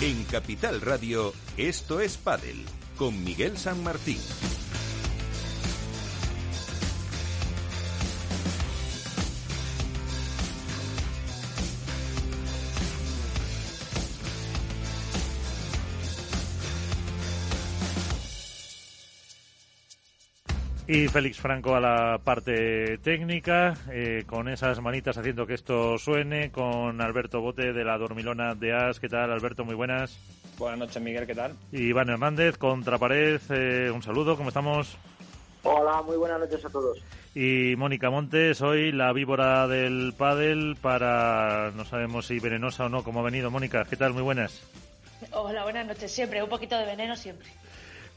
[0.00, 2.64] En Capital Radio, esto es Padel,
[2.96, 4.20] con Miguel San Martín.
[20.90, 26.50] Y Félix Franco a la parte técnica, eh, con esas manitas haciendo que esto suene,
[26.50, 28.98] con Alberto Bote de la Dormilona de As.
[28.98, 29.66] ¿Qué tal, Alberto?
[29.66, 30.18] Muy buenas.
[30.56, 31.54] Buenas noches, Miguel, ¿qué tal?
[31.72, 34.96] Y Iván Hernández, Contrapared, eh, un saludo, ¿cómo estamos?
[35.62, 36.98] Hola, muy buenas noches a todos.
[37.34, 43.04] Y Mónica Montes, hoy la víbora del pádel para, no sabemos si venenosa o no,
[43.04, 43.84] ¿cómo ha venido Mónica?
[43.84, 44.14] ¿Qué tal?
[44.14, 44.62] Muy buenas.
[45.32, 46.10] Hola, buenas noches.
[46.10, 47.48] Siempre, un poquito de veneno siempre.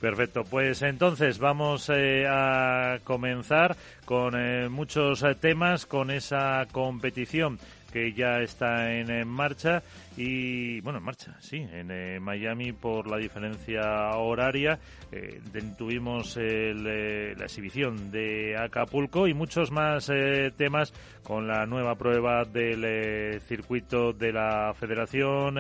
[0.01, 7.59] Perfecto, pues entonces vamos eh, a comenzar con eh, muchos eh, temas, con esa competición
[7.91, 9.83] que ya está en, marcha
[10.17, 14.79] y bueno en marcha sí en eh, Miami por la diferencia horaria
[15.11, 15.41] eh,
[15.77, 20.11] tuvimos eh, la exhibición de Acapulco y muchos más
[20.57, 25.55] temas con la nueva prueba del circuito de la Federación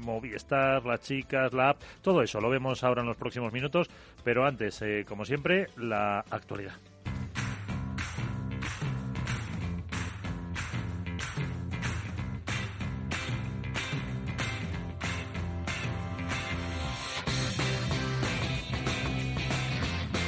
[0.00, 3.88] Movistar las chicas la app todo eso lo vemos ahora en los próximos minutos
[4.22, 6.74] pero antes como siempre la actualidad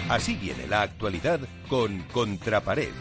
[0.09, 2.93] Así viene la actualidad con Contrapared.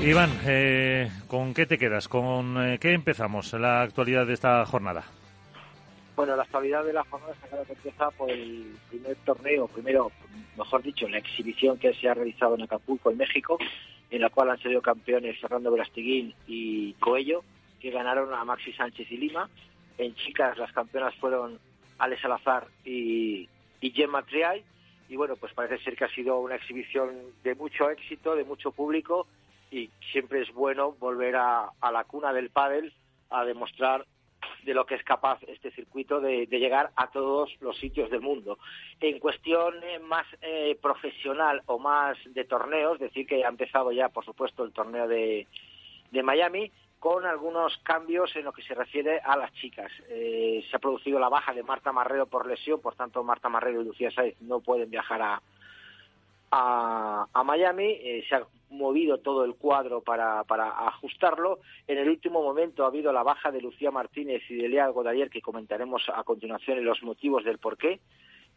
[0.00, 2.08] Iván, eh, ¿con qué te quedas?
[2.08, 5.04] ¿Con eh, qué empezamos la actualidad de esta jornada?
[6.14, 10.12] Bueno, la actualidad de la jornada está que empieza por el primer torneo, primero,
[10.58, 13.58] mejor dicho, la exhibición que se ha realizado en Acapulco, en México,
[14.10, 17.44] en la cual han sido campeones Fernando Verastiguín y Coello,
[17.80, 19.48] que ganaron a Maxi Sánchez y Lima.
[19.98, 21.58] En chicas las campeonas fueron
[21.98, 23.48] Ale Salazar y,
[23.80, 24.64] y Gemma Triay.
[25.08, 27.10] Y bueno, pues parece ser que ha sido una exhibición
[27.42, 29.26] de mucho éxito, de mucho público
[29.70, 32.92] y siempre es bueno volver a, la cuna del pádel
[33.30, 34.06] a demostrar
[34.64, 38.58] de lo que es capaz este circuito de, llegar a todos los sitios del mundo.
[39.00, 44.08] En cuestión eh, más eh, profesional o más de torneos, decir que ha empezado ya,
[44.08, 45.46] por supuesto, el torneo de,
[46.10, 49.90] de Miami, con algunos cambios en lo que se refiere a las chicas.
[50.08, 53.80] Eh, se ha producido la baja de Marta Marrero por lesión, por tanto Marta Marrero
[53.80, 55.42] y Lucía Saez no pueden viajar a,
[56.50, 57.98] a, Miami.
[58.28, 61.60] se ha movido todo el cuadro para, para ajustarlo.
[61.86, 65.30] En el último momento ha habido la baja de Lucía Martínez y de Lea Godalier,
[65.30, 68.00] que comentaremos a continuación en los motivos del porqué.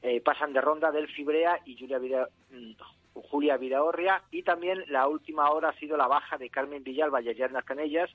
[0.02, 2.72] Eh, pasan de ronda del Fibrea y Julia, Vida, mm,
[3.13, 4.23] Julia Vidaorria.
[4.31, 8.09] Y también la última hora ha sido la baja de Carmen Villalba y Ayana Canellas,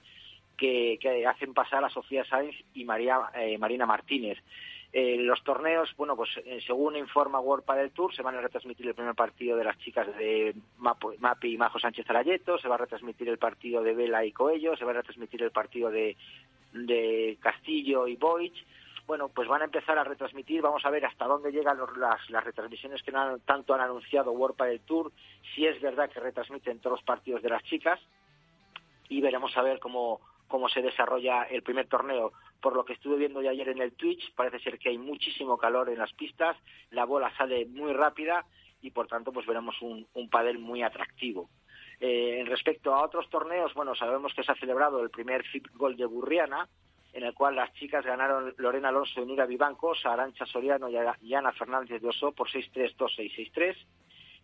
[0.57, 4.39] que, que hacen pasar a Sofía Sáenz y María, eh, Marina Martínez.
[4.93, 8.87] Eh, los torneos, bueno, pues eh, según informa World Padel Tour, se van a retransmitir
[8.87, 12.79] el primer partido de las chicas de Mapi y Majo Sánchez Arayeto, se va a
[12.79, 16.17] retransmitir el partido de Vela y Coello, se va a retransmitir el partido de,
[16.73, 18.65] de Castillo y Boich.
[19.07, 22.45] Bueno, pues van a empezar a retransmitir, vamos a ver hasta dónde llegan las, las
[22.45, 23.13] retransmisiones que
[23.45, 25.13] tanto han anunciado World Padel Tour,
[25.55, 28.01] si es verdad que retransmiten todos los partidos de las chicas
[29.09, 32.33] y veremos a ver cómo, cómo se desarrolla el primer torneo.
[32.61, 35.59] Por lo que estuve viendo ya ayer en el Twitch, parece ser que hay muchísimo
[35.59, 36.57] calor en las pistas,
[36.91, 38.45] la bola sale muy rápida
[38.83, 41.49] y por tanto pues veremos un, un padel muy atractivo.
[42.01, 45.69] Eh, en respecto a otros torneos, bueno, sabemos que se ha celebrado el primer FIP
[45.75, 46.69] Gol de Burriana,
[47.13, 51.53] en el cual las chicas ganaron Lorena Alonso y Nura Vivancos, Arancha Soriano y Ana
[51.53, 53.77] Fernández de Oso por 6-3, 2-6, 6-3.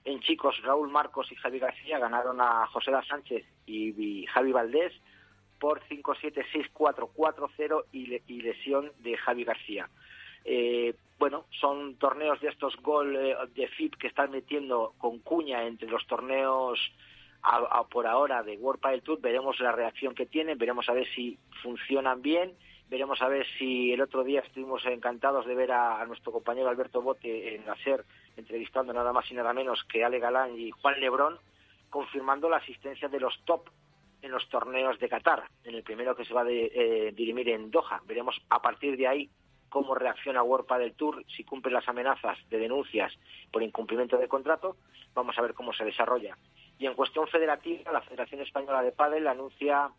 [0.05, 4.93] En chicos, Raúl Marcos y Javi García ganaron a José da Sánchez y Javi Valdés
[5.63, 9.89] por 5-7-6-4-4-0 y, lesión de Javi García.
[10.45, 15.63] Eh, bueno, son torneos de estos gol eh, de FIP que están metiendo con cuña
[15.63, 16.81] entre los torneos
[17.93, 19.21] por ahora de World Padel Tour.
[19.21, 22.55] Veremos la reacción que tienen, veremos a ver si funcionan bien,
[22.91, 27.03] veremos a ver si el otro día estuvimos encantados de ver a, nuestro compañero Alberto
[27.03, 28.05] Bote en la SER
[28.37, 31.39] entrevistando nada más y nada menos que Ale Galán y Juan Lebrón,
[31.89, 33.69] confirmando la asistencia de los top
[34.23, 37.71] en los torneos de Qatar, en el primero que se va a eh, dirimir en
[37.71, 38.01] Doha.
[38.07, 39.31] Veremos a partir de ahí
[39.69, 43.13] cómo reacciona World del Tour, si cumple las amenazas de denuncias
[43.51, 44.77] por incumplimiento de contrato,
[45.15, 46.37] vamos a ver cómo se desarrolla.
[46.79, 49.91] Y en cuestión federativa, la Federación Española de Padel anuncia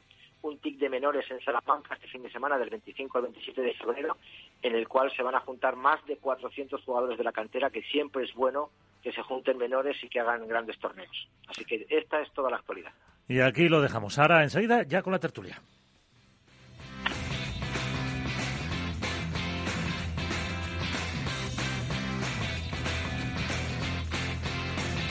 [0.44, 3.74] un TIC de menores en Salamanca este fin de semana, del 25 al 27 de
[3.74, 4.18] febrero,
[4.62, 7.82] en el cual se van a juntar más de 400 jugadores de la cantera, que
[7.82, 8.70] siempre es bueno
[9.02, 11.28] que se junten menores y que hagan grandes torneos.
[11.48, 12.94] Así que esta es toda la actualidad.
[13.28, 14.18] Y aquí lo dejamos.
[14.20, 15.62] Ahora, enseguida, ya con la tertulia.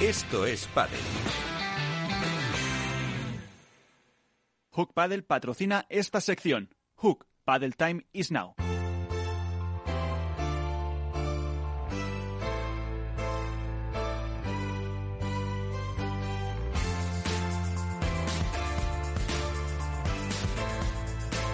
[0.01, 0.99] Esto es Padel.
[4.73, 6.75] Hook Paddle patrocina esta sección.
[6.97, 8.57] Hook Paddle Time is now.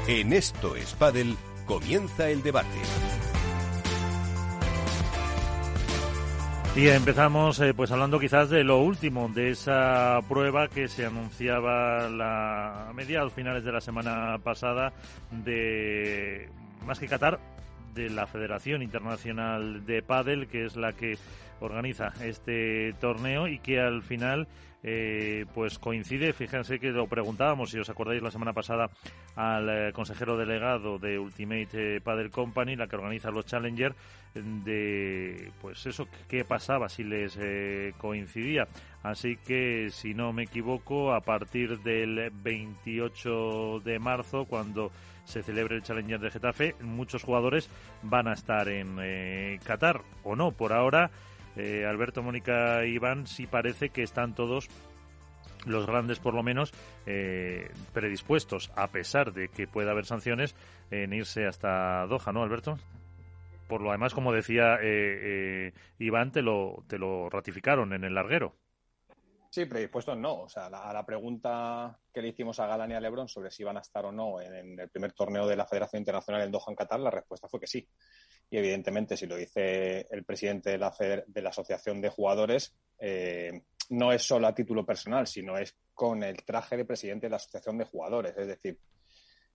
[0.09, 2.79] En Esto es Padel comienza el debate.
[6.75, 12.09] Y empezamos eh, pues hablando quizás de lo último, de esa prueba que se anunciaba
[12.09, 14.95] la, a mediados finales de la semana pasada
[15.31, 16.49] de
[16.87, 17.39] más que Qatar
[17.95, 21.19] de la Federación Internacional de Padel, que es la que
[21.61, 24.49] organiza este torneo y que al final
[24.85, 28.89] eh, pues coincide, fíjense que lo preguntábamos, si os acordáis la semana pasada,
[29.35, 33.95] al eh, consejero delegado de Ultimate eh, Padel Company, la que organiza los Challenger,
[34.35, 37.37] de pues eso, qué pasaba si les
[37.97, 38.69] coincidía.
[39.03, 44.93] Así que, si no me equivoco, a partir del 28 de marzo, cuando
[45.25, 47.69] se celebre el Challenger de Getafe, muchos jugadores
[48.03, 51.11] van a estar en Qatar, o no, por ahora
[51.59, 54.69] eh, Alberto, Mónica y Iván, sí parece que están todos
[55.67, 56.73] los grandes por lo menos
[57.07, 60.55] eh, predispuestos, a pesar de que pueda haber sanciones,
[60.91, 62.79] en irse hasta Doha, ¿no, Alberto?
[63.69, 68.55] Por lo demás, como decía eh, Iván, te lo, te lo ratificaron en el larguero.
[69.51, 70.43] Sí, predispuestos no.
[70.43, 73.63] O sea, a la pregunta que le hicimos a Galán y a Lebron sobre si
[73.63, 76.65] iban a estar o no en, el primer torneo de la Federación Internacional en Doha,
[76.69, 77.89] en Qatar, la respuesta fue que sí.
[78.51, 80.95] Y evidentemente, si lo dice el presidente de la,
[81.27, 86.23] de la Asociación de Jugadores, eh, no es solo a título personal, sino es con
[86.23, 88.37] el traje de presidente de la Asociación de Jugadores.
[88.37, 88.79] Es decir,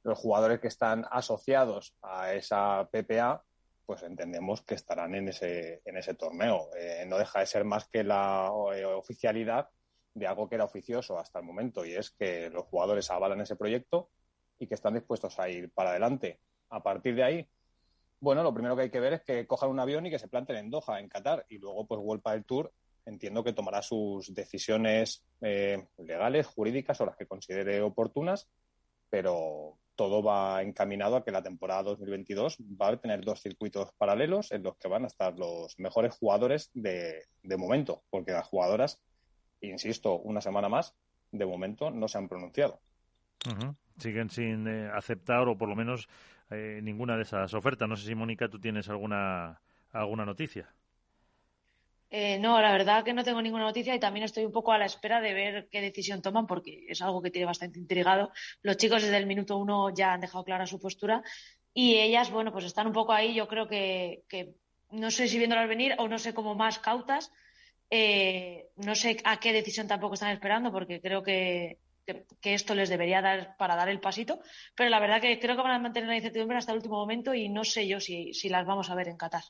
[0.01, 3.43] los jugadores que están asociados a esa PPA,
[3.85, 6.69] pues entendemos que estarán en ese, en ese torneo.
[6.75, 9.69] Eh, no deja de ser más que la eh, oficialidad
[10.13, 13.55] de algo que era oficioso hasta el momento, y es que los jugadores avalan ese
[13.55, 14.09] proyecto
[14.59, 16.39] y que están dispuestos a ir para adelante.
[16.69, 17.47] A partir de ahí,
[18.19, 20.27] bueno, lo primero que hay que ver es que cojan un avión y que se
[20.27, 22.71] planten en Doha, en Qatar, y luego pues vuelva el Tour.
[23.05, 28.47] Entiendo que tomará sus decisiones eh, legales, jurídicas o las que considere oportunas,
[29.09, 34.51] pero todo va encaminado a que la temporada 2022 va a tener dos circuitos paralelos
[34.51, 37.25] en los que van a estar los mejores jugadores de,
[37.57, 38.99] momento, porque las jugadoras,
[39.67, 40.95] insisto, una semana más,
[41.31, 42.79] de momento no se han pronunciado.
[43.97, 46.07] Siguen sin eh, aceptar o por lo menos
[46.49, 47.87] eh, ninguna de esas ofertas.
[47.87, 49.61] No sé si, Mónica, tú tienes alguna,
[49.91, 50.73] alguna noticia.
[52.15, 54.77] Eh, no, la verdad que no tengo ninguna noticia y también estoy un poco a
[54.77, 58.31] la espera de ver qué decisión toman porque es algo que tiene bastante intrigado.
[58.61, 61.23] Los chicos desde el minuto uno ya han dejado clara su postura
[61.73, 64.23] y ellas, bueno, pues están un poco ahí, yo creo que,
[64.91, 67.31] no sé si viéndolas venir o no sé cómo más cautas.
[67.95, 72.89] Eh, no sé a qué decisión tampoco están esperando porque creo que, que, esto les
[72.89, 74.39] debería dar para dar el pasito,
[74.75, 77.35] pero la verdad que creo que van a mantener la incertidumbre hasta el último momento
[77.35, 79.43] y no sé yo si, si las vamos a ver en Qatar.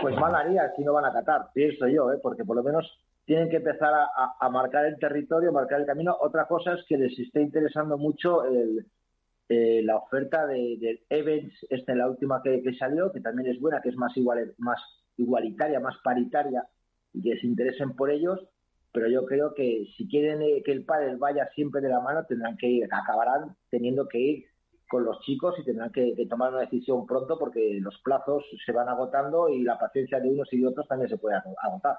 [0.00, 2.20] Pues mal haría si no van a Qatar, pienso yo, ¿eh?
[2.22, 2.88] porque por lo menos
[3.24, 6.16] tienen que empezar a, marcar el territorio, marcar el camino.
[6.20, 8.44] Otra cosa es que les esté interesando mucho
[9.48, 13.80] eh, la oferta de, del Events, esta la última que, salió, que también es buena,
[13.80, 14.80] que es más, igual, más
[15.16, 16.64] igualitaria, más paritaria,
[17.16, 18.38] y que se interesen por ellos
[18.96, 22.24] pero yo creo que si quieren eh, que el padre vaya siempre de la mano,
[22.24, 24.46] tendrán que ir, acabarán teniendo que ir
[24.88, 28.88] con los chicos y tendrán que, tomar una decisión pronto porque los plazos se van
[28.88, 31.98] agotando y la paciencia de unos y de otros también se puede agotar.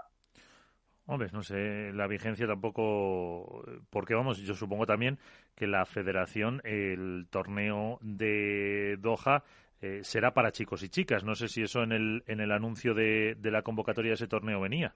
[1.06, 5.20] Hombre, no sé, la vigencia tampoco, porque vamos, yo supongo también
[5.54, 9.44] que la federación, el torneo de Doha,
[9.82, 11.24] eh, será para chicos y chicas.
[11.24, 14.28] No sé si eso en el, en el anuncio de, de la convocatoria de ese
[14.28, 14.96] torneo venía.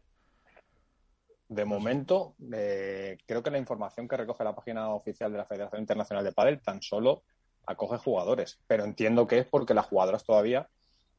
[1.51, 5.81] De momento, eh, creo que la información que recoge la página oficial de la Federación
[5.81, 7.23] Internacional de Padel tan solo
[7.65, 10.69] acoge jugadores, pero entiendo que es porque las jugadoras todavía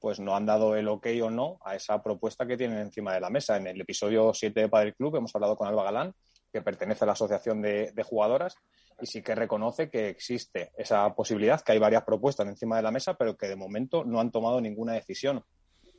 [0.01, 3.21] pues no han dado el ok o no a esa propuesta que tienen encima de
[3.21, 3.59] la mesa.
[3.59, 6.15] En el episodio 7 de Padel Club hemos hablado con Alba Galán,
[6.51, 8.57] que pertenece a la Asociación de, de, Jugadoras,
[9.03, 12.91] y sí que reconoce que existe esa posibilidad, que hay varias propuestas encima de la
[12.91, 15.45] mesa, pero que de momento no han tomado ninguna decisión.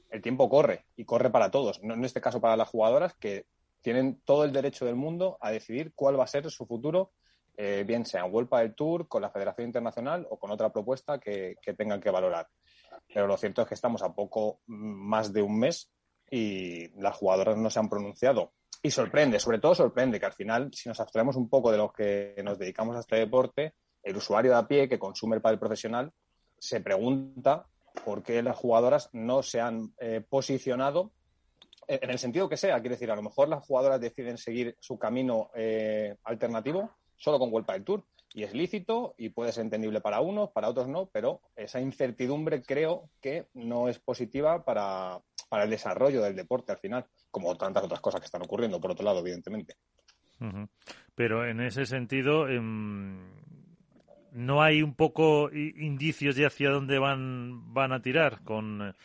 [0.09, 3.45] El tiempo corre y corre para todos, no en este caso para las jugadoras, que
[3.83, 7.11] tienen todo el derecho del mundo a decidir cuál va a ser su futuro,
[7.55, 11.19] eh, bien sea en World del Tour, con la Federación Internacional o con otra propuesta
[11.19, 12.47] que, tengan que valorar.
[13.13, 15.91] Pero lo cierto es que estamos a poco más de un mes
[16.31, 18.53] y las jugadoras no se han pronunciado.
[18.81, 21.93] Y sorprende, sobre todo sorprende que al final, si nos abstraemos un poco de los
[21.93, 25.59] que nos dedicamos a este deporte, el usuario de a pie que consume el pádel
[25.59, 26.11] profesional
[26.57, 27.67] se pregunta
[28.05, 31.11] por qué las jugadoras no se han eh, posicionado
[31.87, 32.79] en el sentido que sea.
[32.79, 37.51] Quiere decir, a lo mejor las jugadoras deciden seguir su camino eh, alternativo solo con
[37.51, 41.09] World del Tour y es lícito y puede ser entendible para unos, para otros no,
[41.11, 45.21] pero esa incertidumbre creo que no es positiva para,
[45.51, 49.05] el desarrollo del deporte al final, como tantas otras cosas que están ocurriendo, por otro
[49.05, 49.75] lado, evidentemente.
[51.15, 53.29] Pero en ese sentido, em,
[54.31, 58.95] ¿no hay un poco indicios de hacia dónde van, van a tirar con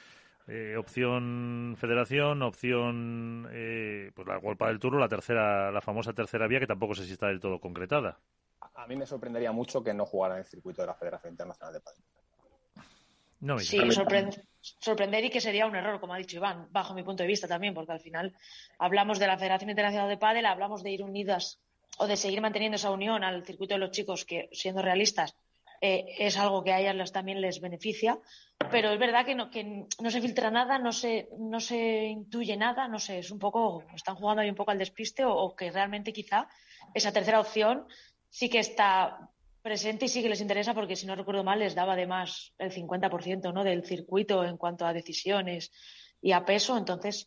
[0.79, 6.61] opción federación, opción eh, pues la World del Tour, la tercera, la famosa tercera vía
[6.61, 8.19] que tampoco sé si está del todo concretada?
[8.79, 11.75] a mí me sorprendería mucho que no jugara en el circuito de la Federación Internacional
[11.75, 12.03] de Padel.
[13.41, 13.79] No, sí,
[14.61, 17.47] sorprender y que sería un error, como ha dicho Iván, bajo mi punto de vista
[17.47, 18.35] también, porque al final
[18.79, 21.61] hablamos de la Federación Internacional de Padel, hablamos de ir unidas
[21.99, 25.37] o de seguir manteniendo esa unión al circuito de los chicos, que siendo realistas
[25.81, 28.19] eh, es algo que a ellas también les beneficia,
[28.71, 32.57] pero es verdad que no, que no se filtra nada, no se, no se intuye
[32.57, 35.71] nada, no sé, es un poco, están jugando ahí un poco al despiste o que
[35.71, 36.49] realmente quizá
[36.95, 37.87] esa tercera opción
[38.29, 39.31] sí que está
[39.63, 42.73] presente y sí que les interesa porque, si no recuerdo mal, les daba además el
[42.73, 43.65] 50% ¿no?
[43.65, 45.71] del circuito en cuanto a decisiones
[46.21, 46.77] y a peso.
[46.77, 47.27] Entonces,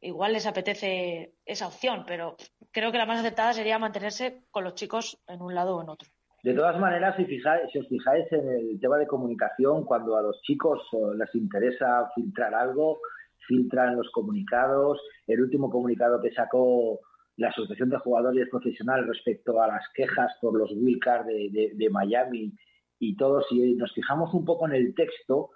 [0.00, 2.36] igual les apetece esa opción, pero
[2.70, 5.88] creo que la más aceptada sería mantenerse con los chicos en un lado o en
[5.88, 6.10] otro.
[6.48, 10.22] De todas maneras, si, fijáis, si os fijáis en el tema de comunicación, cuando a
[10.22, 13.00] los chicos eh, les interesa filtrar algo,
[13.46, 14.98] filtran los comunicados.
[15.26, 17.00] El último comunicado que sacó
[17.36, 22.54] la Asociación de Jugadores Profesionales respecto a las quejas por los wildcards de, de, Miami
[22.98, 25.50] y todo, si nos fijamos un poco en el texto,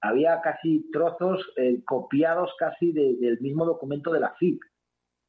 [0.00, 4.60] había casi trozos eh, copiados casi del mismo documento de la FIP,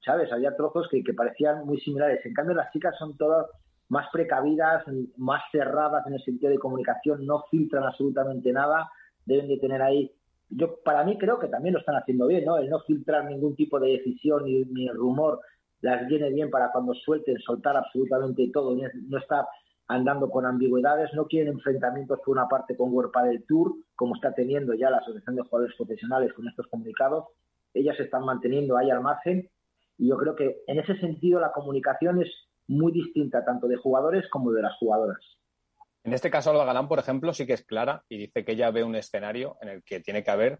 [0.05, 0.31] ¿sabes?
[0.31, 2.24] Había trozos que, que, parecían muy similares.
[2.24, 3.47] En cambio, las chicas son todas
[3.89, 4.84] más precavidas,
[5.17, 8.89] más cerradas en el sentido de comunicación, no filtran absolutamente nada,
[9.25, 10.12] deben de tener ahí
[10.50, 12.58] yo para mí creo que también lo están haciendo bien, ¿no?
[12.58, 15.41] El no filtrar ningún tipo de decisión ni, ni rumor
[15.82, 19.46] las viene bien para cuando suelten, soltar absolutamente todo, no estar
[19.88, 24.34] andando con ambigüedades, no quieren enfrentamientos por una parte con World del Tour, como está
[24.34, 27.25] teniendo ya la Asociación de Jugadores Profesionales con estos comunicados,
[27.74, 29.50] ellas se están manteniendo ahí al margen
[29.98, 32.29] y yo creo que en ese sentido la comunicación es
[32.67, 35.38] muy distinta tanto de jugadores como de las jugadoras.
[36.03, 38.71] En este caso, Alba Galán, por ejemplo, sí que es clara y dice que ella
[38.71, 40.59] ve un escenario en el que tiene que haber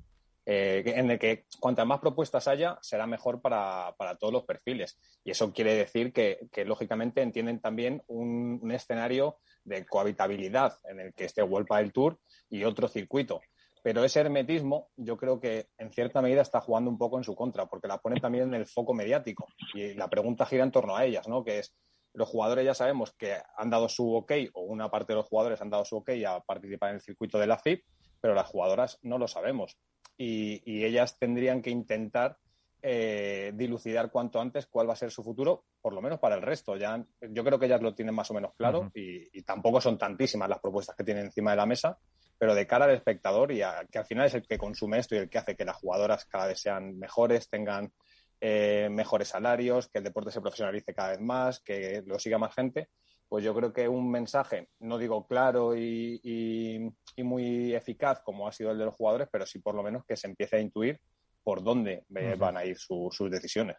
[0.50, 4.98] eh, en el que cuantas más propuestas haya, será mejor para, todos los perfiles.
[5.26, 11.26] Y eso quiere decir que, lógicamente, entienden también un, escenario de cohabitabilidad en el que
[11.26, 12.18] esté World del Tour
[12.50, 13.42] y otro circuito.
[13.84, 17.36] Pero ese hermetismo yo creo que en cierta medida está jugando un poco en su
[17.36, 19.48] contra, porque la pone también en el foco mediático.
[19.74, 21.44] Y la pregunta gira en torno a ellas, ¿no?
[21.44, 21.76] Que es,
[22.18, 25.62] los jugadores ya sabemos que han dado su ok, o una parte de los jugadores
[25.62, 27.86] han dado su ok a participar en el circuito de la FIP,
[28.20, 29.78] pero las jugadoras no lo sabemos
[30.18, 32.38] y, ellas tendrían que intentar
[32.82, 36.42] eh, dilucidar cuanto antes cuál va a ser su futuro, por lo menos para el
[36.42, 36.76] resto.
[36.76, 40.50] Ya, yo creo que ellas lo tienen más o menos claro y, tampoco son tantísimas
[40.50, 42.00] las propuestas que tienen encima de la mesa,
[42.36, 45.20] pero de cara al espectador y que al final es el que consume esto y
[45.20, 47.92] el que hace que las jugadoras cada vez sean mejores, tengan
[48.41, 52.53] eh, mejores salarios, que el deporte se profesionalice cada vez más, que lo siga más
[52.53, 52.89] gente,
[53.27, 58.72] pues yo creo que un mensaje, no digo claro y, muy eficaz como ha sido
[58.72, 61.00] el de los jugadores, pero sí por lo menos que se empiece a intuir
[61.44, 63.77] por dónde eh, van a ir sus decisiones.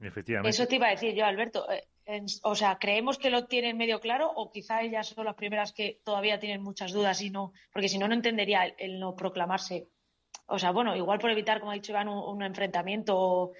[0.00, 0.50] Efectivamente.
[0.50, 1.66] Eso te iba a decir yo, Alberto.
[1.70, 5.72] Eh, o sea, ¿creemos que lo tienen medio claro o quizá ellas son las primeras
[5.72, 7.52] que todavía tienen muchas dudas y no?
[7.72, 9.88] Porque si no, no entendería el, no proclamarse.
[10.46, 13.52] O sea, bueno, igual por evitar, como ha dicho Iván, un, enfrentamiento o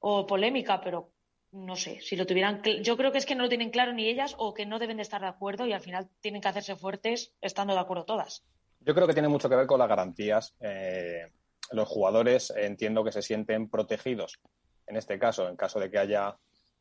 [0.00, 1.12] polémica, pero
[1.52, 4.06] no sé, si lo tuvieran, yo creo que es que no lo tienen claro ni
[4.06, 6.76] ellas o que no deben de estar de acuerdo y al final tienen que hacerse
[6.76, 8.44] fuertes estando de acuerdo todas.
[8.80, 10.54] Yo creo que tiene mucho que ver con las garantías.
[10.60, 11.26] Eh,
[11.72, 14.38] los jugadores entiendo que se sienten protegidos,
[14.86, 16.36] en este caso, en caso de que haya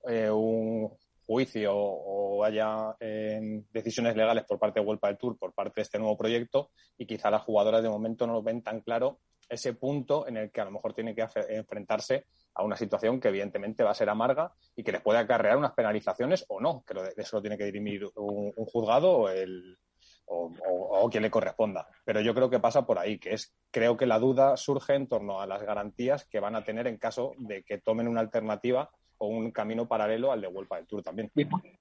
[0.08, 0.90] eh, un
[1.26, 5.82] juicio o haya eh, decisiones legales por parte de Vuelta del Tour, por parte de
[5.84, 9.20] este nuevo proyecto, y quizá las jugadoras de momento no lo ven tan claro
[9.50, 12.26] ese punto en el que a lo mejor tiene que enfrentarse
[12.58, 15.74] a una situación que evidentemente va a ser amarga y que les puede acarrear unas
[15.74, 19.78] penalizaciones o no, que eso lo tiene que dirimir un, juzgado o, el,
[20.26, 21.88] o, quien le corresponda.
[22.04, 25.08] Pero yo creo que pasa por ahí, que es, creo que la duda surge en
[25.08, 28.90] torno a las garantías que van a tener en caso de que tomen una alternativa
[29.20, 31.32] o un camino paralelo al de Vuelta del Tour también.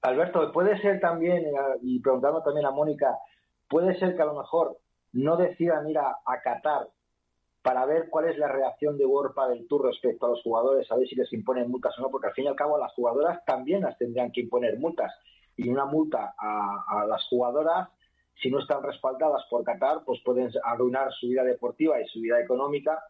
[0.03, 3.17] Alberto, puede ser también, eh, y preguntando también a Mónica,
[3.67, 4.79] puede ser que a lo mejor
[5.13, 6.89] no decidan ir a, a Qatar
[7.67, 10.95] para ver cuál es la reacción de World del Tour respecto a los jugadores, a
[10.95, 13.45] ver si les imponen multas o no, porque al fin y al cabo las jugadoras
[13.45, 15.13] también las tendrían que imponer multas.
[15.57, 17.89] Y una multa a, las jugadoras,
[18.41, 22.41] si no están respaldadas por Qatar, pues pueden arruinar su vida deportiva y su vida
[22.41, 23.03] económica.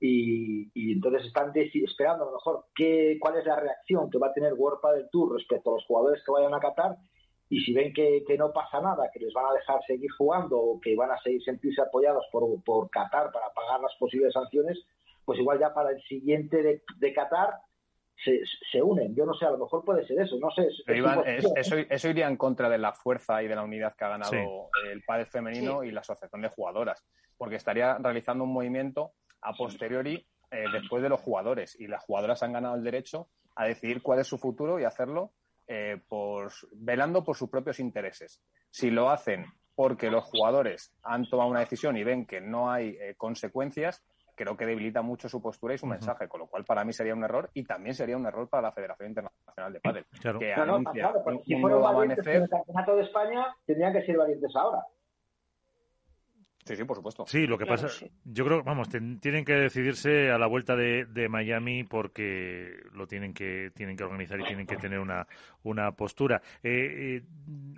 [0.00, 4.32] Y, entonces están esperando a lo mejor qué, cuál es la reacción que va a
[4.32, 6.96] tener World del Tour respecto a los jugadores que vayan a Qatar
[7.50, 10.80] y si ven que, no pasa nada, que les van a dejar seguir jugando o
[10.80, 14.78] que van a seguir sentirse apoyados por, por Qatar para pagar las posibles sanciones,
[15.24, 17.54] pues igual ya para el siguiente de, de Qatar
[18.22, 18.40] se,
[18.70, 19.14] se, unen.
[19.14, 20.68] Yo no sé, a lo mejor puede ser eso, no sé.
[21.56, 24.32] eso, eso, iría en contra de la fuerza y de la unidad que ha ganado
[24.90, 27.04] el padre femenino y la asociación de jugadoras,
[27.36, 32.42] porque estaría realizando un movimiento a posteriori eh, después de los jugadores y las jugadoras
[32.42, 35.32] han ganado el derecho a decidir cuál es su futuro y hacerlo
[35.68, 38.40] eh, por, velando por sus propios intereses.
[38.70, 39.44] Si lo hacen
[39.74, 44.02] porque los jugadores han tomado una decisión y ven que no hay eh, consecuencias,
[44.34, 47.14] creo que debilita mucho su postura y su mensaje, con lo cual para mí sería
[47.14, 50.06] un error y también sería un error para la Federación Internacional de Padel,
[50.38, 51.12] que anuncia
[51.44, 54.84] si fueron valientes en el Campeonato de España, tendrían que ser valientes ahora.
[56.68, 57.24] Sí, sí, por supuesto.
[57.26, 57.88] Sí, lo que pasa,
[58.24, 63.70] yo creo, vamos, tienen que decidirse a la vuelta de, Miami porque lo tienen que
[63.74, 65.26] tienen que organizar y tienen que tener una,
[65.62, 66.42] una postura.
[66.62, 67.22] Eh, eh,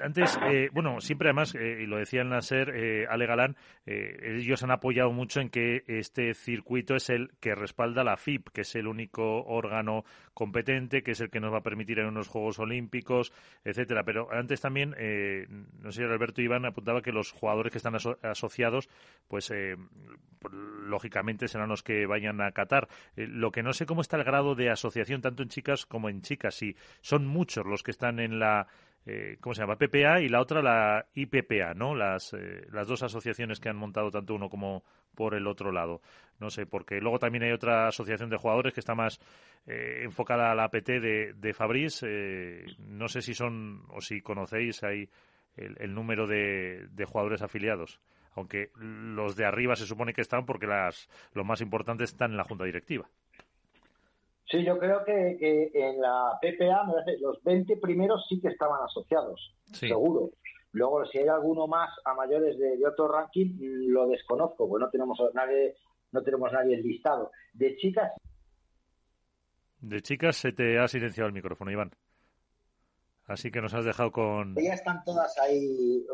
[0.01, 3.57] antes, eh, bueno, siempre además, y lo decía el Nasser, Ale Galán,
[3.87, 8.63] ellos han apoyado mucho en que este circuito es el que respalda la FIP, que
[8.63, 12.29] es el único órgano competente, que es el que nos va a permitir en unos
[12.29, 13.33] Juegos Olímpicos,
[13.65, 14.05] etcétera.
[14.05, 14.91] Pero antes también,
[15.81, 18.89] no sé si Alberto Iván apuntaba que los jugadores que están asociados
[19.29, 19.77] pues eh,
[20.51, 22.89] lógicamente serán los que vayan a Qatar.
[23.17, 26.09] Eh, lo que no sé cómo está el grado de asociación tanto en chicas como
[26.09, 26.55] en chicas.
[26.55, 28.67] Si son muchos los que están en la
[29.07, 29.77] eh, ¿cómo se llama?
[29.79, 31.95] PPA y la otra la IPPA, ¿no?
[31.95, 32.37] Las,
[32.71, 34.85] las dos asociaciones que han montado tanto uno como
[35.15, 36.03] por el otro lado.
[36.39, 39.19] No sé, porque luego también hay otra asociación de jugadores que está más
[39.67, 42.03] enfocada a la APT de, de Fabriz.
[42.79, 45.09] no sé si son o si conocéis ahí
[45.57, 48.01] el, número de jugadores afiliados
[48.35, 52.37] aunque los de arriba se supone que están porque las, los más importantes están en
[52.37, 53.09] la junta directiva.
[54.51, 56.85] Sí, yo creo que, en la PPA
[57.21, 60.31] los 20 primeros sí que estaban asociados, seguro.
[60.73, 65.19] Luego, si hay alguno más a mayores de, otro ranking, lo desconozco, porque no tenemos
[65.35, 65.77] nadie,
[66.11, 67.31] no tenemos nadie listado.
[67.53, 68.13] De chicas.
[69.81, 71.93] De chicas se te ha silenciado el micrófono, Iván.
[73.27, 74.57] Así que nos has dejado con.
[74.57, 76.05] Ya están todas ahí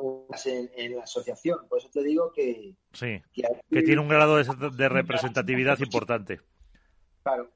[0.77, 2.75] en, la asociación, por eso te digo que.
[2.93, 6.41] Sí, que, tiene un grado de, representatividad importante.
[7.23, 7.51] Claro.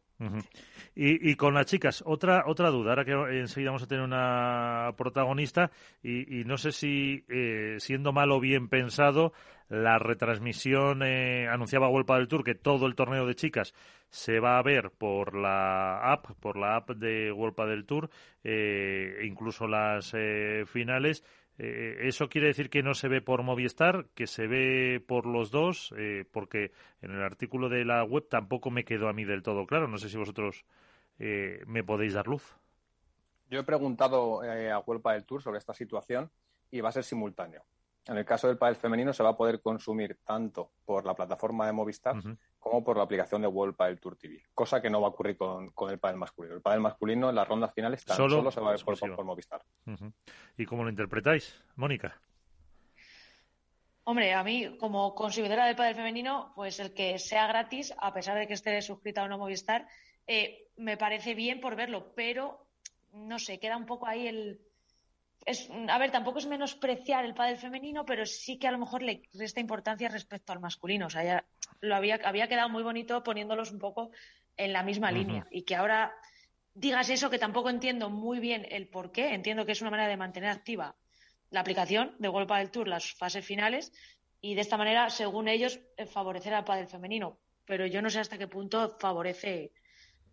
[1.02, 4.92] Y, y, con las chicas, otra otra duda, ahora que enseguida vamos a tener una
[4.98, 5.70] protagonista,
[6.02, 9.32] y, no sé si, eh, siendo mal o bien pensado,
[9.70, 13.72] la retransmisión eh, anunciaba Vuelta del Tour que todo el torneo de chicas
[14.10, 18.10] se va a ver por la app, por la app de World del Tour,
[18.44, 21.24] eh, incluso las eh, finales.
[21.58, 25.50] Eh, ¿Eso quiere decir que no se ve por Movistar, que se ve por los
[25.50, 25.94] dos?
[26.32, 29.86] porque en el artículo de la web tampoco me quedó a mí del todo claro.
[29.86, 30.64] No sé si vosotros
[31.20, 32.56] me podéis dar luz.
[33.50, 36.30] Yo he preguntado a Huelpa del Tour sobre esta situación
[36.70, 37.64] y va a ser simultáneo.
[38.06, 41.66] En el caso del pádel femenino se va a poder consumir tanto por la plataforma
[41.66, 42.16] de Movistar
[42.58, 45.36] como por la aplicación de World Padel Tour TV, cosa que no va a ocurrir
[45.36, 46.54] con, el pádel masculino.
[46.54, 49.62] El pádel masculino en las rondas finales tan solo, se va a ver por, Movistar.
[50.56, 52.20] ¿Y cómo lo interpretáis, Mónica?
[54.04, 58.38] Hombre, a mí, como consumidora del pádel femenino, pues el que sea gratis, a pesar
[58.38, 59.86] de que esté suscrita o no Movistar,
[60.26, 62.66] eh, me parece bien por verlo, pero
[63.12, 64.60] no sé, queda un poco ahí el,
[65.46, 69.02] es, a ver, tampoco es menospreciar el pádel femenino, pero sí que a lo mejor
[69.02, 71.06] le resta importancia respecto al masculino.
[71.06, 71.44] O sea, ya
[71.80, 74.10] lo había, había quedado muy bonito poniéndolos un poco
[74.56, 75.46] en la misma línea.
[75.50, 76.12] Y que ahora
[76.74, 79.34] digas eso, que tampoco entiendo muy bien el por qué.
[79.34, 80.94] Entiendo que es una manera de mantener activa
[81.50, 83.92] la aplicación de World Padel Tour, las fases finales,
[84.40, 87.38] y de esta manera, según ellos, eh, favorecer al pádel femenino.
[87.64, 89.72] Pero yo no sé hasta qué punto favorece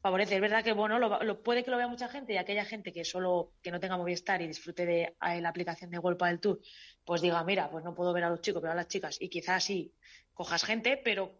[0.02, 0.36] favorece.
[0.36, 3.04] Es verdad que bueno, lo, puede que lo vea mucha gente y aquella gente que
[3.04, 6.60] solo que no tenga Movistar y disfrute de la aplicación de Golpa del Tour,
[7.06, 9.18] pues diga, mira, pues no puedo ver a los chicos, pero a las chicas.
[9.22, 9.94] Y quizás sí
[10.34, 11.34] cojas gente, pero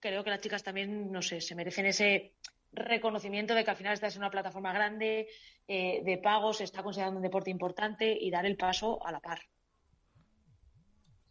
[0.00, 2.34] creo que las chicas también, no sé, se merecen ese
[2.72, 5.28] reconocimiento de que al final esta es una plataforma grande,
[5.66, 9.20] eh, de pagos, se está considerando un deporte importante y dar el paso a la
[9.20, 9.40] par.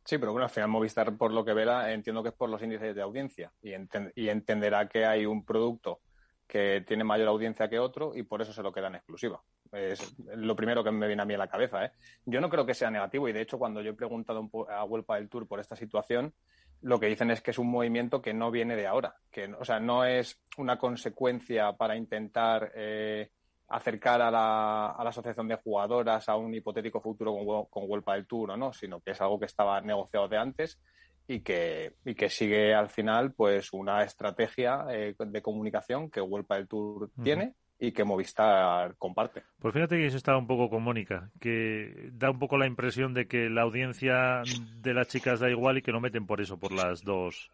[0.06, 2.62] Sí, pero bueno, al final Movistar, por lo que vela, entiendo que es por los
[2.62, 6.02] índices de audiencia y entenderá que hay un producto
[6.48, 9.42] que tiene mayor audiencia que otro y por eso se lo queda en exclusiva.
[9.72, 11.86] es lo primero que me viene a mí a la cabeza.
[11.86, 11.92] ¿eh?
[12.26, 15.16] Yo no creo que sea negativo y de hecho cuando yo he preguntado a Huelpa
[15.16, 16.34] del Tour por esta situación,
[16.82, 19.64] lo que dicen es que es un movimiento que no viene de ahora, que o
[19.64, 23.32] sea, no es una consecuencia para intentar eh,
[23.70, 28.16] acercar a la, a la, asociación de jugadoras a un hipotético futuro con, con Huelpa
[28.16, 28.74] del Tour, ¿no?
[28.74, 30.80] sino que es algo que estaba negociado de antes
[31.28, 36.56] y que, y que sigue al final pues una estrategia eh, de comunicación que Huelpa
[36.56, 39.44] del Tour tiene y que Movistar comparte.
[39.60, 43.14] Pues fíjate que eso estaba un poco con Mónica, que da un poco la impresión
[43.14, 44.44] de que la audiencia
[44.82, 47.52] de las chicas da igual y que no meten por eso, por las dos,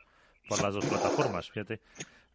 [0.47, 1.49] por las dos plataformas.
[1.49, 1.79] Fíjate,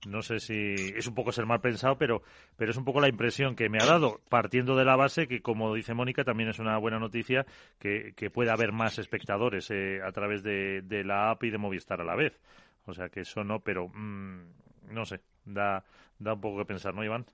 [0.07, 2.23] no sé si es un poco ser mal pensado, pero,
[2.57, 5.43] pero es un poco la impresión que me ha dado, partiendo de la base que,
[5.43, 7.47] como dice Mónica, también es una buena noticia
[7.79, 11.59] que, que pueda haber más espectadores eh, a través de, de, la app y de
[11.59, 12.39] Movistar a la vez.
[12.87, 14.43] O sea que eso no, pero mmm,
[14.91, 15.85] no sé, da,
[16.19, 17.27] da un poco que pensar, ¿no, Iván?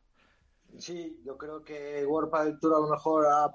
[0.79, 3.53] Sí, yo creo que del Tour a lo mejor ha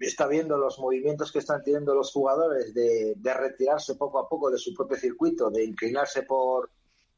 [0.00, 4.48] está viendo los movimientos que están teniendo los jugadores de, de, retirarse poco a poco
[4.48, 6.70] de su propio circuito, de inclinarse por,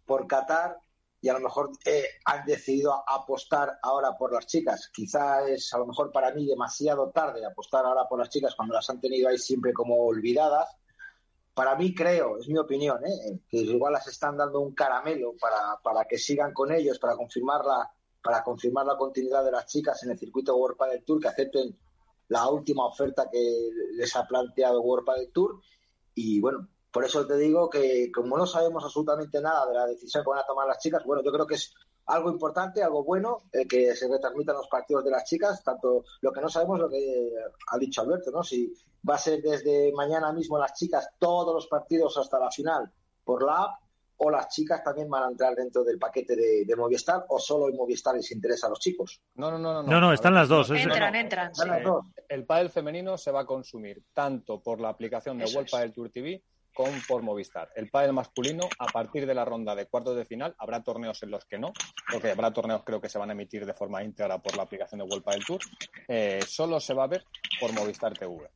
[0.06, 0.78] por Qatar
[1.24, 4.90] y a lo mejor eh, han decidido apostar ahora por las chicas.
[4.92, 8.74] Quizá es a lo mejor para mí demasiado tarde apostar ahora por las chicas cuando
[8.74, 10.76] las han tenido ahí siempre como olvidadas.
[11.54, 13.40] Para mí creo, es mi opinión, ¿eh?
[13.48, 17.64] que igual las están dando un caramelo para, para que sigan con ellos, para confirmar
[17.64, 17.90] la
[18.22, 21.78] para confirmar la continuidad de las chicas en el circuito World del Tour, que acepten
[22.28, 25.58] la última oferta que les ha planteado World del Tour.
[26.14, 30.22] Y bueno, por eso te digo que como no sabemos absolutamente nada de la decisión
[30.22, 31.74] que van a tomar las chicas, bueno, yo creo que es
[32.06, 36.32] algo importante, algo bueno, eh, que se retransmitan los partidos de las chicas, tanto lo
[36.32, 37.32] que no sabemos, lo que
[37.66, 38.44] ha dicho Alberto, ¿no?
[38.44, 38.72] Si
[39.08, 42.88] va a ser desde mañana mismo las chicas todos los partidos hasta la final
[43.24, 43.70] por la app
[44.18, 47.68] o las chicas también van a entrar dentro del paquete de, de Movistar o solo
[47.68, 49.20] en Movistar les interesa a los chicos.
[49.34, 49.82] No, no, no, no.
[49.82, 50.70] No, no, están las dos.
[50.70, 51.50] Entran, entran.
[51.50, 52.06] Están las dos.
[52.28, 56.10] El pádel femenino se va a consumir tanto por la aplicación de World Padel Tour
[56.10, 56.40] TV
[56.74, 57.70] como por Movistar.
[57.74, 61.30] El pádel masculino, a partir de la ronda de cuartos de final, habrá torneos en
[61.30, 61.72] los que no,
[62.10, 64.98] porque habrá torneos creo que se van a emitir de forma íntegra por la aplicación
[64.98, 65.60] de World Padel Tour.
[66.08, 67.24] Eh, solo se va a ver
[67.60, 68.50] por Movistar TV.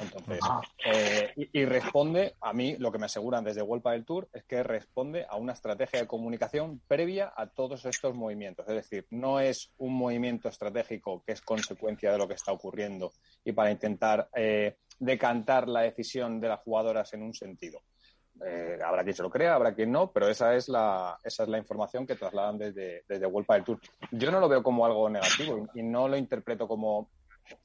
[0.00, 0.40] Entonces,
[0.84, 4.44] eh, y, y, responde, a mí lo que me aseguran desde Huelpa del Tour es
[4.44, 8.68] que responde a una estrategia de comunicación previa a todos estos movimientos.
[8.68, 13.12] Es decir, no es un movimiento estratégico que es consecuencia de lo que está ocurriendo
[13.44, 17.80] y para intentar eh, decantar la decisión de las jugadoras en un sentido.
[18.44, 21.48] Eh, habrá quien se lo crea, habrá quien no, pero esa es la, esa es
[21.48, 23.80] la información que trasladan desde, desde Huelpa del Tour.
[24.12, 27.10] Yo no lo veo como algo negativo y, no lo interpreto como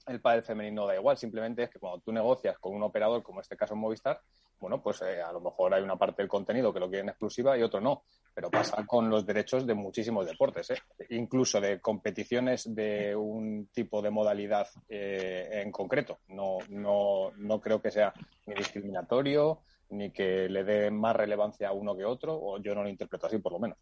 [0.08, 3.41] el pádel femenino da igual, simplemente es que cuando tú negocias con un operador, como
[3.41, 4.19] este caso Movistar,
[4.63, 7.58] bueno, pues eh, a lo mejor hay una parte del contenido que lo quieren exclusiva
[7.58, 10.78] y otro no, pero pasa con los derechos de muchísimos deportes, ¿eh?
[11.10, 16.19] incluso de competiciones de un tipo de modalidad eh, en concreto.
[16.30, 18.13] No, no, no creo que sea
[18.45, 19.60] ni discriminatorio,
[19.93, 23.28] ni que le dé más relevancia a uno que otro, o yo no lo interpreto
[23.28, 23.78] así, por lo menos.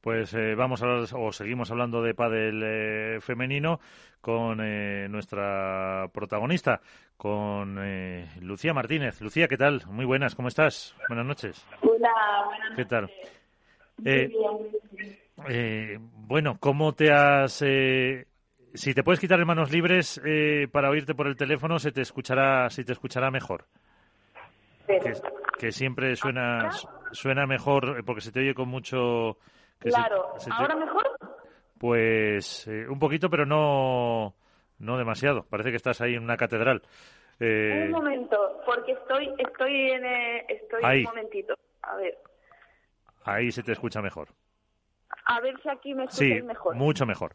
[0.00, 3.80] Pues eh, vamos a o seguimos hablando de pádel eh, femenino
[4.20, 6.80] con eh, nuestra protagonista,
[7.18, 9.20] con eh, Lucía Martínez.
[9.20, 9.82] Lucía, ¿qué tal?
[9.88, 10.94] Muy buenas, ¿cómo estás?
[11.08, 11.66] Buenas noches.
[11.82, 13.10] Hola, buenas ¿Qué tal?
[14.04, 14.30] Eh,
[15.48, 18.24] eh, bueno, ¿cómo te has eh,
[18.72, 22.02] si te puedes quitar en manos libres eh, para oírte por el teléfono, se te
[22.02, 23.64] escuchará, si te escuchará mejor.
[24.86, 25.12] Que,
[25.58, 26.70] que, siempre suena
[27.10, 29.38] suena mejor porque se te oye con mucho.
[29.80, 30.34] claro.
[30.36, 30.56] Se, se te...
[30.56, 31.18] ¿Ahora mejor?
[31.78, 34.34] Pues un poquito, pero no
[34.78, 35.44] no demasiado.
[35.44, 36.82] Parece que estás ahí en una catedral.
[37.40, 37.84] Eh...
[37.86, 40.98] Un momento, porque estoy estoy en eh, estoy ahí.
[41.00, 41.54] un momentito.
[41.82, 42.18] A ver.
[43.24, 44.28] Ahí se te escucha mejor.
[45.26, 46.74] A ver si aquí me escuchas sí, mejor.
[46.74, 47.34] mucho mejor.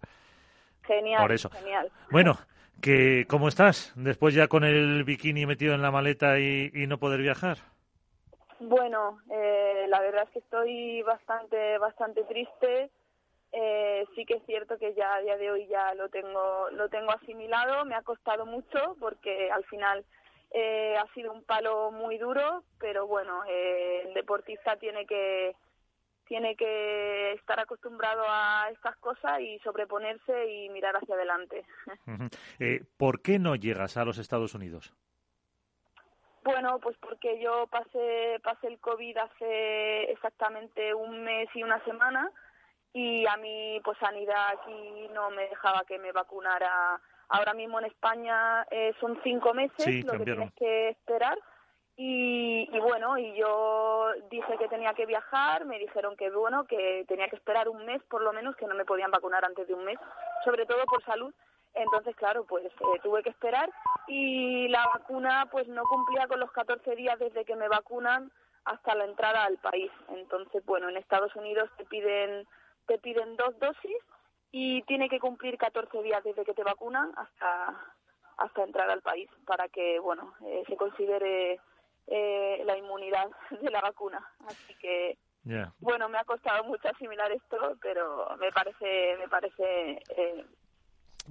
[0.84, 1.22] Genial.
[1.22, 1.50] Por eso.
[1.50, 1.92] Genial.
[2.12, 2.38] Bueno,
[2.82, 3.94] que ¿cómo estás?
[3.96, 7.58] Después ya con el bikini metido en la maleta y, y no poder viajar.
[8.60, 12.90] Bueno, eh, la verdad es que estoy bastante, bastante triste.
[13.56, 16.90] Eh, sí que es cierto que ya a día de hoy ya lo tengo, lo
[16.90, 17.86] tengo asimilado.
[17.86, 20.04] Me ha costado mucho porque al final
[20.52, 25.56] eh, ha sido un palo muy duro, pero bueno, eh, el deportista tiene que
[26.26, 31.66] tiene que estar acostumbrado a estas cosas y sobreponerse y mirar hacia adelante.
[32.60, 34.94] Eh, ¿Por qué no llegas a los Estados Unidos?
[36.44, 42.32] Bueno, pues porque yo pasé, pasé el COVID hace exactamente un mes y una semana
[42.94, 47.02] y a mí pues sanidad aquí no me dejaba que me vacunara.
[47.30, 51.38] Ahora mismo en España eh, son cinco meses sí, lo que tienes que esperar
[51.96, 57.06] y, y, bueno, y yo dije que tenía que viajar, me dijeron que bueno, que
[57.08, 59.76] tenía que esperar un mes por lo menos, que no me podían vacunar antes de
[59.76, 60.00] un mes,
[60.44, 61.34] sobre todo por salud.
[61.76, 63.70] Entonces, claro, pues eh, tuve que esperar
[64.08, 68.32] y la vacuna pues no cumplía con los 14 días desde que me vacunan
[68.66, 69.92] hasta la entrada al país.
[70.10, 72.48] Entonces, bueno, en Estados Unidos te piden
[72.88, 73.98] te piden dos dosis
[74.52, 77.96] y tiene que cumplir 14 días desde que te vacunan hasta
[78.38, 81.60] hasta entrar al país para que, bueno, eh, se considere
[82.08, 83.30] eh, la inmunidad
[83.62, 84.26] de la vacuna.
[84.48, 85.18] Así que
[85.80, 90.46] bueno, me ha costado mucho asimilar esto, pero me parece me parece eh,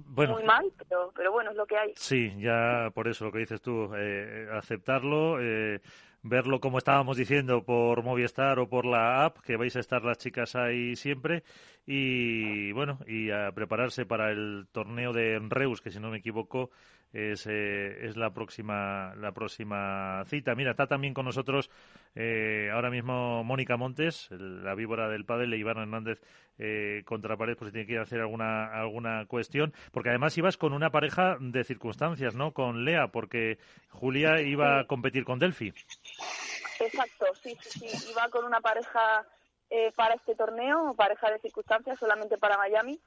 [0.05, 1.93] muy mal, pero, pero bueno, es lo que hay.
[1.95, 5.81] Sí, ya por eso lo que dices tú, eh, aceptarlo, eh,
[6.23, 10.17] verlo como estábamos diciendo por Movistar o por la app, que vais a estar las
[10.17, 11.43] chicas ahí siempre,
[11.85, 16.71] y bueno, y a prepararse para el torneo de Reus, que si no me equivoco
[17.13, 20.55] es, eh, es la próxima la próxima cita.
[20.55, 21.69] Mira, está también con nosotros
[22.15, 26.21] eh, ahora mismo Mónica Montes, la víbora del pádel, y Iván Hernández
[26.57, 30.73] eh, contra pared, pues si tiene que hacer alguna alguna cuestión, porque además ibas con
[30.73, 32.51] una pareja de circunstancias, ¿no?
[32.51, 35.73] Con Lea, porque Julia iba a competir con Delphi.
[36.79, 39.25] Exacto, sí, sí, sí, iba con una pareja
[39.69, 42.99] eh, para este torneo, pareja de circunstancias, solamente para Miami.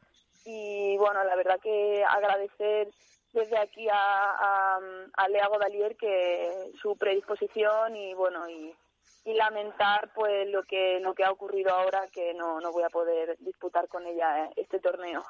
[0.45, 2.88] Y bueno, la verdad que agradecer
[3.37, 4.79] desde aquí a,
[5.14, 8.75] a, Lea Godalier que su predisposición y bueno y,
[9.27, 13.37] lamentar pues lo que lo que ha ocurrido ahora que no, no voy a poder
[13.40, 15.25] disputar con ella este torneo.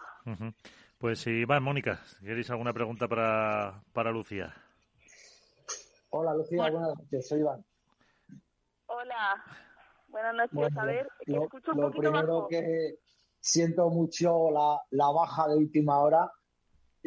[0.99, 4.55] Pues sí, va, Mónica, ¿queréis alguna pregunta para, para Lucía?
[6.11, 7.64] Hola Lucía, buenas noches, soy Iván.
[8.85, 9.42] Hola,
[10.09, 10.77] buenas noches.
[10.77, 12.99] a ver, lo, escucho un lo primero que
[13.40, 16.31] siento mucho la, la baja de última hora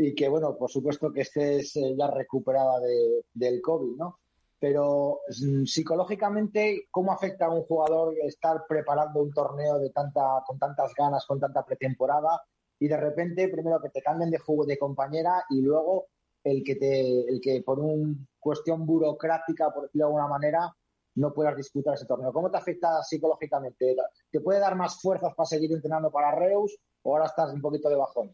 [0.02, 4.20] y que, bueno, por supuesto que estés eh, ya recuperada de, del COVID, ¿no?
[4.58, 10.58] Pero mm, psicológicamente, ¿cómo afecta a un jugador estar preparando un torneo de tanta, con
[10.58, 12.42] tantas ganas, con tanta pretemporada,
[12.80, 16.08] y de repente, primero que te cambien de juego de compañera y luego
[16.46, 20.74] el que te, el que por una cuestión burocrática, por decirlo de alguna manera,
[21.16, 22.32] no puedas disputar ese torneo.
[22.32, 23.98] ¿Cómo te afecta psicológicamente?
[24.32, 27.90] ¿Te puede dar más fuerzas para seguir entrenando para Reus o ahora estás un poquito
[27.90, 28.34] de bajón?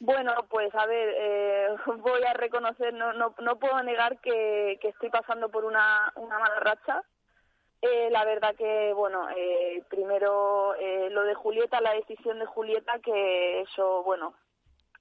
[0.00, 4.88] Bueno, pues a ver, eh, voy a reconocer, no, no, no puedo negar que, que
[4.88, 7.02] estoy pasando por una, una mala racha.
[7.82, 12.98] Eh, la verdad que, bueno, eh, primero eh, lo de Julieta, la decisión de Julieta,
[12.98, 14.34] que eso, bueno,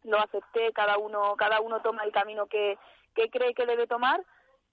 [0.03, 2.77] lo acepté, cada uno, cada uno toma el camino que,
[3.13, 4.23] cree que debe tomar.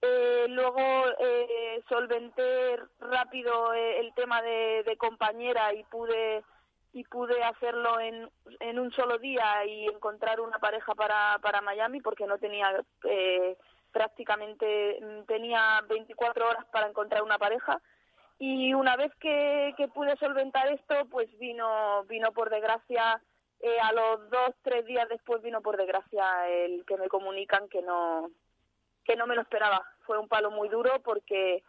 [0.01, 0.79] Eh, luego
[1.19, 6.45] eh, solventé rápido el tema de, de compañera y pude
[6.93, 12.01] y pude hacerlo en, en un solo día y encontrar una pareja para, para Miami
[12.01, 12.71] porque no tenía
[13.03, 13.57] eh,
[13.91, 17.81] prácticamente mm, tenía 24 horas para encontrar una pareja.
[18.39, 23.21] Y una vez que, que pude solventar esto pues vino vino por desgracia
[23.59, 27.81] eh, a los dos tres días después vino por desgracia el que me comunican que
[27.81, 28.29] no
[29.03, 29.83] que no me lo esperaba.
[30.05, 31.63] Fue un palo muy duro porque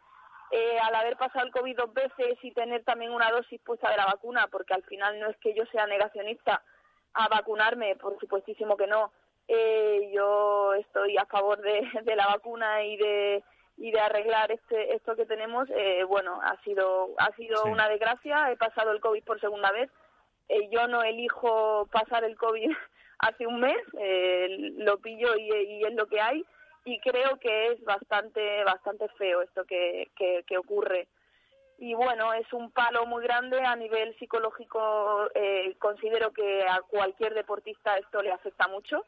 [0.50, 3.96] eh, al haber pasado el COVID dos veces y tener también una dosis puesta de
[3.96, 6.62] la vacuna, porque al final no es que yo sea negacionista
[7.14, 9.12] a vacunarme, por supuestísimo que no.
[9.48, 13.42] Eh, yo estoy a favor de, de, la vacuna y de
[13.76, 15.68] y de arreglar este esto que tenemos.
[15.70, 18.50] Eh, bueno, ha sido ha sido una desgracia.
[18.50, 19.90] He pasado el COVID por segunda vez.
[20.48, 22.70] Eh, yo no elijo pasar el COVID
[23.18, 23.78] hace un mes.
[23.98, 26.44] Eh, lo pillo y, y es lo que hay
[26.88, 31.06] y creo que es bastante bastante feo esto que, que, ocurre.
[31.78, 37.34] Y bueno es un palo muy grande a nivel psicológico eh, considero que a cualquier
[37.34, 39.04] deportista esto le afecta mucho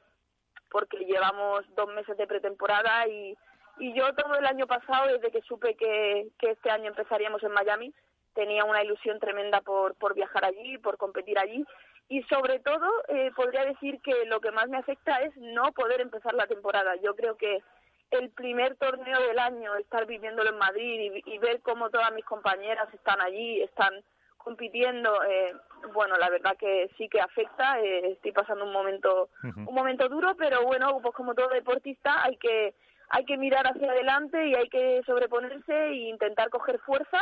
[0.70, 3.36] porque llevamos dos meses de pretemporada y,
[3.78, 7.52] y yo todo el año pasado desde que supe que, que este año empezaríamos en
[7.52, 7.94] Miami
[8.34, 11.64] tenía una ilusión tremenda por, por viajar allí, por competir allí
[12.10, 16.00] y sobre todo eh, podría decir que lo que más me afecta es no poder
[16.00, 16.96] empezar la temporada.
[16.96, 17.62] Yo creo que
[18.10, 22.92] el primer torneo del año, estar viviéndolo en Madrid y, ver cómo todas mis compañeras
[22.92, 23.94] están allí, están
[24.38, 25.54] compitiendo, eh,
[25.94, 27.78] bueno, la verdad que sí que afecta.
[27.78, 32.36] Eh, estoy pasando un momento, un momento duro, pero bueno, pues como todo deportista hay
[32.38, 32.74] que
[33.12, 37.20] hay que mirar hacia adelante y hay que sobreponerse e intentar coger fuerza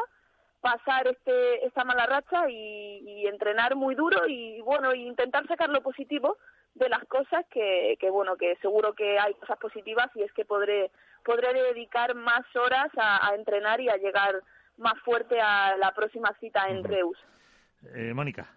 [0.61, 6.39] pasar este esta mala racha y, entrenar muy duro y bueno intentar sacar lo positivo
[6.75, 10.47] de las cosas que, que bueno que seguro que hay cosas positivas y es que
[10.47, 10.91] podré
[11.25, 14.43] podré dedicar más horas a, entrenar y a llegar
[14.79, 17.19] más fuerte a la próxima cita en Reus.
[17.95, 18.49] Eh, Mónica.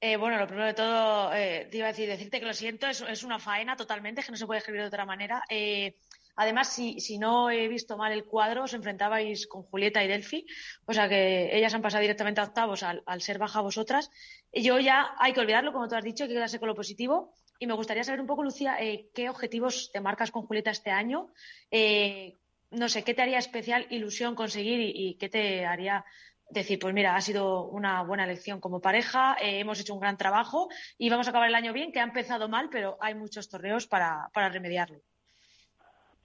[0.00, 2.86] Eh, bueno, lo primero de todo, eh, te iba a decir, decirte que lo siento,
[2.86, 5.42] es, es una faena totalmente, que no se puede escribir de otra manera.
[5.48, 5.96] Eh,
[6.36, 10.46] Además, si, no he visto mal el cuadro, os enfrentabais con Julieta y Delphi,
[10.84, 14.10] o sea que ellas han pasado directamente a octavos al, ser baja vosotras.
[14.52, 16.74] Y yo ya hay que olvidarlo, como tú has dicho, hay que quedarse con lo
[16.74, 17.32] positivo.
[17.58, 20.90] Y me gustaría saber un poco, Lucía, eh, qué objetivos te marcas con Julieta este
[20.90, 21.32] año.
[21.70, 22.36] Eh,
[22.70, 26.04] no sé, ¿qué te haría especial ilusión conseguir y, qué te haría
[26.50, 30.18] decir, pues mira, ha sido una buena elección como pareja, eh, hemos hecho un gran
[30.18, 30.68] trabajo
[30.98, 33.86] y vamos a acabar el año bien, que ha empezado mal, pero hay muchos torneos
[33.86, 35.00] para remediarlo.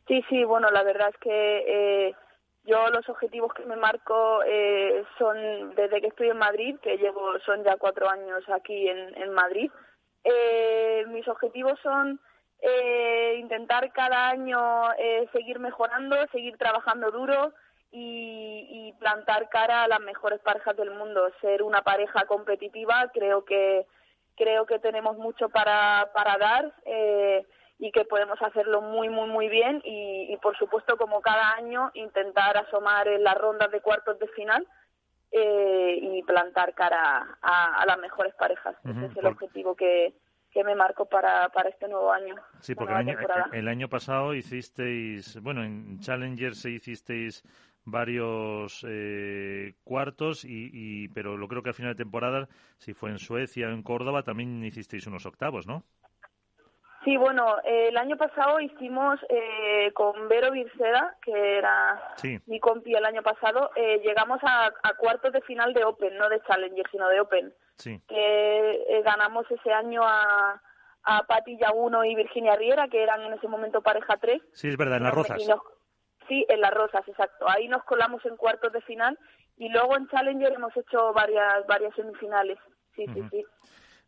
[0.08, 2.16] Sí, sí, bueno, la verdad es que
[2.64, 7.40] yo los objetivos que me marco eh, son desde que estoy en Madrid, que llevo
[7.40, 9.72] son ya cuatro años aquí en, en Madrid.
[10.24, 12.20] Eh, mis objetivos son
[12.62, 17.52] eh, intentar cada año eh, seguir mejorando, seguir trabajando duro
[17.92, 21.32] y, y, plantar cara a las mejores parejas del mundo.
[21.42, 23.88] Ser una pareja competitiva, creo que
[24.38, 26.74] creo que tenemos mucho para para dar.
[26.86, 27.44] Eh,
[27.82, 32.56] y que podemos hacerlo muy, muy, muy bien y, por supuesto, como cada año, intentar
[32.56, 34.67] asomar en las rondas de cuartos de final
[35.32, 38.76] eh, y plantar cara a, las mejores parejas.
[38.86, 40.13] Ese es el objetivo que,
[40.52, 42.36] que me marco para, para este nuevo año.
[42.60, 43.17] Sí, porque el año,
[43.52, 47.44] el año, pasado hicisteis, bueno, en Challenger se hicisteis
[47.84, 53.10] varios eh, cuartos y, y, pero lo creo que a final de temporada si fue
[53.10, 55.84] en Suecia o en Córdoba también hicisteis unos octavos ¿no?
[57.04, 62.14] Sí, bueno, eh, el año pasado hicimos eh, con Vero Virceda, que era
[62.46, 66.42] mi compi el año pasado, eh, llegamos a, cuartos de final de Open, no de
[66.44, 67.54] Challenger, sino de Open.
[67.78, 68.00] Sí.
[68.08, 70.62] Que ganamos ese año a,
[71.04, 74.40] a Yaguno y Virginia Riera, que eran en ese momento pareja 3.
[74.54, 75.42] Sí, es verdad, en las Rozas.
[76.28, 77.50] sí, en las Rosas, exacto.
[77.50, 79.18] Ahí nos colamos en cuartos de final
[79.58, 82.60] y luego en Challenger hemos hecho varias varias semifinales.
[82.96, 83.46] Sí, sí, sí.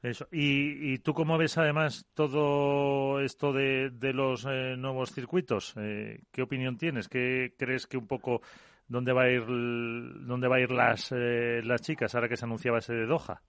[0.04, 0.28] Eso.
[0.34, 5.76] ¿Y, ¿Y, tú cómo ves además todo esto de, los eh, nuevos circuitos?
[5.78, 7.08] Eh, ¿Qué opinión tienes?
[7.08, 8.42] ¿Qué crees que un poco
[8.90, 12.44] dónde va a ir dónde va a ir las eh, las chicas ahora que se
[12.44, 13.42] anunciaba ese de Doha?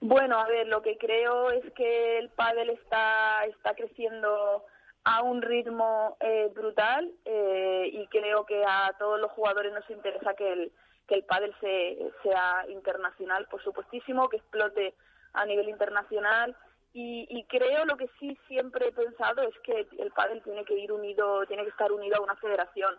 [0.00, 4.66] Bueno, a ver, lo que creo es que el pádel está está creciendo
[5.04, 6.18] a un ritmo
[6.54, 10.72] brutal y creo que a todos los jugadores nos interesa que el
[11.08, 14.94] que el pádel se, sea internacional, por supuestísimo, que explote
[15.34, 16.56] a nivel internacional
[16.92, 20.78] y, y, creo lo que sí siempre he pensado es que el pádel tiene que
[20.78, 22.94] ir unido, tiene que estar unido a una federación.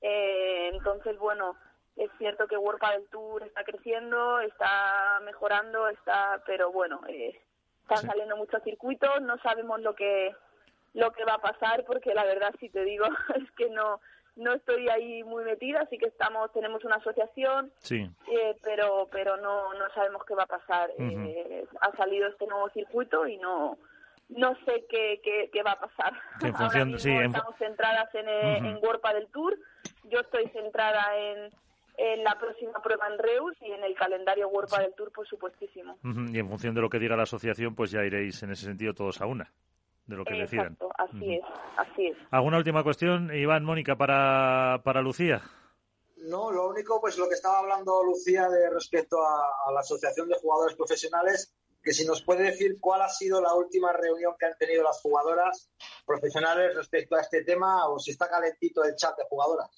[0.00, 1.56] Eh, entonces, bueno,
[1.94, 7.40] es cierto que World Padel Tour está creciendo, está mejorando, está, pero bueno, eh,
[7.82, 10.34] están saliendo muchos circuitos, no sabemos lo que
[10.92, 13.06] lo que va a pasar porque la verdad si te digo
[13.36, 14.00] es que no
[14.36, 19.74] no estoy ahí muy metida, así que estamos, tenemos una asociación, eh, pero pero no,
[19.74, 20.90] no sabemos qué va a pasar.
[20.98, 23.78] eh, ha salido este nuevo circuito y no
[24.28, 25.20] no sé qué,
[25.52, 26.12] qué, va a pasar.
[26.54, 29.58] Ahora mismo estamos centradas en, eh, en del Tour,
[30.04, 31.50] yo estoy centrada en,
[31.98, 35.98] en la próxima prueba en Reus y en el calendario World del Tour, por supuestísimo.
[36.04, 38.94] Y en función de lo que diga la asociación, pues ya iréis en ese sentido
[38.94, 39.50] todos a una
[40.10, 41.44] de lo que Exacto, así es,
[41.76, 42.16] así es.
[42.30, 45.40] ¿Alguna última cuestión, Iván, Mónica, para, para Lucía?
[46.16, 50.34] No, lo único, pues lo que estaba hablando Lucía de respecto a, la Asociación de
[50.34, 54.58] Jugadores Profesionales, que si nos puede decir cuál ha sido la última reunión que han
[54.58, 55.70] tenido las jugadoras
[56.04, 59.70] profesionales respecto a este tema o si está calentito el chat de jugadoras.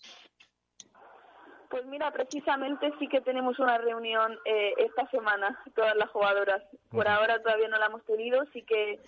[1.69, 6.63] Pues mira, precisamente sí que tenemos una reunión eh, esta semana, todas las jugadoras.
[6.91, 8.99] Por ahora todavía no la hemos tenido, sí que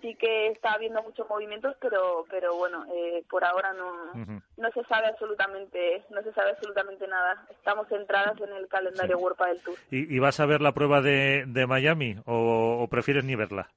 [0.00, 4.12] sí que está habiendo muchos movimientos, pero pero bueno, eh, por ahora no
[4.56, 7.46] no se sabe absolutamente no se sabe absolutamente nada.
[7.50, 9.76] Estamos centradas en el calendario World del Tour.
[9.90, 13.68] ¿Y, vas a ver la prueba de, de Miami o, prefieres ni verla?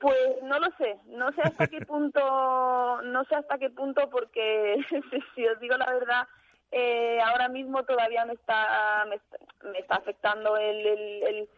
[0.00, 4.76] Pues no lo sé, no sé hasta qué punto, no sé hasta qué punto porque
[5.34, 6.26] si, os digo la verdad,
[6.72, 11.48] eh, ahora mismo todavía me está me está, afectando el, el el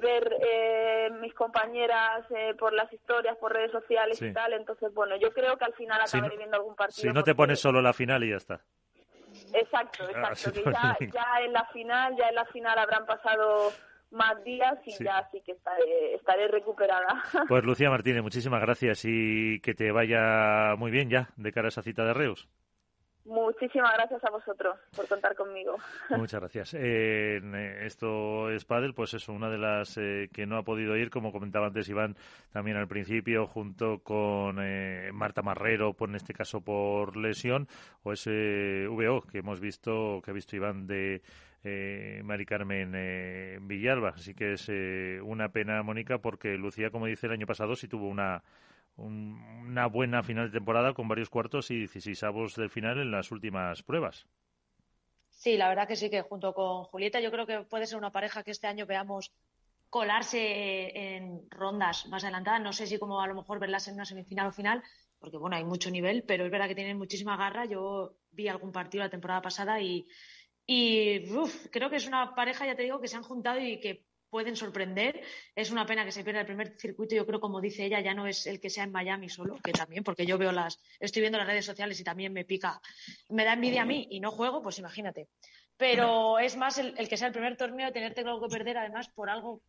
[0.00, 4.52] ver eh, mis compañeras eh, por las historias, por redes sociales y tal.
[4.52, 7.02] Entonces, bueno, yo creo que al final acabaré viendo algún partido.
[7.02, 8.60] Si no te pones solo la final y ya está.
[9.52, 10.52] Exacto, ah, exacto.
[10.52, 13.72] que ya, ya, en la final, ya en la final habrán pasado
[14.10, 17.22] más días y ya sí que estaré, estaré recuperada.
[17.48, 21.68] Pues Lucía Martínez, muchísimas gracias y que te vaya muy bien ya de cara a
[21.68, 22.48] esa cita de Reus.
[23.26, 25.76] Muchísimas gracias a vosotros por contar conmigo.
[26.16, 26.74] Muchas gracias.
[26.74, 27.40] Eh,
[27.82, 31.32] esto es Padel, pues es una de las eh, que no ha podido ir, como
[31.32, 32.16] comentaba antes Iván
[32.52, 37.66] también al principio, junto con eh, Marta Marrero, por en este caso por lesión,
[38.04, 41.20] o ese VO que hemos visto, que ha visto Iván de
[42.22, 44.10] Mari Carmen Villalba.
[44.10, 44.68] Así que es
[45.24, 48.44] una pena, Mónica, porque Lucía, como dice el año pasado, sí tuvo una
[48.96, 53.30] una buena final de temporada con varios cuartos y 16 avos del final en las
[53.30, 54.26] últimas pruebas.
[55.28, 58.10] Sí, la verdad que sí, que junto con Julieta yo creo que puede ser una
[58.10, 59.32] pareja que este año veamos
[59.90, 62.62] colarse en rondas más adelantadas.
[62.62, 64.82] No sé si como a lo mejor verlas en una semifinal o final,
[65.18, 67.66] porque bueno, hay mucho nivel, pero es verdad que tienen muchísima garra.
[67.66, 70.08] Yo vi algún partido la temporada pasada y
[71.70, 74.04] creo que es una pareja, ya te digo, que se han juntado y que
[74.36, 75.22] pueden sorprender.
[75.54, 77.14] Es una pena que se pierda el primer circuito.
[77.14, 79.72] Yo creo, como dice ella, ya no es el que sea en Miami solo, que
[79.72, 82.82] también, porque yo veo las, estoy viendo las redes sociales y también me pica,
[83.30, 85.28] me da envidia a mí y no juego, pues imagínate.
[85.78, 89.08] Pero es más el, el que sea el primer torneo, tenerte algo que perder, además,
[89.08, 89.62] por algo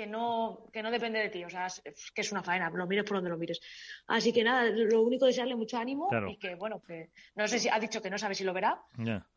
[0.00, 1.82] que no, que no depende de ti, o sea, es,
[2.14, 3.60] que es una faena, lo mires por donde lo mires.
[4.06, 7.58] Así que nada, lo único es desearle mucho ánimo y que, bueno, que no sé
[7.58, 8.80] si ha dicho que no sabe si lo verá,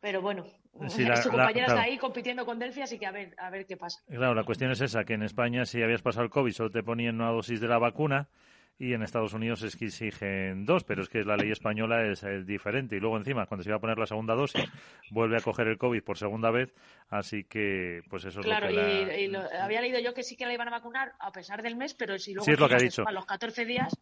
[0.00, 0.46] pero bueno,
[1.22, 4.00] su compañera está ahí compitiendo con Delphi, así que a ver, a ver qué pasa.
[4.06, 6.82] Claro, la cuestión es esa, que en España si habías pasado el COVID solo te
[6.82, 8.30] ponían una dosis de la vacuna
[8.78, 12.24] y en Estados Unidos es que exigen dos, pero es que la ley española es,
[12.44, 12.96] diferente.
[12.96, 14.64] Y luego encima, cuando se iba a poner la segunda dosis,
[15.10, 16.74] vuelve a coger el COVID por segunda vez,
[17.08, 20.46] así que pues eso es lo que y, y había leído yo que sí que
[20.46, 22.74] la iban a vacunar a pesar del mes, pero si luego sí es lo que
[22.74, 23.06] ha dicho.
[23.06, 23.96] a los 14 días...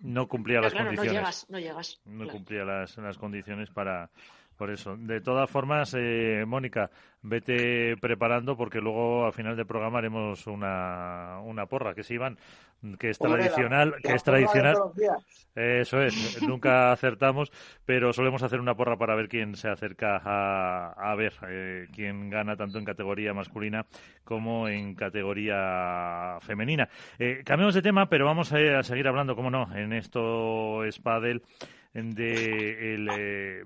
[0.00, 1.12] No cumplía las condiciones.
[1.12, 2.00] No llegas, no llegas.
[2.06, 4.10] No cumplía las, las condiciones para,
[4.62, 4.96] por eso.
[4.96, 6.88] De todas formas, eh, Mónica,
[7.20, 12.38] vete preparando porque luego al final del programa haremos una, una porra, que se iban
[12.96, 14.76] que es tradicional, que es tradicional.
[15.56, 17.50] Eso es, nunca acertamos,
[17.84, 22.54] pero solemos hacer una porra para ver quién se acerca a, ver eh, quién gana
[22.54, 23.84] tanto en categoría masculina
[24.22, 26.88] como en categoría femenina.
[27.18, 32.94] Eh, cambiamos de tema, pero vamos a, seguir hablando, como no, en esto es de
[32.94, 33.64] el eh,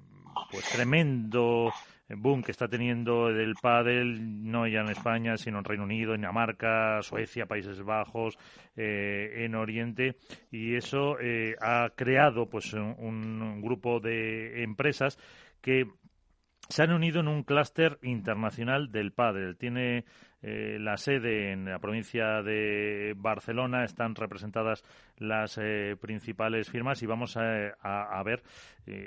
[0.50, 1.72] pues tremendo
[2.08, 6.20] boom que está teniendo el pádel, no ya en España, sino en Reino Unido, en
[6.20, 8.38] Dinamarca, Suecia, Países Bajos,
[8.76, 10.16] eh, en Oriente,
[10.50, 15.18] y eso eh, ha creado pues un, grupo de empresas
[15.60, 15.86] que
[16.68, 19.56] se han unido en un clúster internacional del pádel.
[19.56, 20.04] Tiene
[20.42, 24.84] eh, la sede en la provincia de Barcelona, están representadas
[25.16, 25.58] las
[26.00, 28.42] principales firmas y vamos a ver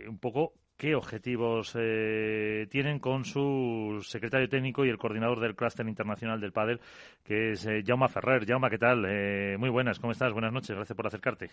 [0.07, 5.85] un poco qué objetivos eh, tienen con su secretario técnico y el coordinador del clúster
[5.85, 6.79] internacional del pádel,
[7.21, 8.45] que es eh, Jaume Ferrer.
[8.47, 9.05] Jaume, ¿qué tal?
[9.05, 10.31] Eh, muy buenas, ¿cómo estás?
[10.31, 11.49] Buenas noches, gracias por acercarte.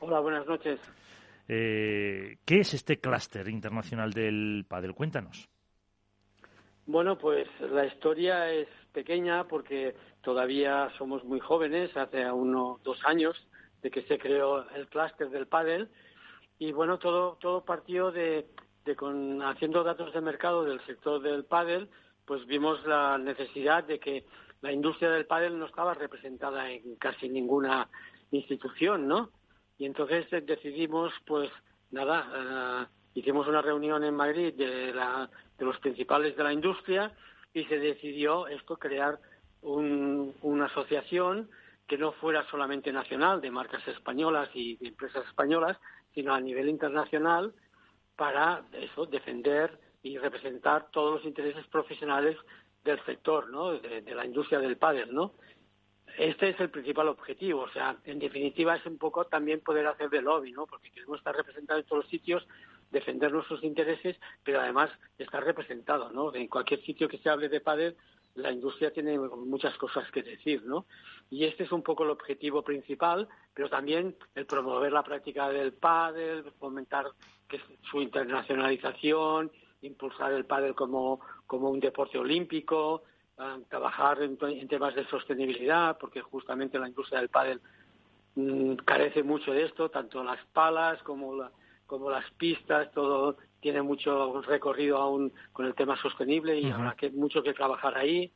[0.00, 0.78] Hola, buenas noches.
[1.46, 4.94] ¿Qué es este clúster internacional del pádel?
[4.94, 5.48] Cuéntanos.
[6.86, 13.34] Bueno, pues la historia es pequeña porque todavía somos muy jóvenes, hace uno dos años
[13.82, 15.88] de que se creó el clúster del pádel
[16.62, 18.46] y bueno, todo, todo partió de,
[18.84, 21.90] de con, haciendo datos de mercado del sector del pádel,
[22.24, 24.26] pues vimos la necesidad de que
[24.60, 27.88] la industria del pádel no estaba representada en casi ninguna
[28.30, 29.30] institución, ¿no?
[29.76, 31.50] Y entonces decidimos, pues
[31.90, 37.10] nada, eh, hicimos una reunión en Madrid de, la, de los principales de la industria
[37.52, 39.18] y se decidió esto, crear
[39.62, 41.50] un, una asociación
[41.88, 45.76] que no fuera solamente nacional de marcas españolas y de empresas españolas,
[46.14, 47.54] sino a nivel internacional
[48.16, 52.36] para eso defender y representar todos los intereses profesionales
[52.84, 53.78] del sector, ¿no?
[53.78, 55.34] De, la industria del pádel, ¿no?
[56.18, 60.10] Este es el principal objetivo, o sea, en definitiva es un poco también poder hacer
[60.10, 60.66] de lobby, ¿no?
[60.66, 62.46] Porque queremos estar representados en todos los sitios,
[62.90, 66.34] defender nuestros intereses, pero además estar representado, ¿no?
[66.34, 67.96] En cualquier sitio que se hable de pádel,
[68.34, 70.86] la industria tiene muchas cosas que decir, ¿no?
[71.30, 75.72] Y este es un poco el objetivo principal, pero también el promover la práctica del
[75.72, 77.06] pádel, fomentar
[77.48, 77.60] que
[77.90, 79.50] su internacionalización,
[79.82, 83.02] impulsar el pádel como, como un deporte olímpico,
[83.38, 84.36] ah, trabajar en,
[84.68, 87.60] temas de sostenibilidad, porque justamente la industria del pádel
[88.34, 91.50] mm, carece mucho de esto, tanto las palas como,
[91.86, 97.10] como las pistas, todo tiene mucho recorrido aún con el tema sostenible y habrá que,
[97.10, 98.32] mucho que trabajar ahí.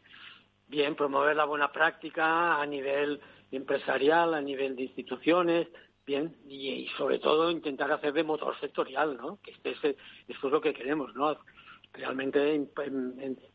[0.69, 3.21] Bien, promover la buena práctica a nivel
[3.51, 5.67] empresarial, a nivel de instituciones,
[6.07, 9.41] bien, y, sobre todo intentar hacer de motor sectorial, ¿no?
[9.43, 9.97] Que este es,
[10.29, 11.37] esto es lo que queremos, ¿no?
[11.93, 12.69] Realmente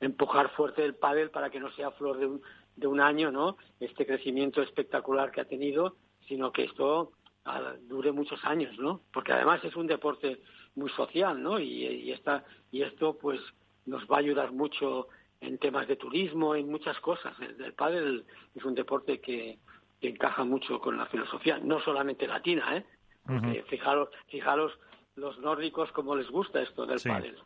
[0.01, 2.41] empujar fuerte el pádel para que no sea flor de un,
[2.75, 3.55] de un año, ¿no?
[3.79, 5.95] Este crecimiento espectacular que ha tenido,
[6.27, 7.13] sino que esto
[7.45, 9.01] ah, dure muchos años, ¿no?
[9.13, 10.41] Porque además es un deporte
[10.75, 11.59] muy social, ¿no?
[11.59, 13.39] Y, y, esta, y esto, pues,
[13.85, 15.07] nos va a ayudar mucho
[15.39, 17.33] en temas de turismo, en muchas cosas.
[17.39, 19.57] El, el pádel es un deporte que,
[20.01, 22.83] encaja mucho con la filosofía, no solamente latina, ¿eh?
[23.23, 24.71] Porque fijaros, fijaros
[25.15, 27.37] los nórdicos cómo les gusta esto del pádel.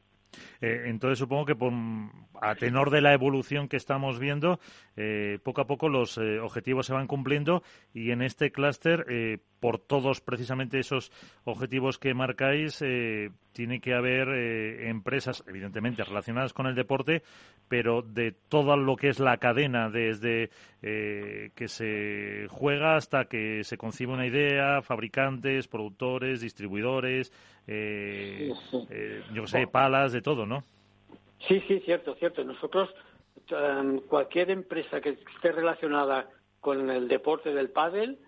[0.61, 1.55] Eh, entonces supongo que
[2.41, 4.59] a tenor de la evolución que estamos viendo,
[4.95, 7.63] eh, poco a poco los eh, objetivos se van cumpliendo
[7.93, 9.05] y en este clúster
[9.65, 11.11] por todos precisamente esos
[11.43, 17.23] objetivos que marcáis, eh, tiene que haber eh, empresas, evidentemente, relacionadas con el deporte,
[17.67, 20.51] pero de todo lo que es la cadena, desde
[20.83, 27.33] eh, que se juega hasta que se concibe una idea, fabricantes, productores, distribuidores,
[27.65, 30.63] yo sé, palas, de todo, ¿no?
[31.47, 32.43] Sí, sí, cierto, cierto.
[32.43, 32.93] Nosotros,
[33.49, 38.19] em, cualquier empresa que esté relacionada con el deporte del pádel,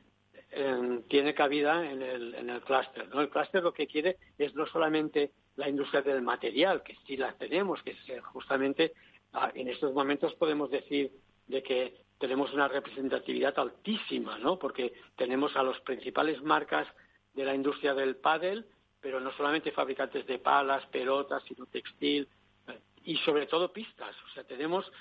[1.07, 3.07] tiene cabida en el, en el clúster.
[3.09, 3.21] ¿no?
[3.21, 7.33] El clúster lo que quiere es no solamente la industria del material, que sí la
[7.33, 8.93] tenemos, que es justamente
[9.33, 11.11] ah, en estos momentos podemos decir
[11.47, 14.57] de que tenemos una representatividad altísima, ¿no?
[14.57, 16.87] Porque tenemos a las principales marcas
[17.33, 18.65] de la industria del pádel,
[19.01, 22.27] pero no solamente fabricantes de palas, pelotas, sino textil
[22.67, 24.15] eh, y sobre todo pistas.
[24.25, 24.91] O sea, tenemos,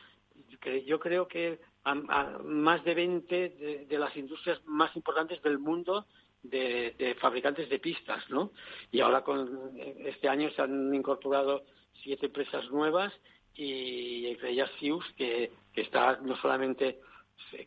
[0.84, 1.59] yo creo que
[1.95, 6.07] más de 20 de, las industrias más importantes del mundo
[6.43, 8.51] de, fabricantes de pistas, ¿no?
[8.91, 9.72] Y ahora con
[10.05, 11.64] este año se han incorporado
[12.03, 13.12] siete empresas nuevas
[13.55, 17.01] y entre ellas Sius, que, está no solamente,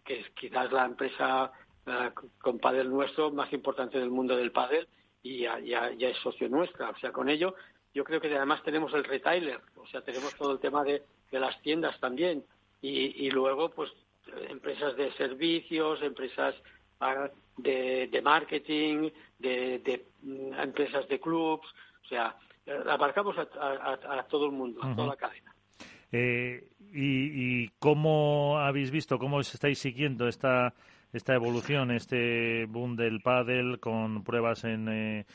[0.04, 1.52] que es quizás la empresa
[1.86, 2.12] eh,
[2.42, 4.88] con pádel nuestro más importante del mundo del pádel
[5.24, 6.90] y ya, ya, es socio nuestra.
[6.90, 7.56] O sea, con ello
[7.94, 11.40] yo creo que además tenemos el retailer, o sea, tenemos todo el tema de, de
[11.40, 12.44] las tiendas también.
[12.82, 13.92] Y, y luego, pues
[14.50, 16.56] empresas de servicios, empresas
[17.00, 21.68] ah, de, marketing, de, mm, empresas de clubs,
[22.04, 22.36] o sea,
[22.88, 25.54] abarcamos a, todo el mundo, a toda la cadena.
[26.12, 30.74] Eh, y, y, cómo habéis visto, cómo estáis siguiendo esta,
[31.14, 34.88] esta evolución, este boom del pádel con pruebas en...
[34.90, 35.26] Eh,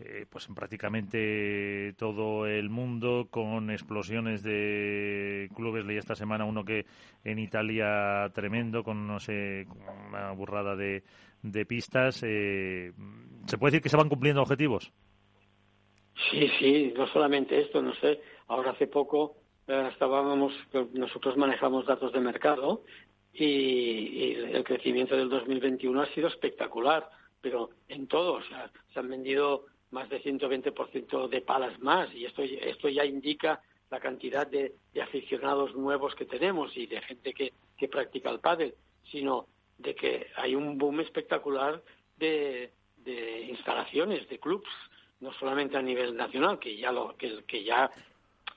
[0.00, 5.84] eh, pues en prácticamente todo el mundo con explosiones de clubes.
[5.84, 6.86] Leí esta semana uno que
[7.24, 9.66] en Italia tremendo con no sé
[10.08, 11.02] una burrada de,
[11.42, 12.22] de pistas.
[12.24, 12.92] Eh,
[13.46, 14.92] se puede decir que se van cumpliendo objetivos
[16.30, 18.20] sí sí no solamente esto no sé.
[18.48, 19.36] Ahora hace poco
[19.66, 20.52] eh, estábamos
[20.92, 22.82] nosotros manejamos datos de mercado
[23.32, 27.08] y, y el crecimiento del 2021 ha sido espectacular
[27.40, 32.26] pero en todo o sea, se han vendido más de 120% de palas más y
[32.26, 37.52] esto, esto ya indica la cantidad de, aficionados nuevos que tenemos y de gente que,
[37.78, 38.74] que practica el pádel,
[39.10, 39.46] sino
[39.78, 41.80] de que hay un boom espectacular
[42.16, 44.68] de, de instalaciones, de clubs,
[45.20, 47.88] no solamente a nivel nacional, que ya lo, que, que ya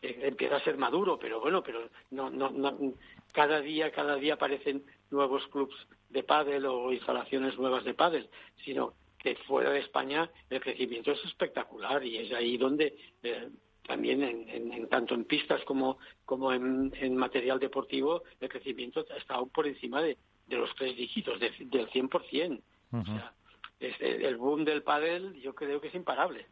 [0.02, 2.94] eh, empieza a ser maduro, pero bueno, pero no, no, no,
[3.32, 5.76] cada día, cada día aparecen nuevos clubs
[6.10, 8.28] de pádel o instalaciones nuevas de pádel,
[8.66, 8.94] sino
[9.36, 13.50] que fuera de España el crecimiento es espectacular y es ahí donde eh,
[13.86, 19.68] también en, tanto en pistas como, como en, material deportivo el crecimiento ha estado por
[19.68, 20.18] encima de,
[20.50, 21.54] los tres dígitos, del
[21.90, 22.62] 100%.
[22.92, 23.34] o sea,
[23.80, 26.46] el boom del pádel yo creo que es imparable.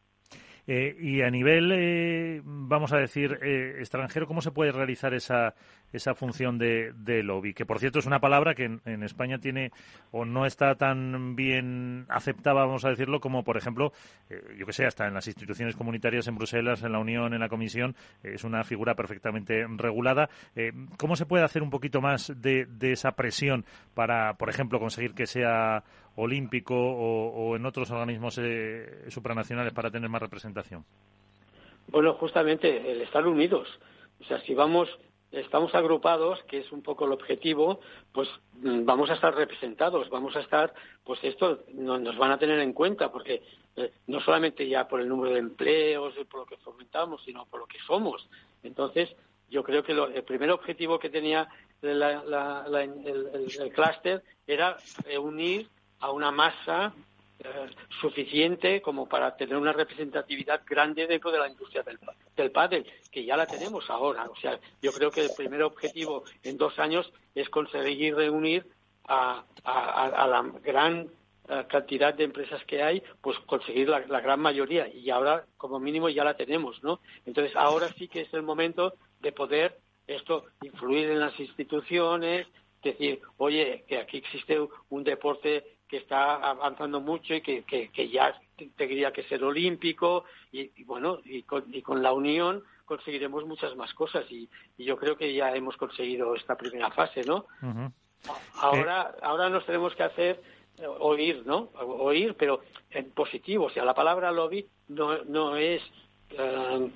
[0.67, 5.53] Eh, y a nivel, eh, vamos a decir, eh, extranjero, ¿cómo se puede realizar esa,
[5.93, 7.53] esa función de, de lobby?
[7.53, 9.71] Que, por cierto, es una palabra que en, España tiene
[10.11, 13.91] o no está tan bien aceptada, vamos a decirlo, como, por ejemplo,
[14.57, 17.49] yo que sé, hasta en las instituciones comunitarias en Bruselas, en la Unión, en la
[17.49, 20.29] Comisión, es una figura perfectamente regulada.
[20.97, 25.27] ¿Cómo se puede hacer un poquito más de esa presión para, por ejemplo, conseguir que
[25.27, 25.83] sea
[26.15, 30.85] olímpico o, en otros organismos eh, supranacionales para tener más representación?
[31.87, 33.67] Bueno, justamente el estar unidos.
[34.19, 34.89] O sea, si vamos,
[35.31, 37.79] estamos agrupados, que es un poco el objetivo,
[38.11, 38.29] pues
[38.61, 42.73] mm, vamos a estar representados, vamos a estar, pues esto nos van a tener en
[42.73, 43.43] cuenta, porque
[43.75, 47.59] eh, no solamente ya por el número de empleos, por lo que fomentamos, sino por
[47.59, 48.27] lo que somos.
[48.63, 49.13] Entonces,
[49.49, 51.47] yo creo que el primer objetivo que tenía
[51.81, 54.77] el, el clúster era
[55.19, 55.69] unir
[56.05, 56.93] a una masa
[57.39, 61.97] eh, suficiente como para tener una representatividad grande dentro de la industria del,
[62.37, 64.29] del pádel, que ya la tenemos ahora.
[64.29, 68.67] O sea, yo creo que el primer objetivo en dos años es conseguir reunir
[69.07, 71.07] a, la gran
[71.49, 74.87] eh, cantidad de empresas que hay, pues conseguir la, gran mayoría.
[74.87, 76.99] Y ahora, como mínimo, ya la tenemos, ¿no?
[77.25, 82.45] Entonces, ahora sí que es el momento de poder esto influir en las instituciones,
[82.83, 88.37] decir, oye, que aquí existe un deporte que está avanzando mucho y que, que, ya
[88.75, 93.93] tendría que ser olímpico y, bueno y con, y con, la unión conseguiremos muchas más
[93.93, 97.45] cosas y, yo creo que ya hemos conseguido esta primera fase no
[98.55, 99.19] ahora eh.
[99.21, 100.41] ahora nos tenemos que hacer
[100.79, 105.81] eh, oír no oír pero en positivo o sea la palabra lobby no no es
[106.31, 106.91] eh,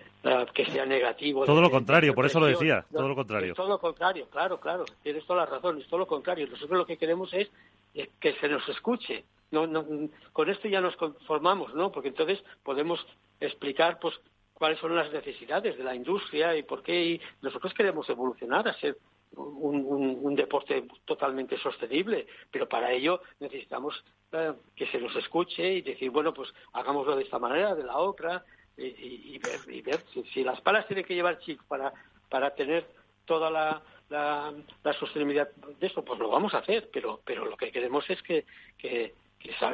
[0.53, 1.45] que sea negativo.
[1.45, 3.53] Todo lo contrario, por eso lo decía, todo lo contrario.
[3.53, 6.45] todo lo contrario, claro, claro, tienes toda la razón, es todo lo contrario.
[6.47, 7.49] Nosotros lo que queremos es
[7.93, 9.25] que se nos escuche.
[9.51, 9.85] no, no,
[10.31, 11.91] con esto ya nos conformamos, ¿no?
[11.91, 13.05] Porque entonces podemos
[13.39, 14.19] explicar, pues,
[14.59, 18.73] cuáles son las necesidades de la industria y por qué y nosotros queremos evolucionar a
[18.73, 18.97] ser
[19.35, 26.09] un, deporte totalmente sostenible, pero para ello necesitamos eh, que se nos escuche y decir,
[26.09, 28.43] bueno, pues hagámoslo de esta manera, de la otra,
[28.77, 30.01] y, ver, y ver
[30.33, 31.93] si, las palas tienen que llevar chip para,
[32.29, 32.87] para tener
[33.25, 34.53] toda la, la,
[34.99, 35.49] sostenibilidad
[35.79, 38.45] de esto, pues lo vamos a hacer, pero, pero lo que queremos es que,
[38.77, 39.13] que,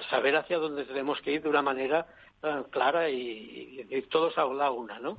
[0.10, 2.06] saber hacia dónde tenemos que ir de una manera
[2.44, 5.16] eh, clara y, todos a la una, ¿no?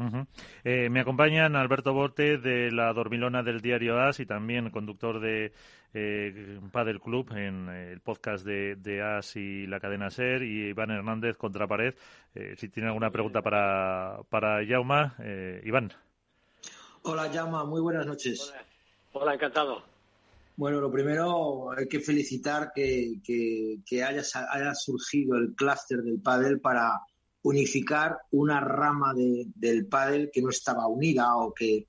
[0.65, 5.53] Eh, me acompañan Alberto Borte de la Dormilona del diario AS y también conductor de
[5.93, 10.91] eh, Padel Club en el podcast de, de, AS y la cadena SER y Iván
[10.91, 11.95] Hernández contra pared.
[12.57, 15.17] si tiene alguna pregunta para, para Yauma,
[15.65, 15.93] Iván.
[17.03, 18.53] Hola, Yauma, muy buenas noches.
[18.53, 18.65] Hola,
[19.35, 19.83] encantado.
[20.57, 26.61] Bueno, lo primero hay que felicitar que, que, haya, haya, surgido el clúster del pádel
[26.61, 26.99] para
[27.43, 31.87] unificar una rama del pádel que no estaba unida o que,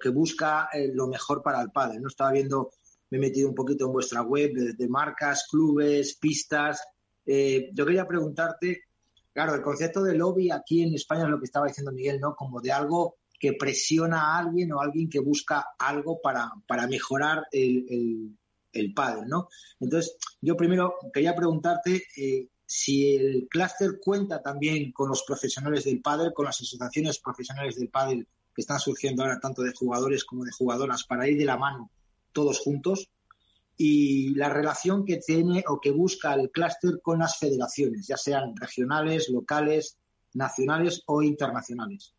[0.00, 2.00] que busca eh, lo mejor para el pádel.
[2.00, 2.70] No estaba viendo,
[3.10, 6.82] me he metido un poquito en vuestra web de, marcas, clubes, pistas.
[7.26, 8.84] Eh, yo quería preguntarte,
[9.34, 12.34] claro, el concepto de lobby aquí en España es lo que estaba diciendo Miguel, ¿no?
[12.34, 17.46] Como de algo que presiona a alguien o alguien que busca algo para, para mejorar
[17.52, 18.38] el, el,
[18.72, 19.48] el pádel, ¿no?
[19.80, 26.02] Entonces, yo primero quería preguntarte eh, si el clúster cuenta también con los profesionales del
[26.02, 30.44] pádel, con las asociaciones profesionales del pádel que están surgiendo ahora, tanto de jugadores como
[30.44, 31.90] de jugadoras, para ir de la mano
[32.32, 33.08] todos juntos,
[33.76, 38.54] y la relación que tiene o que busca el clúster con las federaciones, ya sean
[38.56, 39.96] regionales, locales,
[40.34, 42.14] nacionales o internacionales.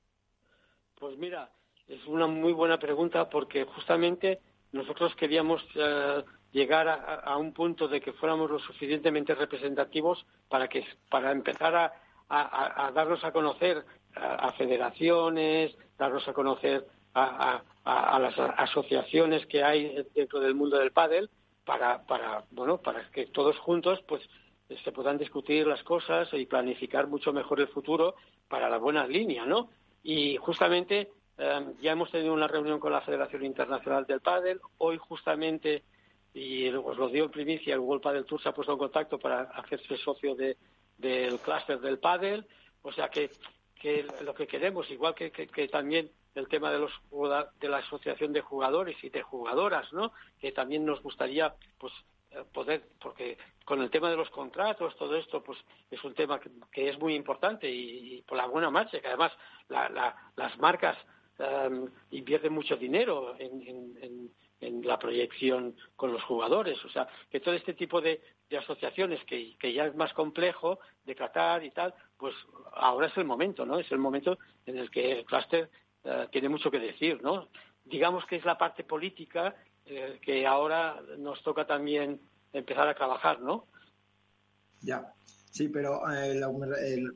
[1.00, 1.50] Pues mira,
[1.88, 4.42] es una muy buena pregunta porque justamente
[4.74, 10.86] nosotros queríamos eh, llegar a, un punto de que fuéramos lo suficientemente representativos para que
[11.10, 11.94] para empezar
[12.30, 20.42] a, darnos a conocer a, federaciones, darnos a conocer a, las asociaciones que hay dentro
[20.42, 21.30] del mundo del pádel
[21.64, 24.22] para para bueno para que todos juntos pues
[24.84, 28.16] se puedan discutir las cosas y planificar mucho mejor el futuro
[28.50, 29.70] para la buena línea, ¿no?
[30.04, 34.60] Y justamente em, ya hemos tenido una reunión con la Federación Internacional del Pádel.
[34.78, 35.84] Hoy justamente,
[36.34, 39.20] y os lo dio en primicia, el World Padel Tour se ha puesto en contacto
[39.20, 40.58] para hacerse socio de,
[40.98, 42.46] del clúster del pádel.
[42.82, 43.32] O sea que,
[43.80, 46.92] que lo que queremos, igual que, que, también el tema de los
[47.60, 50.14] de la asociación de jugadores y de jugadoras, ¿no?
[50.40, 52.06] Que también nos gustaría, pues, eh,
[52.54, 55.60] poder, porque con el tema de los contratos, todo esto, pues
[55.90, 56.40] es un tema
[56.72, 59.32] que, es muy importante y, por la buena marcha, que además
[59.68, 60.98] las marcas
[61.38, 64.32] em, invierten mucho dinero en,
[64.84, 66.84] la proyección con los jugadores.
[66.84, 68.22] O sea, que todo este tipo de,
[68.58, 72.34] asociaciones que, ya es más complejo de tratar y tal, pues
[72.74, 73.80] ahora es el momento, ¿no?
[73.80, 75.70] Es el momento en el que el clúster
[76.04, 77.50] eh, tiene mucho que decir, ¿no?
[77.86, 79.56] Digamos que es la parte política
[79.90, 82.20] eh, que ahora nos toca también
[82.54, 83.66] empezar a trabajar, ¿no?
[84.82, 85.14] Ya,
[85.52, 86.42] sí, pero eh,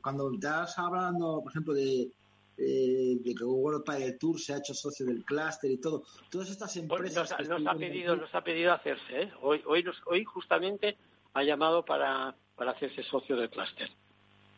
[0.02, 2.10] cuando estás hablando, por ejemplo, de,
[2.56, 6.50] eh, de que World Padel Tour se ha hecho socio del clúster y todo, todas
[6.50, 7.34] estas empresas...
[7.48, 9.32] nos, ha pedido, nos ha pedido hacerse, ¿eh?
[9.42, 10.96] Hoy, hoy, hoy justamente
[11.32, 13.90] ha llamado para, para hacerse socio del clúster.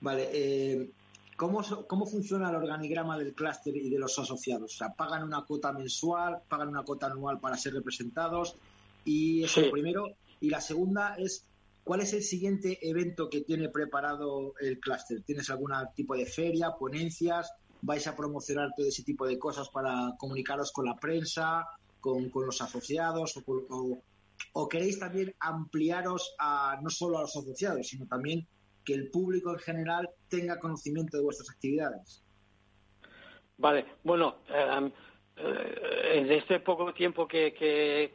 [0.01, 0.91] Vale, eh,
[1.37, 4.75] ¿Cómo, ¿Cómo funciona el organigrama del clúster y de los asociados?
[4.75, 8.57] O sea, ¿pagan una cuota mensual, pagan una cuota anual para ser representados?
[9.05, 10.17] Y eso lo primero.
[10.41, 11.45] Y la segunda es,
[11.85, 15.23] ¿cuál es el siguiente evento que tiene preparado el clúster?
[15.23, 17.53] ¿Tienes algún tipo de feria, ponencias?
[17.83, 21.67] ¿Vais a promocionar todo ese tipo de cosas para comunicaros con la prensa,
[22.01, 23.37] con, los asociados?
[23.47, 23.99] O,
[24.55, 28.47] o, queréis también ampliaros a no solo a los asociados, sino también
[28.87, 32.23] que el público en general tenga conocimiento de vuestras actividades.
[33.59, 34.91] Vale, bueno, em,
[35.37, 38.13] eh, en este poco tiempo que,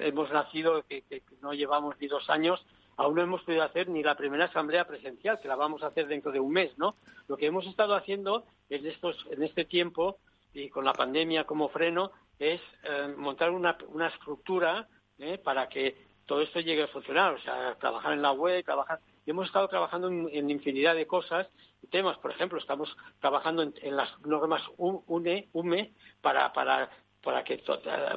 [0.00, 1.04] hemos nacido, que,
[1.40, 5.38] no llevamos ni dos años, aún no hemos podido hacer ni la primera asamblea presencial,
[5.40, 6.96] que la vamos a hacer dentro de un mes, ¿no?
[7.28, 10.18] Lo que hemos estado haciendo en, estos, en este tiempo
[10.52, 14.88] y con la pandemia como freno es em, montar una, una estructura
[15.18, 15.38] ¿eh?
[15.38, 15.96] para que
[16.26, 19.68] todo esto llegue a funcionar, o sea, trabajar en la web, trabajar y hemos estado
[19.68, 21.48] trabajando en, infinidad de cosas
[21.82, 22.18] y temas.
[22.18, 26.90] Por ejemplo, estamos trabajando en, las normas UNE, UME para, para,
[27.22, 27.62] para, que,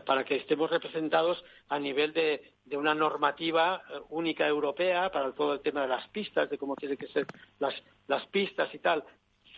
[0.05, 5.53] para que estemos representados a nivel de, de una normativa eh, única europea para todo
[5.53, 7.27] el tema de las pistas, de cómo tienen que ser
[7.59, 7.73] las,
[8.07, 9.03] las pistas y tal.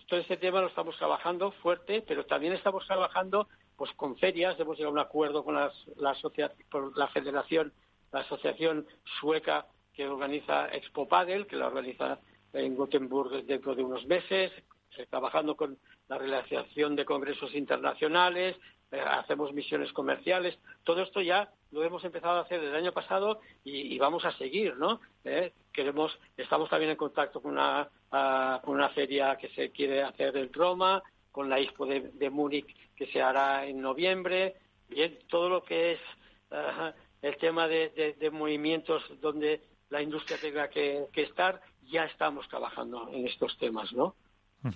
[0.07, 4.59] Todo ese tema lo estamos trabajando fuerte, pero también estamos trabajando pues con ferias.
[4.59, 6.15] Hemos llegado a un acuerdo con las, la,
[6.95, 7.73] la Federación,
[8.11, 8.87] la Asociación
[9.19, 9.67] Sueca
[9.97, 12.19] que organiza Expo Padel, que la organiza
[12.53, 14.51] en Gothenburg dentro de unos meses,
[15.09, 18.55] trabajando con la realización de congresos internacionales,
[18.91, 20.57] eh, hacemos misiones comerciales.
[20.83, 24.77] Todo esto ya lo hemos empezado a hacer el año pasado y, vamos a seguir,
[24.77, 25.01] ¿no?
[25.25, 30.03] Eh, queremos, estamos también en contacto con una, ah, con una feria que se quiere
[30.03, 34.55] hacer en Roma, con la Expo de, Múnich que se hará en noviembre.
[34.87, 35.99] Bien, todo lo que es
[36.51, 43.27] ah, el tema de, movimientos donde la industria tenga que, estar, ya estamos trabajando en
[43.27, 44.15] estos temas, ¿no?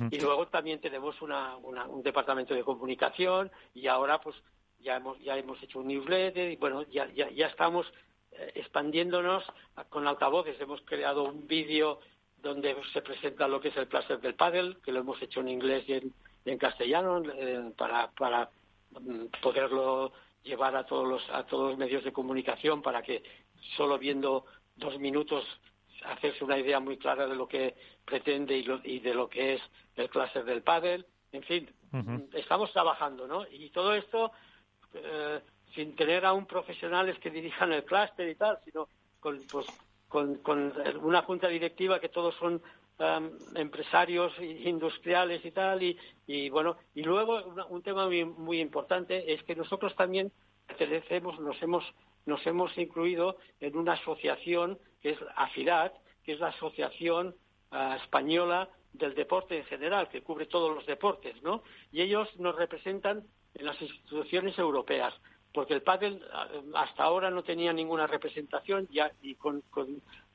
[0.10, 4.36] Y luego también tenemos un departamento de comunicación y ahora pues
[4.80, 7.86] ya hemos ya hemos hecho un newsletter y bueno ya ya, ya estamos
[8.32, 9.44] eh, expandiéndonos
[9.90, 12.00] con altavoces hemos creado un vídeo
[12.42, 15.50] donde se presenta lo que es el placer del paddle que lo hemos hecho en
[15.50, 18.50] inglés y en, castellano eh, para para
[19.00, 20.12] mm, poderlo
[20.44, 23.24] llevar a todos los a todos los medios de comunicación para que
[23.78, 24.46] solo viendo
[24.82, 25.46] dos minutos
[26.04, 29.62] hacerse una idea muy clara de lo que pretende y, de lo que es
[29.96, 31.06] el clúster del pádel.
[31.32, 31.70] En fin,
[32.34, 33.46] estamos trabajando, ¿no?
[33.50, 34.32] Y todo esto
[34.94, 35.40] eh,
[35.74, 39.68] sin tener aún profesionales que dirijan el clúster y tal, sino con, pues,
[40.10, 40.42] con,
[41.02, 42.62] una junta directiva que todos son
[43.56, 49.56] empresarios industriales y tal y, bueno y luego un tema muy, muy importante es que
[49.56, 50.32] nosotros también
[50.68, 51.84] pertenecemos nos hemos
[52.26, 55.94] nos hemos incluido en una asociación que es AFIDAT,
[56.24, 57.36] que es la Asociación
[57.72, 61.64] ah, Española del Deporte en general, que cubre todos los deportes, ¿no?
[61.92, 65.14] Y ellos nos representan en las instituciones europeas,
[65.54, 69.64] porque el pádel ah, hasta ahora no tenía ninguna representación ya, y con,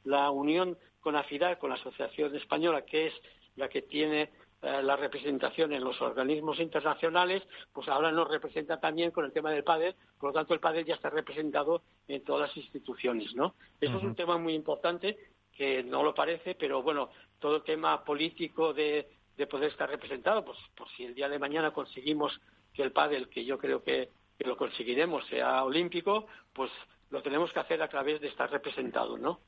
[0.05, 3.15] la unión con AFIDAT, con la Asociación Española, que es
[3.57, 4.31] la que tiene
[4.63, 7.43] eh, la representación en los organismos internacionales,
[7.73, 10.85] pues ahora nos representa también con el tema del pádel, por lo tanto el pádel
[10.87, 13.55] ya está representado en todas las instituciones, ¿no?
[13.81, 15.19] Eso es un tema muy importante
[15.53, 19.09] que no lo parece, pero bueno, todo el tema político de,
[19.51, 22.41] poder estar representado, pues por si el día de mañana conseguimos
[22.73, 26.71] que el pádel, que yo creo que, que lo conseguiremos, sea olímpico, pues
[27.11, 29.41] lo tenemos que hacer a través de estar representado, ¿no?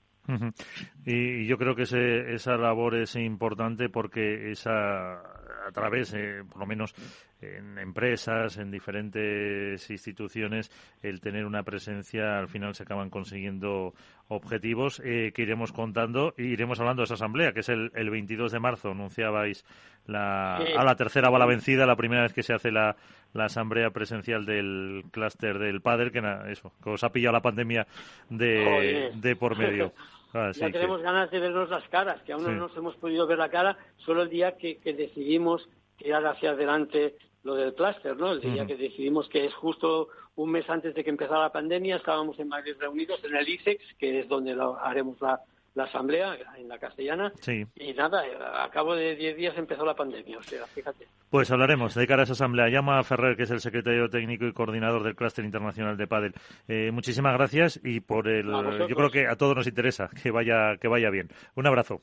[1.07, 5.23] Y yo creo que esa labor es importante porque esa
[5.69, 6.95] a través, eh, por lo menos
[7.41, 10.71] en empresas, en diferentes instituciones,
[11.03, 13.95] el tener una presencia, al final se acaban consiguiendo
[14.29, 18.11] objetivos eh, que iremos contando y iremos hablando de esa asamblea, que es el, el
[18.11, 19.65] 22 de marzo, anunciabais
[20.07, 22.97] la, a la tercera bala vencida, la primera vez que se hace la,
[23.35, 27.87] la asamblea presencial del clúster del padre, que, eso, que os ha pillado la pandemia
[28.31, 29.93] de, de por medio.
[30.35, 33.39] Ah, ya tenemos ganas de vernos las caras, que aún no nos hemos podido ver
[33.39, 38.33] la cara, solo el día que, decidimos tirar hacia adelante lo del clúster, ¿no?
[38.33, 41.97] El día que decidimos que es justo un mes antes de que empezara la pandemia,
[41.97, 45.41] estábamos en Madrid reunidos en el ICEX, que es donde haremos la,
[45.79, 47.33] la asamblea en la castellana.
[47.77, 48.23] Y nada,
[48.65, 51.07] a cabo de 10 días empezó la pandemia, o sea, fíjate.
[51.31, 52.69] Pues hablaremos de cara a esa asamblea.
[52.69, 56.35] Llama a Ferrer, que es el secretario técnico y coordinador del Clúster Internacional de Padel.
[56.67, 58.47] Eh, muchísimas gracias y por el.
[58.89, 61.29] Yo creo que a todos nos interesa que vaya, que vaya bien.
[61.55, 62.03] Un abrazo.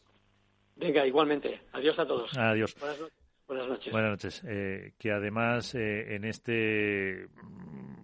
[0.77, 1.61] Venga, igualmente.
[1.73, 2.37] Adiós a todos.
[2.37, 2.75] Adiós.
[2.79, 3.24] Buenas noches.
[3.91, 4.43] Buenas noches.
[4.47, 7.27] Eh, que además eh, en este,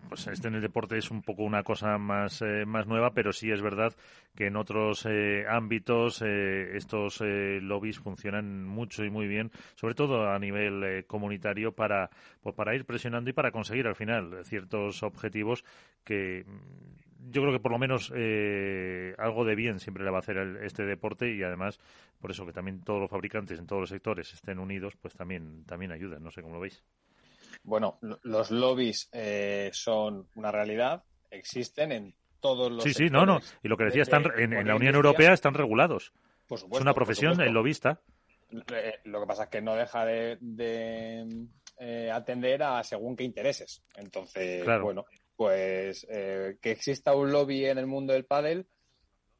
[0.08, 3.34] pues este en el deporte es un poco una cosa más, eh, más nueva, pero
[3.34, 3.96] sí es verdad
[4.36, 5.08] que en otros
[5.50, 12.10] ámbitos estos lobbies funcionan mucho y muy bien, sobre todo a nivel comunitario para,
[12.42, 15.66] pues para ir presionando y para conseguir al final ciertos objetivos
[16.06, 16.46] que
[17.30, 20.38] yo creo que por lo menos eh, algo de bien siempre le va a hacer
[20.64, 21.80] este deporte y además
[22.20, 25.64] por eso que también todos los fabricantes en todos los sectores estén unidos pues también
[25.66, 26.84] también ayudan no sé cómo lo veis.
[27.64, 33.40] Bueno los lobbies eh, son una realidad existen en todos los sí sí no no
[33.62, 36.14] y lo que decía están en, la Unión Europea están regulados.
[36.50, 38.02] Es una profesión el lobista
[38.74, 40.38] eh, lo que pasa es que no deja de,
[42.12, 43.84] atender a según qué intereses.
[43.96, 45.06] Entonces bueno
[45.42, 48.68] pues eh, que exista un lobby en el mundo del pádel,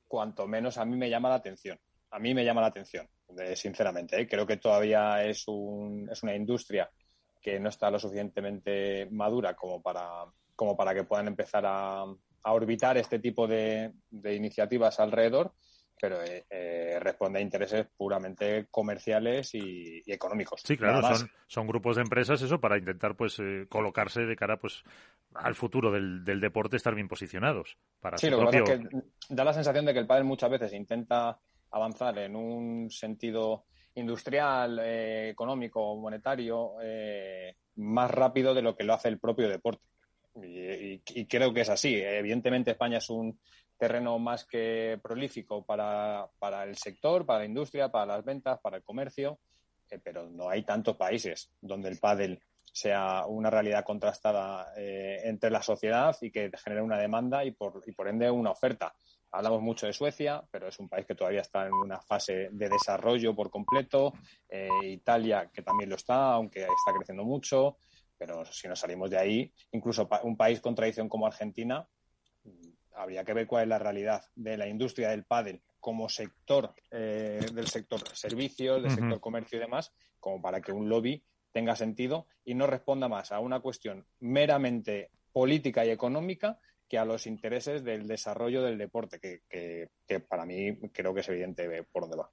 [0.08, 1.80] cuanto menos a mí me llama la atención.
[2.10, 3.08] A mí me llama la atención,
[3.54, 4.20] sinceramente.
[4.20, 4.28] ¿eh?
[4.28, 6.90] Creo que todavía es, un, es una industria
[7.40, 10.26] que no está lo suficientemente madura como para,
[10.56, 12.04] como para que puedan empezar a,
[12.46, 15.54] orbitar este tipo de, iniciativas alrededor,
[16.02, 20.62] pero eh, responde a intereses puramente comerciales y, económicos.
[20.66, 23.38] Sí, claro, son, son grupos de empresas eso para intentar pues
[23.70, 24.84] colocarse de cara pues
[25.36, 27.78] al futuro del, del, deporte estar bien posicionados.
[28.00, 28.88] Para sí, lo que pasa es que
[29.30, 31.40] da la sensación de que el pádel muchas veces intenta
[31.72, 38.94] avanzar en un sentido industrial, eh, económico, monetario, eh, más rápido de lo que lo
[38.94, 39.84] hace el propio deporte.
[40.44, 41.96] Y, creo que es así.
[41.96, 43.38] Evidentemente España es un
[43.82, 48.78] terreno más que prolífico para, para el sector, para la industria, para las ventas, para
[48.78, 49.40] el comercio,
[49.90, 52.40] eh, pero no hay tantos países donde el pádel
[52.72, 57.82] sea una realidad contrastada eh, entre la sociedad y que genere una demanda y por,
[57.88, 58.94] y por ende una oferta.
[59.32, 62.70] Hablamos mucho de Suecia, pero es un país que todavía está en una fase de
[62.70, 64.14] desarrollo por completo.
[64.48, 67.78] Eh, Italia, que también lo está, aunque está creciendo mucho.
[68.16, 71.88] Pero si nos salimos de ahí, incluso un país con tradición como Argentina,
[73.02, 77.46] habría que ver cuál es la realidad de la industria del pádel como sector eh,
[77.54, 82.28] del sector servicios, del sector comercio y demás, como para que un lobby tenga sentido
[82.46, 87.84] y no responda más a una cuestión meramente política y económica que a los intereses
[87.84, 92.30] del desarrollo del deporte, que, que, para mí creo que es evidente por dónde va.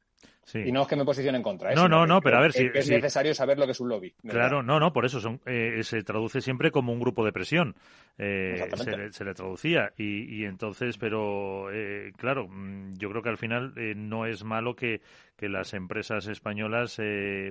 [0.54, 1.72] Y no es que me posicione en contra.
[1.72, 1.74] ¿eh?
[1.74, 2.70] No, no, no, pero a ver si.
[2.72, 4.14] Es necesario saber lo que es un lobby.
[4.26, 7.74] Claro, no, no, por eso son, eh, se traduce siempre como un grupo de presión.
[8.16, 8.68] Eh,
[9.12, 9.92] se, le, traducía.
[9.96, 14.74] Y, y entonces, pero eh, claro, mm, yo creo que al final no es malo
[14.74, 15.02] que,
[15.36, 17.00] que las empresas españolas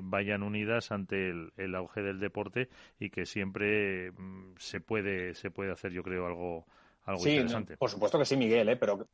[0.03, 2.69] vayan unidas ante el, el, auge del deporte
[2.99, 6.65] y que siempre mm, se, puede, se puede hacer, yo creo, algo,
[7.05, 7.77] algo interesante.
[7.77, 9.07] por supuesto que sí, Miguel, pero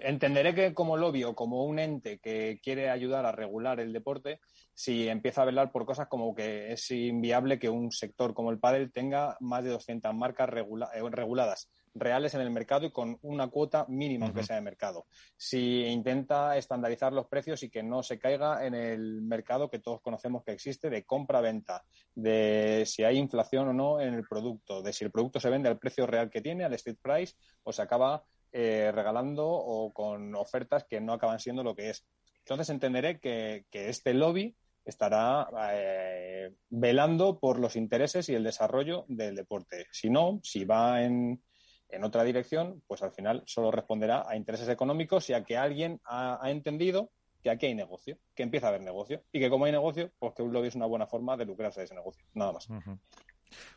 [0.00, 4.40] entenderé que como lobby o como un ente que quiere ayudar a regular el deporte,
[4.74, 8.58] si empieza a velar por cosas como que es inviable que un sector como el
[8.58, 13.48] pádel tenga más de 200 marcas eh, reguladas reales en el mercado y con una
[13.48, 15.06] cuota mínima que sea de mercado.
[15.36, 20.00] Si intenta estandarizar los precios y que no se caiga en el mercado que todos
[20.00, 21.84] conocemos que existe de compra-venta,
[22.14, 25.68] de si hay inflación o no en el producto, de si el producto se vende
[25.68, 30.34] al precio real que tiene, al street price, o se acaba eh, regalando o con
[30.34, 32.06] ofertas que no acaban siendo lo que es.
[32.40, 39.36] Entonces entenderé que, este lobby estará eh, velando por los intereses y el desarrollo del
[39.36, 39.86] deporte.
[39.92, 41.42] Si no, si va en,
[41.88, 46.00] en, otra dirección, pues al final solo responderá a intereses económicos y a que alguien
[46.04, 47.10] ha, entendido
[47.42, 50.34] que aquí hay negocio, que empieza a haber negocio y que como hay negocio, pues
[50.34, 52.68] que un lobby es una buena forma de lucrarse de ese negocio, nada más.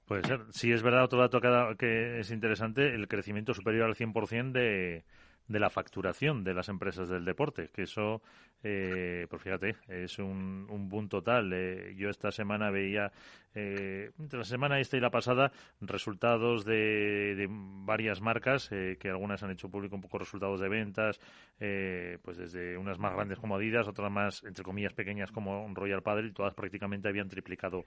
[0.06, 0.42] Puede ser.
[0.52, 1.42] Si es verdad, otro dato
[1.78, 5.04] que es interesante, el crecimiento superior al 100% de,
[5.48, 8.22] de la facturación de las empresas del deporte, que eso,
[8.64, 11.52] eh, pues fíjate, es un, un boom total.
[11.54, 13.12] Eh, yo esta semana veía,
[13.54, 19.10] eh, entre la semana esta y la pasada, resultados de, de varias marcas, eh, que
[19.10, 21.20] algunas han hecho público un poco resultados de ventas,
[21.60, 26.02] eh, pues desde unas más grandes como Adidas, otras más, entre comillas, pequeñas como Royal
[26.02, 27.86] Padel, todas prácticamente habían triplicado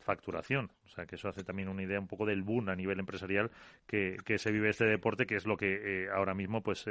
[0.00, 0.70] facturación.
[0.84, 3.50] O sea, que eso hace también una idea un poco del boom a nivel empresarial
[3.86, 6.88] que, que se vive este deporte, que es lo que ahora mismo pues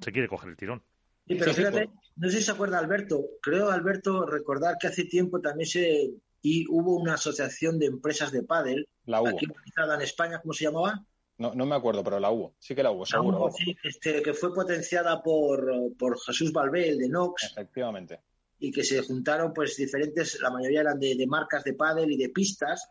[0.00, 0.82] se quiere coger el tirón.
[1.26, 5.40] Sí, pero fíjate, no sé si se acuerda Alberto, creo Alberto recordar que hace tiempo
[5.40, 6.10] también se
[6.42, 9.28] y hubo una asociación de empresas de pádel la hubo.
[9.28, 11.04] aquí en España, ¿cómo se llamaba?
[11.38, 13.50] No, no me acuerdo, pero la hubo, sí que la hubo, seguro.
[13.56, 17.52] sí, este, que fue potenciada por, por Jesús Balbel de Nox.
[17.52, 18.20] Efectivamente.
[18.58, 22.16] Y que se juntaron pues diferentes, la mayoría eran de, de marcas de pádel y
[22.16, 22.90] de pistas,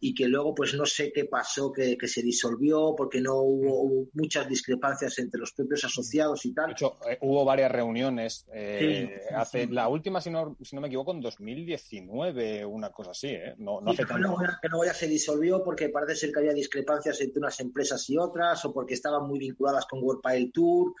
[0.00, 4.48] y que luego pues no sé qué pasó, que, se disolvió porque no hubo, muchas
[4.48, 6.66] discrepancias entre los propios asociados y tal.
[6.66, 8.46] De hecho, eh, hubo varias reuniones.
[8.52, 13.28] Eh, hace La última, si no, si no me equivoco, en 2019, una cosa así.
[13.28, 13.54] ¿eh?
[13.58, 17.40] No, no hace que no ya se disolvió porque parece ser que había discrepancias entre
[17.40, 20.94] unas empresas y otras o porque estaban muy vinculadas con World Tour.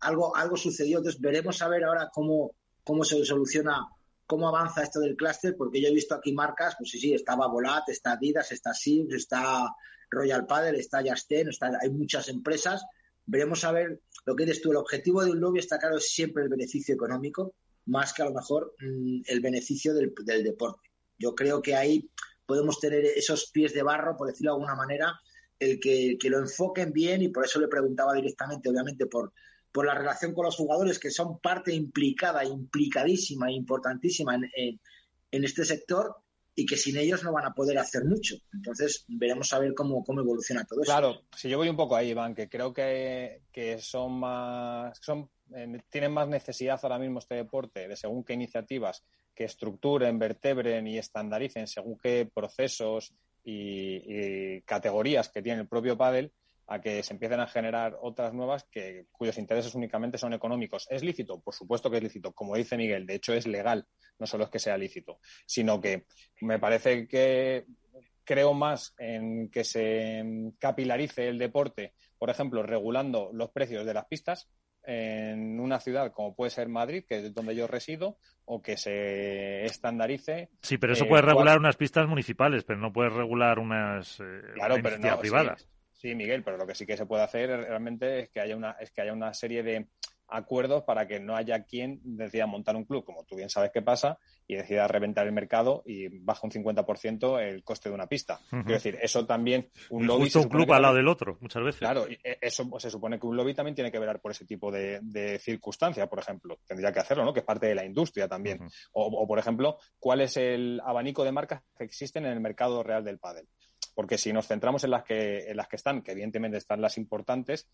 [0.00, 0.98] Algo, algo sucedió.
[0.98, 2.52] Entonces veremos a ver ahora cómo,
[2.84, 3.88] cómo se soluciona
[4.26, 7.48] cómo avanza esto del clúster, porque yo he visto aquí marcas, pues sí, sí, estaba
[7.48, 9.74] Volat, está Adidas, está Sims, está
[10.10, 12.84] Royal Padel, está Yasten, está, hay muchas empresas.
[13.26, 14.70] Veremos a ver lo que dices tú.
[14.70, 17.54] El objetivo de un lobby está claro, es siempre el beneficio económico,
[17.86, 20.90] más que a lo mejor mm, el beneficio del, deporte.
[21.18, 22.10] Yo creo que ahí
[22.46, 25.20] podemos tener esos pies de barro, por decirlo de alguna manera,
[25.58, 29.32] el que, que lo enfoquen bien y por eso le preguntaba directamente, obviamente, por
[29.74, 34.78] por la relación con los jugadores, que son parte implicada, implicadísima, importantísima en,
[35.32, 36.14] este sector
[36.54, 38.36] y que sin ellos no van a poder hacer mucho.
[38.52, 40.92] Entonces, veremos a ver cómo, cómo evoluciona todo eso.
[40.92, 44.96] Claro, si yo voy un poco ahí, Iván, que creo que, que son más.
[45.02, 49.02] Son, eh, tienen más necesidad ahora mismo este deporte de según qué iniciativas
[49.34, 53.12] que estructuren, vertebren y estandaricen según qué procesos
[53.42, 56.32] y, y categorías que tiene el propio pádel
[56.66, 60.86] a que se empiecen a generar otras nuevas que, cuyos intereses únicamente son económicos.
[60.90, 61.40] ¿Es lícito?
[61.40, 62.32] Por supuesto que es lícito.
[62.32, 63.86] Como dice Miguel, de hecho es legal.
[64.18, 66.06] No solo es que sea lícito, sino que
[66.40, 67.66] me parece que
[68.24, 70.24] creo más en que se
[70.58, 74.48] capilarice el deporte, por ejemplo, regulando los precios de las pistas
[74.86, 79.64] en una ciudad como puede ser Madrid, que es donde yo resido, o que se
[79.64, 80.50] estandarice.
[80.60, 84.42] Sí, pero eso eh, puede regular unas pistas municipales, pero no puede regular unas eh,
[85.20, 85.62] privadas.
[85.62, 85.66] Sí,
[86.12, 88.90] Miguel, pero lo que sí que se puede hacer realmente es que haya una, es
[88.90, 89.88] que haya una serie de
[90.28, 93.82] acuerdos para que no haya quien decida montar un club, como tú bien sabes qué
[93.82, 98.40] pasa, y decida reventar el mercado y baja un 50% el coste de una pista.
[98.50, 100.24] Quiero decir, eso también un lobby...
[100.24, 101.80] Justo un club al lado del otro, muchas veces.
[101.80, 104.70] Claro, e, eso se supone que un lobby también tiene que velar por ese tipo
[104.70, 106.58] de, de circunstancias, por ejemplo.
[106.66, 107.32] Tendría que hacerlo, ¿no?
[107.32, 108.60] Que es parte de la industria también.
[108.92, 113.04] o, por ejemplo, ¿cuál es el abanico de marcas que existen en el mercado real
[113.04, 113.48] del pádel?
[113.94, 116.98] Porque si nos centramos en las que, en las que están, que evidentemente están las
[116.98, 117.68] importantes,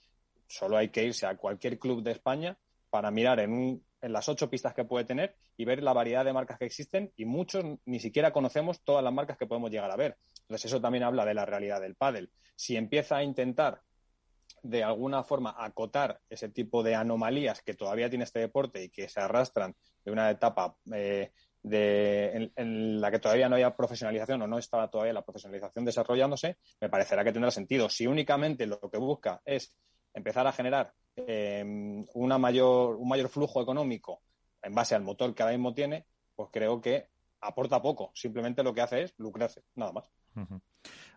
[0.47, 2.59] solo hay que irse a cualquier club de España
[2.91, 6.33] para mirar en, en las ocho pistas que puede tener y ver la variedad de
[6.33, 9.97] marcas que existen y muchos ni siquiera conocemos todas las marcas que podemos llegar a
[9.97, 10.16] ver.
[10.43, 12.31] Entonces eso también habla de la realidad del pádel.
[12.57, 13.83] Si empieza a intentar
[14.62, 19.09] de alguna forma acotar ese tipo de anomalías que todavía tiene este deporte y que
[19.09, 24.46] se arrastran de una etapa eh, de, en, la que todavía no haya profesionalización o
[24.46, 27.88] no estaba todavía la profesionalización desarrollándose, me parecerá que tendrá sentido.
[27.88, 29.76] Si únicamente lo que busca es
[30.14, 31.64] empezar a generar eh,
[32.14, 34.22] una mayor, un mayor flujo económico
[34.62, 37.08] en base al motor que ahora mismo tiene, pues creo que
[37.40, 38.11] aporta poco.
[38.14, 40.04] Simplemente lo que hace es lucrarse, nada más.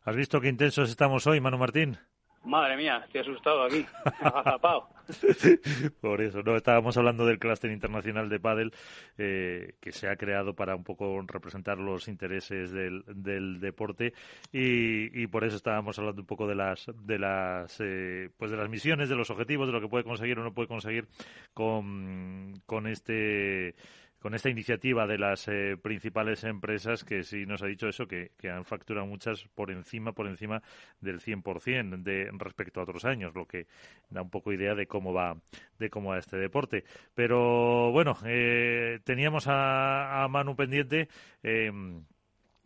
[0.03, 1.97] ¿Has visto qué intensos estamos hoy, Manu Martín?
[2.43, 3.85] Madre mía, estoy asustado aquí,
[4.19, 4.89] agazapado.
[6.01, 8.73] Por eso, no estábamos hablando del clúster internacional de pádel
[9.17, 14.13] eh, que se ha creado para un poco representar los intereses del, del deporte
[14.51, 18.57] y, y, por eso estábamos hablando un poco de las de las eh, pues de
[18.57, 21.07] las misiones, de los objetivos, de lo que puede conseguir o no puede conseguir
[21.53, 23.75] con, con este
[24.23, 28.31] con esta iniciativa de las eh, principales empresas que sí nos ha dicho eso, que,
[28.49, 30.63] han facturado muchas por encima, por encima
[31.01, 33.67] del 100% de, respecto a otros años, lo que
[34.09, 35.35] da un poco idea de cómo va,
[35.77, 36.85] de cómo va este deporte.
[37.13, 41.09] Pero bueno, eh, teníamos a, a, Manu pendiente.
[41.43, 41.69] Eh,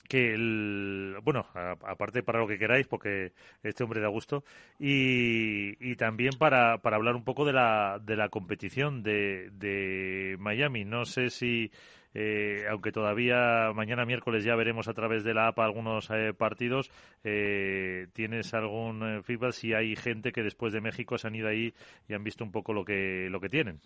[0.07, 3.33] que el, bueno, aparte para lo que queráis, porque
[3.63, 4.43] este hombre da gusto,
[4.79, 10.35] y, y también para, para hablar un poco de la, de la competición de, de
[10.39, 10.85] Miami.
[10.85, 11.71] No sé si,
[12.13, 16.89] eh, aunque todavía mañana miércoles ya veremos a través de la APA algunos eh, partidos,
[17.23, 21.73] eh, ¿tienes algún feedback si hay gente que después de México se han ido ahí
[22.07, 23.79] y han visto un poco lo que, lo que tienen?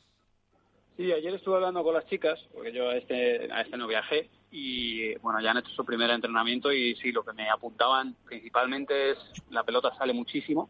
[0.97, 4.29] Sí, ayer estuve hablando con las chicas, porque yo a este, a este no viajé,
[4.51, 9.11] y bueno, ya han hecho su primer entrenamiento y sí, lo que me apuntaban principalmente
[9.11, 9.17] es
[9.49, 10.69] la pelota sale muchísimo.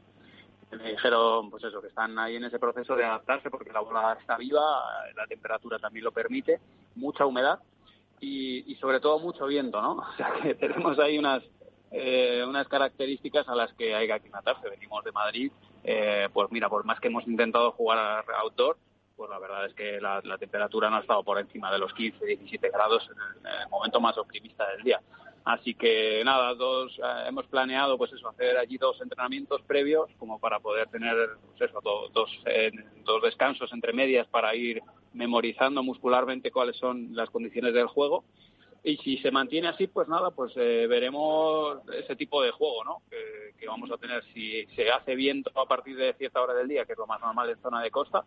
[0.72, 4.17] Me dijeron, pues eso, que están ahí en ese proceso de adaptarse porque la bola
[4.22, 4.61] está viva,
[5.15, 6.61] la temperatura también lo permite,
[6.95, 7.59] mucha humedad
[8.22, 9.93] y, y sobre todo mucho viento, ¿no?
[10.13, 11.43] O sea que tenemos ahí unas,
[11.91, 14.69] eh, unas características a las que hay que aclimatarse.
[14.69, 15.51] Venimos de Madrid,
[15.84, 18.78] eh, pues mira, por más que hemos intentado jugar outdoor,
[19.22, 22.26] pues la verdad es que la, temperatura no ha estado por encima de los 15,
[22.26, 24.99] 17 grados en el, momento más optimista del día.
[25.45, 30.39] Así que nada, dos, eh, hemos planeado pues eso, hacer allí dos entrenamientos previos como
[30.39, 31.15] para poder tener
[31.55, 32.11] pues eso, dos,
[33.05, 34.82] dos descansos entre medias para ir
[35.13, 38.24] memorizando muscularmente cuáles son las condiciones del juego
[38.84, 43.03] y si se mantiene así, pues nada, pues eh, veremos ese tipo de juego, ¿no?
[43.07, 46.67] Que, que, vamos a tener si se hace viento a partir de cierta hora del
[46.67, 48.26] día, que es lo más normal en zona de costa,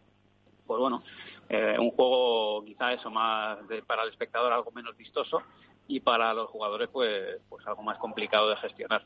[0.66, 1.02] pues bueno,
[1.48, 5.42] eh, un juego quizá eso más para el espectador algo menos vistoso
[5.86, 9.04] y para los jugadores pues pues algo más complicado de gestionar.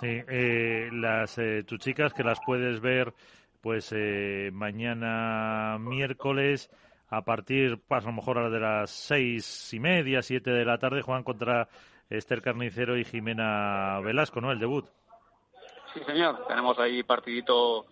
[0.00, 3.14] Sí, eh, las eh, tus chicas que las puedes ver
[3.60, 6.70] pues eh, mañana miércoles
[7.08, 11.02] a partir pues, a lo mejor de las seis y media siete de la tarde
[11.02, 11.68] juegan contra
[12.10, 14.52] Esther Carnicero y Jimena Velasco, ¿no?
[14.52, 14.86] El debut.
[15.94, 16.46] Sí, señor.
[16.46, 17.86] Tenemos ahí partidito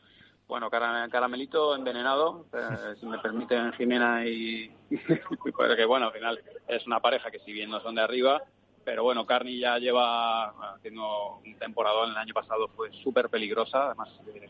[0.50, 6.98] bueno, caramelito envenenado, eh, si me permiten Jimena y, que bueno, al final es una
[6.98, 8.42] pareja que si bien no son de arriba,
[8.84, 14.08] pero bueno, Carni ya lleva haciendo un temporada el año pasado fue súper peligrosa, además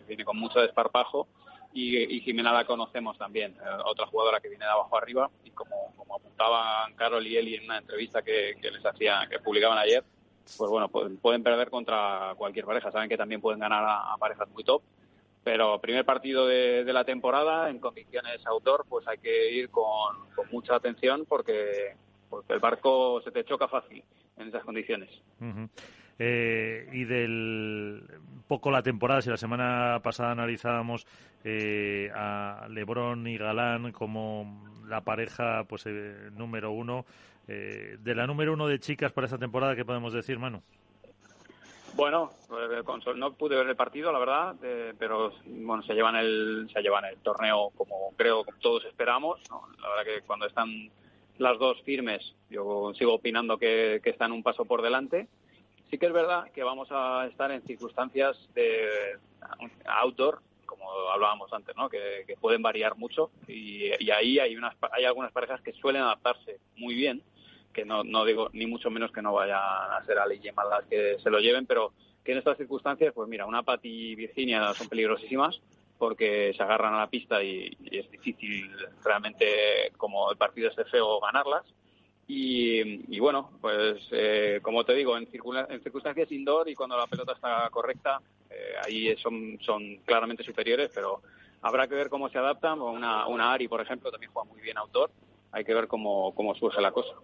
[0.09, 1.29] viene con mucho desparpajo
[1.75, 5.93] y, Jimena la conocemos también, eh, otra jugadora que viene de abajo arriba y como,
[5.99, 10.03] como apuntaban Carol y Eli en una entrevista que, les hacía, que publicaban ayer,
[10.57, 14.65] pues bueno, pueden, perder contra cualquier pareja, saben que también pueden ganar a parejas muy
[14.65, 14.81] top
[15.43, 20.17] pero primer partido de, la temporada en condiciones autor, pues hay que ir con,
[20.53, 21.97] mucha atención porque,
[22.29, 24.03] porque, el barco se te choca fácil
[24.37, 25.11] en esas condiciones.
[26.19, 28.03] Eh, y del
[28.47, 31.07] poco la temporada, si la semana pasada analizábamos
[31.45, 37.07] eh, a Lebron y Galán como la pareja pues eh, número uno,
[37.47, 40.63] de la número uno de chicas para esta temporada, ¿qué podemos decir, Manu?
[41.95, 42.83] Bueno, eh,
[43.17, 47.05] no pude ver el partido, la verdad, eh, pero bueno, se llevan el se llevan
[47.05, 49.41] el torneo como creo que todos esperamos.
[49.81, 50.91] La verdad que cuando están
[51.39, 55.29] las dos firmes, yo sigo opinando que, están un paso por delante.
[55.91, 59.19] Sí que es verdad que vamos a estar en circunstancias de
[59.87, 61.89] outdoor, como hablábamos antes, ¿no?
[61.89, 66.95] que, pueden variar mucho y, ahí hay, unas, hay algunas parejas que suelen adaptarse muy
[66.95, 67.23] bien,
[67.73, 70.85] que no, no digo ni mucho menos que no vayan a ser Ali y las
[70.89, 71.93] que se lo lleven, pero
[72.25, 75.61] que en estas circunstancias, pues mira, una Pati y Virginia son peligrosísimas
[75.99, 78.71] porque se agarran a la pista y, es difícil
[79.05, 81.65] realmente, como el partido esté feo, ganarlas.
[82.33, 85.29] Y, bueno, pues eh, como te digo, en,
[85.69, 90.93] en, circunstancias indoor y cuando la pelota está correcta, eh, ahí son, son claramente superiores,
[90.95, 91.23] pero
[91.61, 92.81] habrá que ver cómo se adaptan.
[92.81, 95.11] Una, una Ari, por ejemplo, también juega muy bien outdoor.
[95.51, 97.15] Hay que ver cómo, cómo surge la cosa.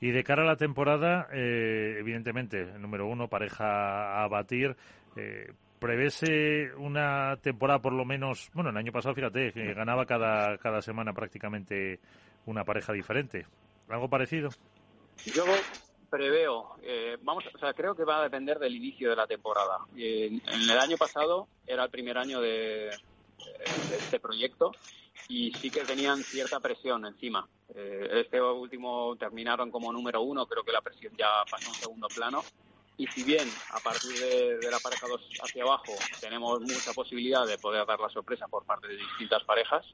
[0.00, 4.74] Y de cara a la temporada, eh, evidentemente, número uno, pareja a batir.
[5.16, 10.58] Eh, ¿Prevese una temporada por lo menos, bueno, el año pasado, fíjate, que ganaba cada,
[10.58, 12.00] cada semana prácticamente
[12.46, 13.46] una pareja diferente?
[13.88, 14.50] ¿Algo parecido?
[15.24, 15.44] Yo
[16.10, 19.78] preveo, eh, vamos, o sea, creo que va a depender del inicio de la temporada.
[19.96, 22.90] en el año pasado era el primer año de,
[23.88, 24.72] de este proyecto
[25.28, 27.48] y sí que tenían cierta presión encima.
[27.74, 32.08] Eh, este último terminaron como número uno, creo que la presión ya pasó en segundo
[32.08, 32.42] plano.
[32.96, 37.56] Y si bien a partir de, la pareja 2 hacia abajo tenemos mucha posibilidad de
[37.56, 39.86] poder dar la sorpresa por parte de distintas parejas,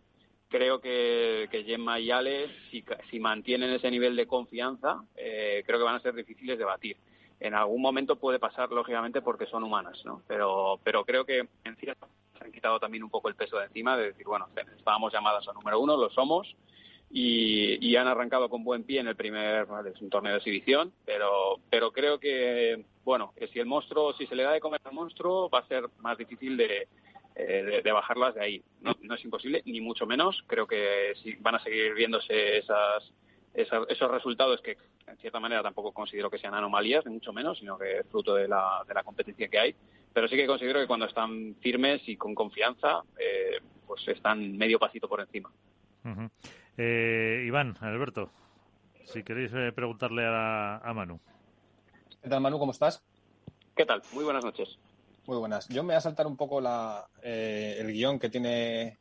[0.49, 5.79] creo que, que Gemma y Ale, si, si mantienen ese nivel de confianza, eh, creo
[5.79, 6.97] que van a ser difíciles de batir.
[7.39, 10.22] En algún momento puede pasar, lógicamente, porque son humanas, ¿no?
[10.27, 13.66] Pero, pero creo que en cierta se han quitado también un poco el peso de
[13.66, 16.57] encima de decir, bueno, estábamos llamadas a número uno, lo somos,
[17.11, 19.66] y, han arrancado con buen pie en el primer,
[20.11, 24.43] torneo de exhibición, pero, pero creo que, bueno, que si el monstruo, si se le
[24.43, 26.89] da de comer al monstruo, va a ser más difícil de,
[27.34, 28.62] eh, de, bajarlas de ahí.
[28.80, 30.43] No, no, es imposible, ni mucho menos.
[30.47, 33.12] Creo que si van a seguir viéndose esas,
[33.55, 34.76] esos resultados que,
[35.07, 38.34] en cierta manera, tampoco considero que sean anomalías, ni mucho menos, sino que es fruto
[38.34, 39.76] de la, de la competencia que hay
[40.16, 44.78] pero sí que considero que cuando están firmes y con confianza, eh, pues están medio
[44.78, 45.52] pasito por encima.
[46.78, 48.30] eh, Iván, Alberto,
[49.04, 51.20] si queréis eh, preguntarle a, Manu.
[52.22, 52.58] ¿Qué tal, Manu?
[52.58, 53.04] ¿Cómo estás?
[53.76, 54.00] ¿Qué tal?
[54.14, 54.78] Muy buenas noches.
[55.26, 55.68] Muy buenas.
[55.68, 58.96] Yo me voy a saltar un poco la, eh, el guion que tiene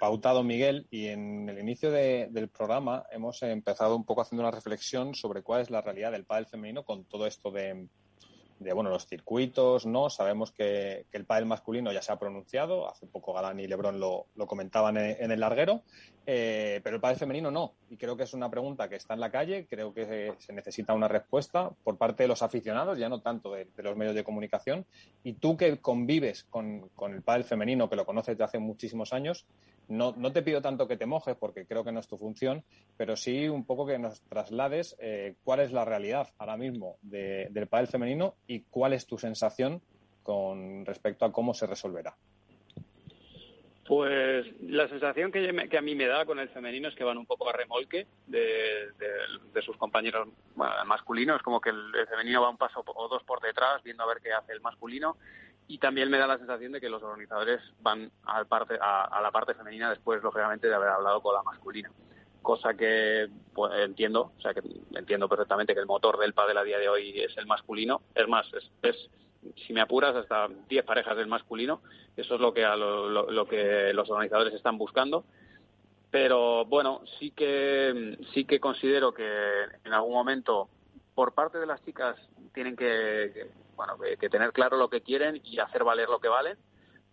[0.00, 5.14] pautado Miguel y en el inicio del programa hemos empezado un poco haciendo una reflexión
[5.14, 7.86] sobre cuál es la realidad del pádel femenino con todo esto de,
[8.58, 10.08] de bueno, los circuitos, ¿no?
[10.08, 14.26] Sabemos que, el pádel masculino ya se ha pronunciado, hace poco Galán y Lebron lo,
[14.34, 15.82] lo comentaban en, el larguero,
[16.26, 17.74] eh, pero el pádel femenino no.
[17.90, 20.94] Y creo que es una pregunta que está en la calle, creo que se, necesita
[20.94, 24.86] una respuesta por parte de los aficionados, ya no tanto de, los medios de comunicación.
[25.22, 29.12] Y tú que convives con, con el pádel femenino, que lo conoces de hace muchísimos
[29.12, 29.46] años,
[29.88, 32.64] no, no, te pido tanto que te mojes porque creo que no es tu función,
[32.96, 37.68] pero sí un poco que nos traslades eh, cuál es la realidad ahora mismo del
[37.68, 39.82] pádel femenino y cuál es tu sensación
[40.22, 42.16] con respecto a cómo se resolverá.
[43.86, 47.26] Pues la sensación que, a mí me da con el femenino es que van un
[47.26, 48.92] poco a remolque de,
[49.62, 54.02] sus compañeros masculinos, como que el, femenino va un paso o dos por detrás viendo
[54.02, 55.16] a ver qué hace el masculino
[55.68, 59.30] y también me da la sensación de que los organizadores van al parte, a, la
[59.30, 61.90] parte femenina después, lógicamente, de haber hablado con la masculina.
[62.42, 64.62] Cosa que pues, entiendo, o sea, que
[64.94, 68.02] entiendo perfectamente que el motor del pádel a día de hoy es el masculino.
[68.14, 68.46] Es más,
[68.82, 69.10] es,
[69.66, 71.82] si me apuras, hasta 10 parejas del masculino.
[72.16, 75.24] Eso es lo que, lo, lo que los organizadores están buscando
[76.08, 79.28] pero bueno sí que sí que considero que
[79.84, 80.68] en algún momento
[81.14, 82.16] por parte de las chicas
[82.54, 86.56] tienen que, bueno, que, tener claro lo que quieren y hacer valer lo que valen,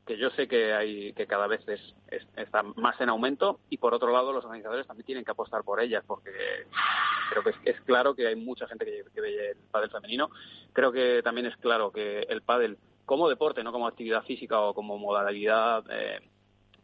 [0.05, 1.81] que yo sé que hay que cada vez es,
[2.35, 5.79] está más en aumento y por otro lado los organizadores también tienen que apostar por
[5.79, 6.31] ellas porque
[7.29, 10.29] creo que es, claro que hay mucha gente que, ve el pádel femenino.
[10.73, 14.73] Creo que también es claro que el pádel como deporte, no como actividad física o
[14.73, 16.19] como modalidad eh,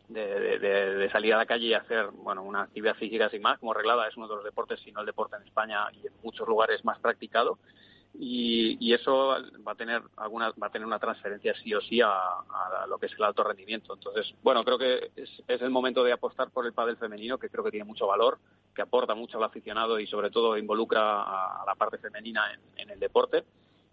[0.10, 3.73] de, de, salir a la calle y hacer bueno una actividad física sin más, como
[3.73, 6.47] reglada es uno de los deportes, si no el deporte en España y en muchos
[6.47, 7.60] lugares más practicado
[8.14, 12.11] y, eso va a tener alguna va a tener una transferencia sí o sí a,
[12.88, 16.49] lo que es el alto rendimiento entonces bueno creo que es, el momento de apostar
[16.49, 18.40] por el pádel femenino que creo que tiene mucho valor
[18.76, 22.41] que aporta mucho al aficionado y sobre todo involucra a, la parte femenina
[22.76, 23.44] en, el deporte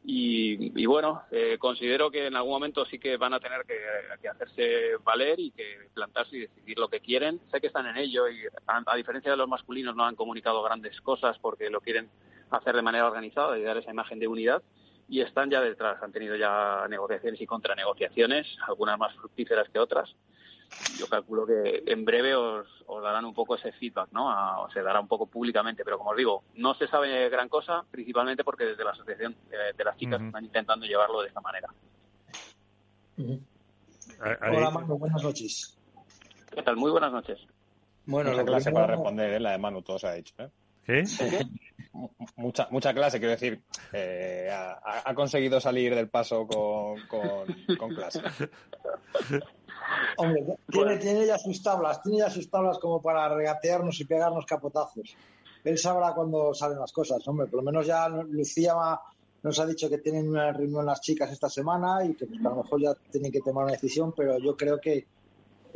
[0.09, 4.99] y, bueno, eh, considero que en algún momento sí que van a tener que, hacerse
[5.03, 7.41] valer y que plantarse y decidir lo que quieren.
[7.51, 11.01] Sé que están en ello y a, diferencia de los masculinos no han comunicado grandes
[11.01, 12.09] cosas porque lo quieren
[12.51, 14.63] hacer de manera organizada y dar esa imagen de unidad.
[15.09, 20.15] Y están ya detrás, han tenido ya negociaciones y contranegociaciones, algunas más fructíferas que otras.
[20.99, 24.63] yo calculo que en breve os, os darán un poco ese feedback, ¿no?
[24.63, 27.85] o se dará un poco públicamente, pero como os digo, no se sabe gran cosa,
[27.89, 31.69] principalmente porque desde la asociación de, las chicas están intentando llevarlo de esta manera.
[34.19, 35.79] Hola, Manu, buenas noches.
[36.53, 36.77] ¿Qué tal?
[36.77, 37.39] Muy buenas noches.
[38.07, 39.41] Bueno, la clase para responder, ¿eh?
[39.41, 40.35] la de Manu, todo se ha dicho.
[40.39, 40.51] ¿eh?
[40.87, 41.05] ¿Qué?
[42.37, 48.21] Mucha, mucha clase, quiero decir, eh, ha, conseguido salir del paso con, con clase.
[50.19, 54.45] Hombre, tiene, tiene, ya sus tablas, tiene ya sus tablas como para regatearnos y pegarnos
[54.45, 55.17] capotazos.
[55.65, 57.47] Él sabrá cuándo salen las cosas, hombre.
[57.47, 58.75] Por lo menos ya Lucía
[59.43, 62.51] nos ha dicho que tienen una reunión las chicas esta semana y que, pues, a
[62.51, 65.07] lo mejor ya tienen que tomar una decisión, pero yo creo que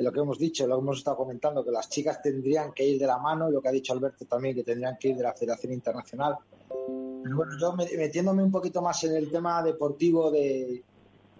[0.02, 2.98] lo que hemos dicho, lo que hemos estado comentando, que las chicas tendrían que ir
[2.98, 5.22] de la mano, y lo que ha dicho Alberto también, que tendrían que ir de
[5.22, 6.36] la Federación Internacional.
[6.78, 10.82] Bueno, yo metiéndome un poquito más en el tema deportivo de,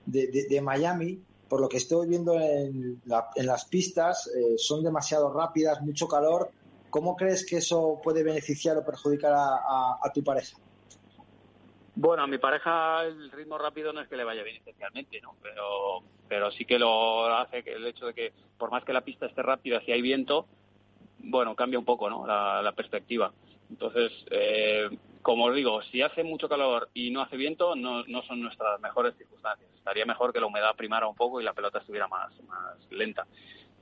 [0.07, 3.03] de Miami, por lo que estoy viendo en,
[3.35, 6.49] las pistas, eh, son demasiado rápidas, mucho calor.
[6.91, 10.57] ¿Cómo crees que eso puede beneficiar o perjudicar a, tu pareja?
[12.03, 15.37] Bueno, a mi pareja el ritmo rápido no es que le vaya bien especialmente, ¿no?
[16.27, 19.27] Pero, sí que lo hace que el hecho de que por más que la pista
[19.27, 20.47] esté rápida, si hay viento,
[21.19, 22.27] bueno, cambia un poco, ¿no?
[22.27, 23.31] La, perspectiva.
[23.69, 24.89] Entonces, eh,
[25.21, 28.81] como os digo, si hace mucho calor y no hace viento, no, no son nuestras
[28.81, 29.69] mejores circunstancias.
[29.77, 33.27] Estaría mejor que la humedad primara un poco y la pelota estuviera más, más lenta.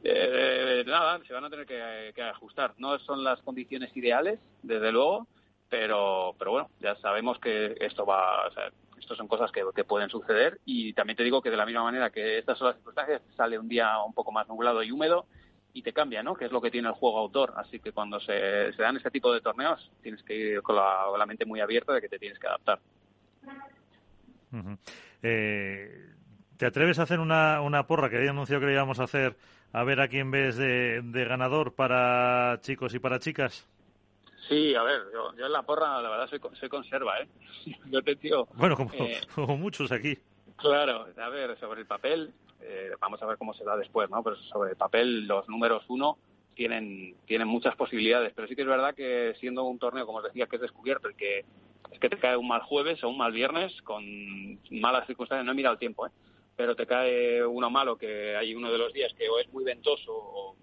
[0.03, 2.75] Eh, nada, se van a tener que, ajustar.
[2.79, 5.29] No son las condiciones ideales, desde luego,
[5.69, 10.11] pero, pero bueno, ya sabemos que esto va, o sea, esto son cosas que, pueden
[10.11, 13.23] suceder y también te digo que de la misma manera que estas son las circunstancias,
[13.37, 15.27] sale un día un poco más nublado y húmedo,
[15.73, 16.35] y te cambia, ¿no?
[16.35, 17.55] Que es lo que tiene el juego autor.
[17.57, 21.45] Así que cuando se, dan este tipo de torneos, tienes que ir con la, mente
[21.45, 22.81] muy abierta de que te tienes que adaptar.
[25.23, 26.09] Eh,
[26.57, 29.37] ¿Te atreves a hacer una, una porra que había anunciado que le íbamos a hacer
[29.73, 33.69] a ver a quién ves de, ganador para chicos y para chicas?
[34.49, 37.29] Sí, a ver, yo, en la porra la verdad soy, conserva, ¿eh?
[37.91, 38.49] Yo te digo...
[38.55, 40.19] Bueno, eh, como muchos aquí.
[40.57, 44.23] Claro, a ver, sobre el papel, eh, vamos a ver cómo se da después, ¿no?
[44.23, 46.19] Pero sobre el papel los números uno
[46.55, 50.25] tienen, tienen muchas posibilidades, pero sí que es verdad que siendo un torneo, como os
[50.25, 51.45] decía, que es descubierto y que
[51.91, 54.03] es que te cae un mal jueves o un mal viernes con
[54.71, 56.11] malas circunstancias, no he mirado el tiempo, ¿eh?
[56.57, 59.63] pero te cae uno malo que hay uno de los días que o es muy
[59.63, 60.57] ventoso o,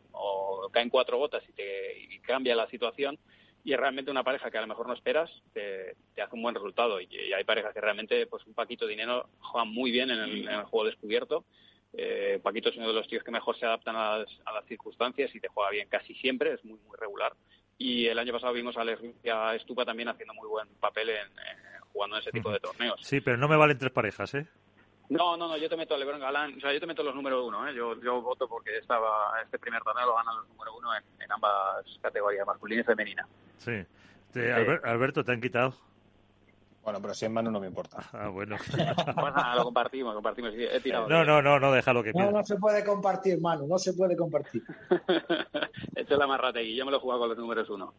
[0.72, 3.18] caen cuatro gotas y te y cambia la situación
[3.66, 7.02] y realmente una pareja que a lo mejor no esperas te, hace un buen resultado
[7.02, 10.64] y, hay parejas que realmente pues un paquito de dinero juegan muy bien en el
[10.64, 11.44] juego descubierto
[11.98, 15.40] eh, Paquito es uno de los tíos que mejor se adaptan a las, circunstancias y
[15.40, 17.34] te juega bien casi siempre, es muy, muy regular.
[17.78, 19.02] Y el año pasado vimos a Alex
[19.56, 21.30] Estupa también haciendo muy buen papel en,
[21.94, 23.00] jugando en ese tipo de torneos.
[23.02, 24.48] Sí, pero no me valen tres parejas, ¿eh?
[25.10, 27.14] No, no, no, yo te meto a Lebron Galán, o sea, yo te meto los
[27.14, 27.76] números uno, ¿eh?
[27.76, 31.86] Yo, yo voto porque estaba este primer torneo lo ganan los número uno en, ambas
[32.02, 33.28] categorías, masculina y femenina.
[33.58, 33.86] Sí.
[34.84, 35.74] Alberto, ¿te han quitado?
[36.84, 37.98] Bueno, pero si en mano no me importa.
[38.14, 38.58] Ah, bueno.
[39.56, 40.54] lo compartimos, compartimos.
[40.56, 43.78] He tirado no, no, no, no, déjalo que No, no se puede compartir, Manu, no
[43.78, 44.64] se puede compartir.
[45.96, 47.94] Esto es la marrata y yo me lo he jugado con los números uno.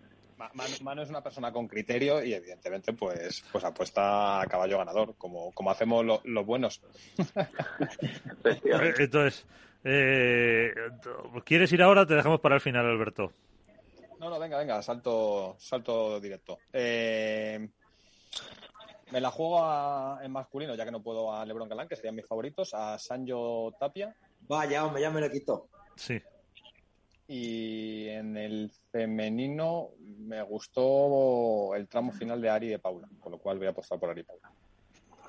[0.82, 5.52] Manu, es una persona con criterio y evidentemente pues pues apuesta a caballo ganador, como,
[5.52, 6.82] como hacemos los buenos.
[8.98, 9.46] Entonces,
[9.84, 10.74] eh,
[11.44, 13.32] ¿quieres ir ahora o te dejamos para el final, Alberto?
[14.18, 16.58] No, no, venga, venga, salto, salto directo.
[16.72, 17.68] Eh,
[19.12, 22.26] me la juego en masculino, ya que no puedo a Lebron Galán, que serían mis
[22.26, 24.14] favoritos, a Sanjo Tapia.
[24.40, 25.68] Vaya, hombre, ya me lo quitó.
[25.94, 26.20] Sí.
[27.28, 33.32] Y en el femenino me gustó el tramo final de Ari y de Paula, con
[33.32, 34.52] lo cual voy a apostar por Ari y Paula.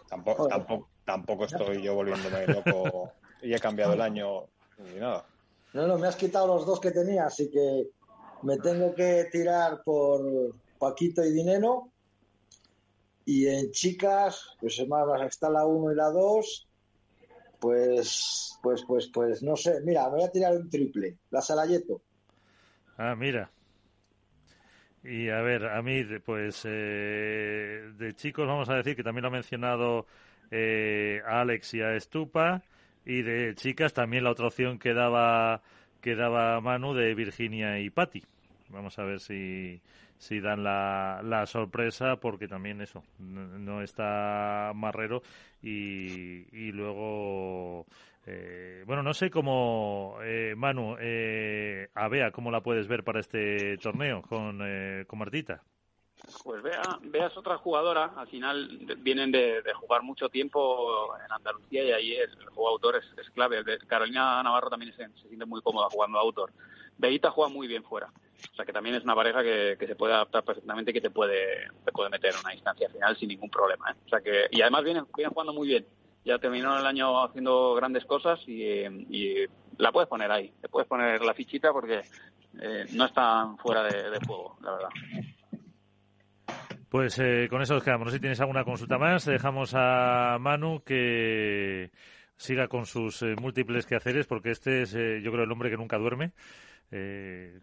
[0.07, 3.11] Tampoco, tampoco, tampoco estoy yo volviéndome loco
[3.41, 4.45] y he cambiado el año
[4.78, 5.26] ni nada.
[5.74, 7.88] No, no, me has quitado los dos que tenía, así que
[8.44, 11.91] me tengo que tirar por Paquito y Dinero
[13.26, 16.66] y en chicas, pues está la 1 y la 2,
[17.59, 19.81] pues, pues, pues, pues, no sé.
[19.84, 21.17] Mira, me voy a tirar un triple.
[21.31, 22.01] La Salayeto.
[22.97, 23.49] Ah, mira.
[25.03, 29.29] Y a ver, a mí, pues, eh, de chicos vamos a decir que también lo
[29.29, 30.05] ha mencionado
[30.51, 32.63] eh, a Alex y a Estupa.
[33.05, 35.61] Y de chicas también la otra opción que daba,
[36.01, 38.23] que daba Manu de Virginia y Patti.
[38.69, 39.81] Vamos a ver si,
[40.18, 45.22] si dan la, la sorpresa, porque también eso, no, está Marrero
[45.61, 47.85] y, y luego,
[48.26, 53.19] eh, bueno, no sé cómo, eh, Manu, eh, a Bea, ¿cómo la puedes ver para
[53.19, 54.60] este torneo con,
[55.07, 55.64] con Martita?
[56.44, 58.68] Pues veas otra jugadora, al final
[58.98, 63.64] vienen de, jugar mucho tiempo en Andalucía y ahí el, juego autor es, clave.
[63.85, 66.52] Carolina Navarro también se, siente muy cómoda jugando autor.
[66.98, 68.07] Beita juega muy bien fuera.
[68.52, 71.10] O sea que también es una pareja que, se puede adaptar perfectamente y que te
[71.10, 73.91] puede, te puede meter en una instancia final sin ningún problema.
[73.91, 73.95] ¿eh?
[74.06, 75.86] O sea que, y además vienen, vienen jugando muy bien.
[76.24, 78.84] Ya terminó el año haciendo grandes cosas y,
[79.78, 80.52] la puedes poner ahí.
[80.61, 82.02] Te puedes poner la fichita porque
[82.61, 84.90] eh, no están fuera de juego, la verdad.
[86.90, 88.06] Pues eh, con eso nos quedamos.
[88.06, 89.26] No sé si tienes alguna consulta más.
[89.26, 91.91] Dejamos a Manu que
[92.38, 95.78] siga con sus eh, múltiples quehaceres, porque este es, eh, yo creo, el hombre que
[95.78, 96.32] nunca duerme.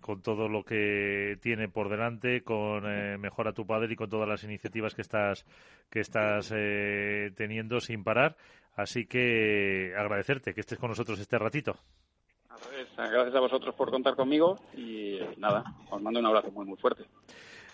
[0.01, 2.85] Con todo lo que tiene por delante, con
[3.21, 5.47] Mejora tu Padre y con todas las iniciativas que estás,
[5.89, 6.49] que estás
[7.35, 8.37] teniendo sin parar.
[8.77, 11.77] Así que agradecerte que estés con nosotros este ratito.
[12.97, 17.05] Gracias a vosotros por contar conmigo y nada, os mando un abrazo muy, muy fuerte.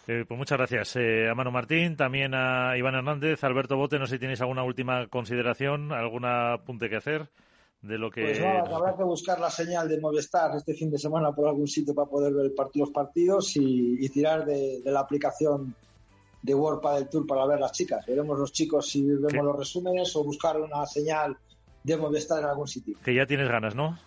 [0.06, 3.98] Eh, pues muchas gracias eh, a Manu Martín, también a Iván Hernández, Alberto Bote.
[3.98, 7.28] No sé si tenéis alguna última consideración, algún apunte que hacer
[7.82, 8.23] de lo que.
[8.23, 11.66] Pues nada, habrá que buscar la señal de Movistar este fin de semana por algún
[11.66, 15.74] sitio para poder ver los partidos y, tirar de, la aplicación
[16.43, 18.05] de World del Tour para ver las chicas.
[18.07, 21.36] Veremos los chicos si vemos los resúmenes o buscar una señal
[21.82, 22.97] de Movistar en algún sitio.
[23.05, 23.98] Que ya tienes ganas, ¿no?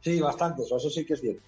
[0.00, 1.42] Sí, bastante, eso sí que es cierto.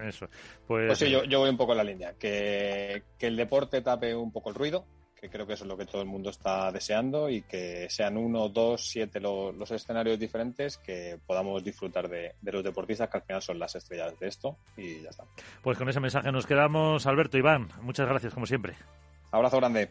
[0.00, 0.26] Eso.
[0.66, 2.14] Pues, pues sí, yo, voy un poco en la línea.
[2.14, 4.84] Que, el deporte tape un poco el ruido,
[5.22, 8.16] que creo que eso es lo que todo el mundo está deseando y que sean
[8.16, 13.22] uno, dos, siete los, escenarios diferentes que podamos disfrutar de, de, los deportistas que al
[13.22, 15.22] final son las estrellas de esto y ya está.
[15.62, 17.06] Pues con ese mensaje nos quedamos.
[17.06, 18.74] Alberto, Iván, muchas gracias como siempre.
[19.30, 19.90] Abrazo grande.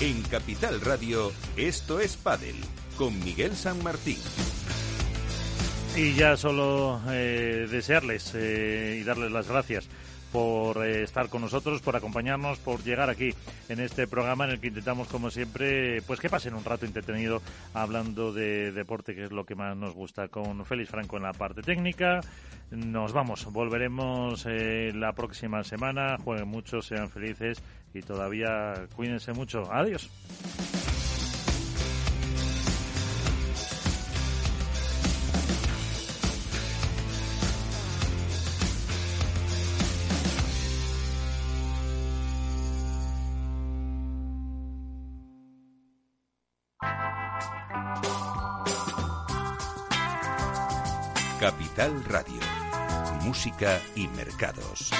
[0.00, 2.56] En Capital Radio, esto es Padel,
[2.96, 4.16] con Miguel San Martín.
[5.94, 9.90] Y ya solo eh, desearles eh, y darles las gracias
[10.32, 13.34] por eh, estar con nosotros, por acompañarnos, por llegar aquí
[13.68, 17.42] en este programa en el que intentamos, como siempre, pues que pasen un rato entretenido
[17.74, 21.34] hablando de deporte, que es lo que más nos gusta, con Félix Franco en la
[21.34, 22.22] parte técnica.
[22.70, 26.16] Nos vamos, volveremos la próxima semana.
[26.24, 27.60] Jueguen mucho, sean felices
[27.94, 29.70] y todavía cuídense mucho.
[29.70, 30.08] Adiós.
[51.40, 52.38] Capital Radio.
[53.22, 54.90] Música y mercados.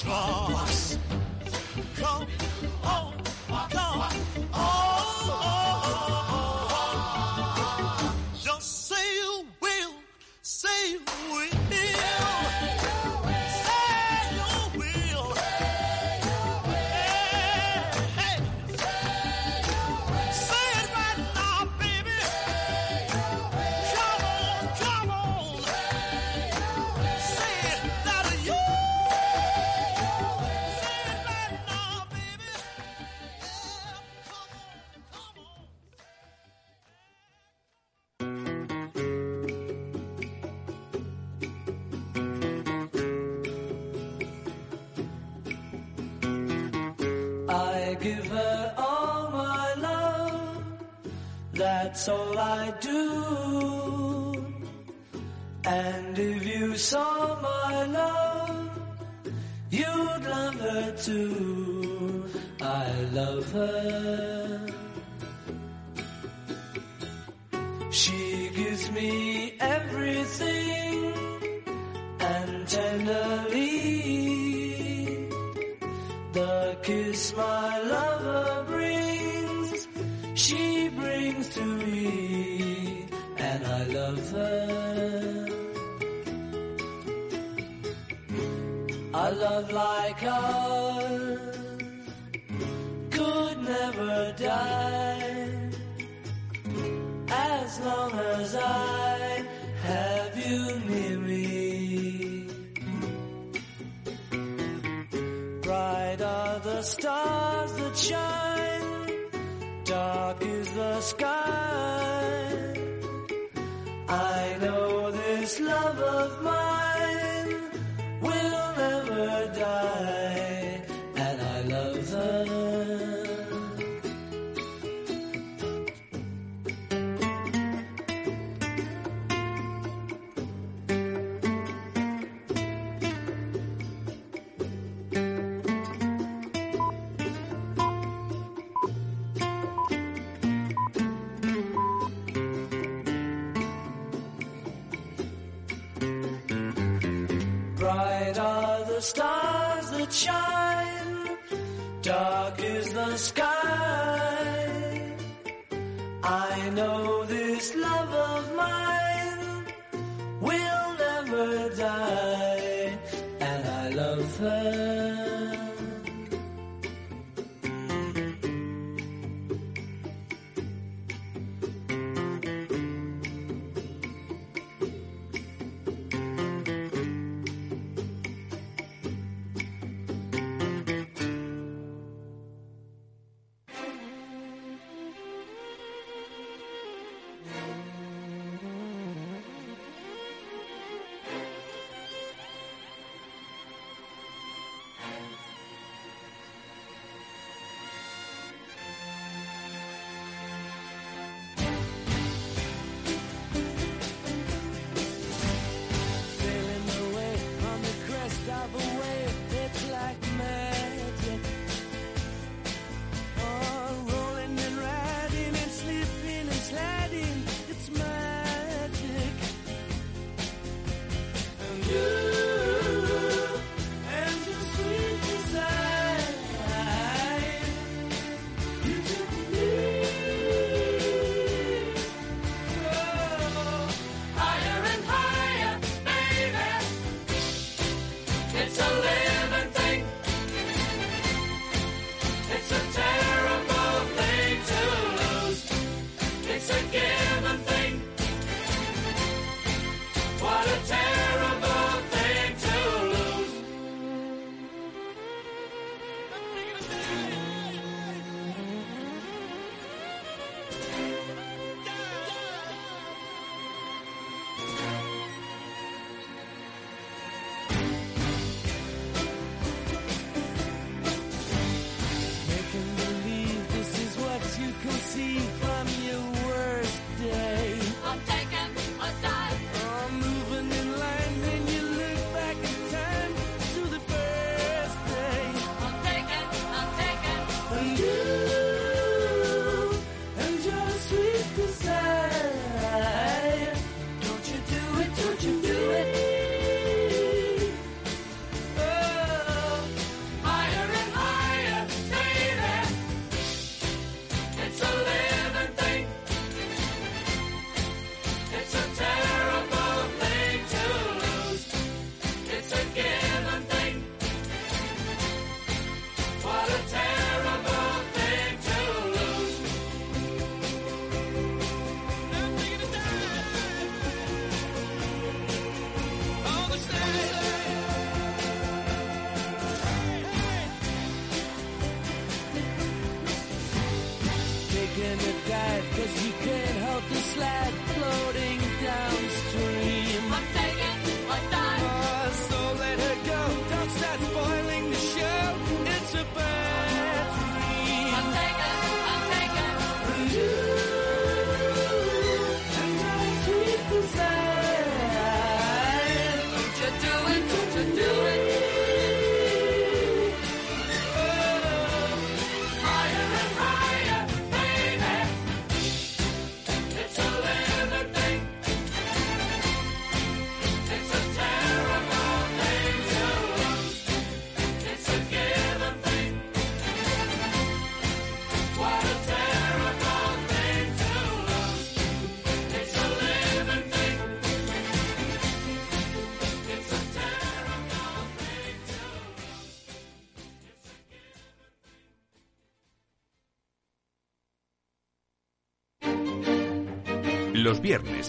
[0.00, 0.96] draws.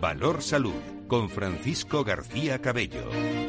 [0.00, 0.74] Valor Salud
[1.08, 3.47] con Francisco García Cabello.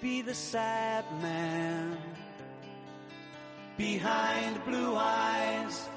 [0.00, 1.98] be the sad man
[3.76, 5.88] behind blue eyes.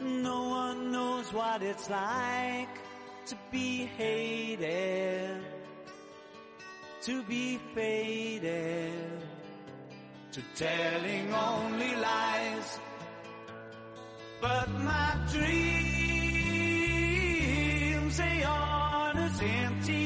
[0.00, 2.68] No one knows what it's like
[3.26, 5.42] to be hated,
[7.02, 8.92] to be faded,
[10.32, 12.80] to telling only lies.
[14.40, 15.76] But my dreams,
[18.16, 20.05] they are as empty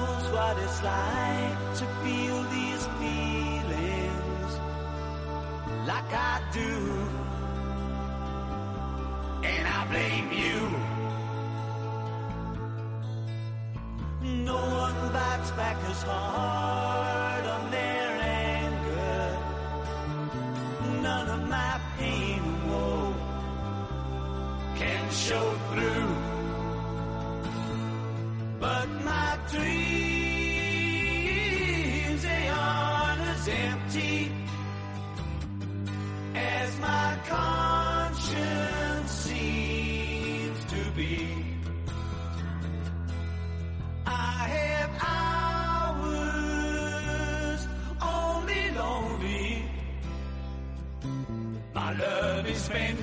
[0.31, 4.51] what it's like to feel these feelings
[5.87, 6.73] like I do.
[9.43, 10.59] And I blame you.
[14.45, 16.50] No one bites back as hard.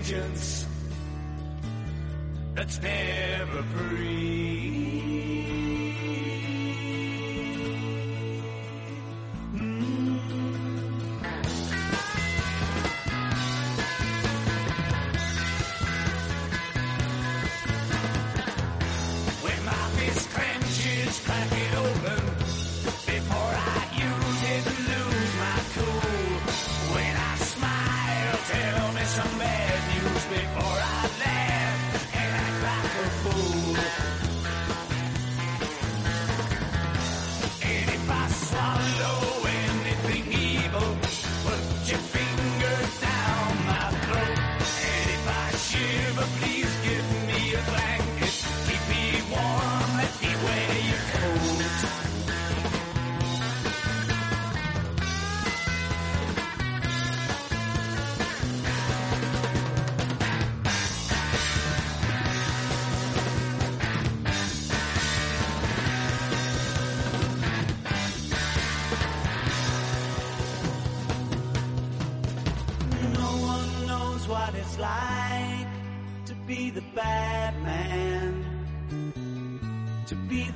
[0.09, 0.66] vengeance
[2.82, 2.98] me.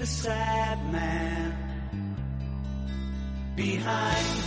[0.02, 1.54] the sad man
[3.54, 4.41] behind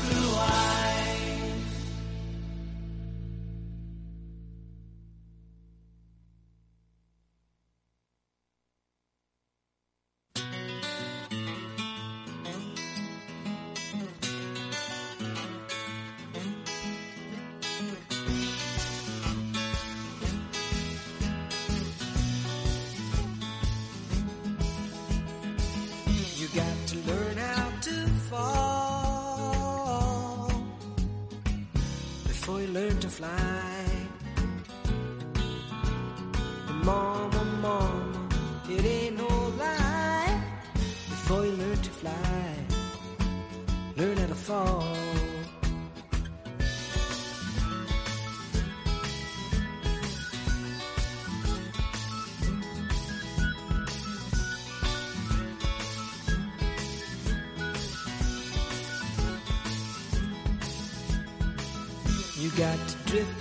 [33.15, 33.54] fly.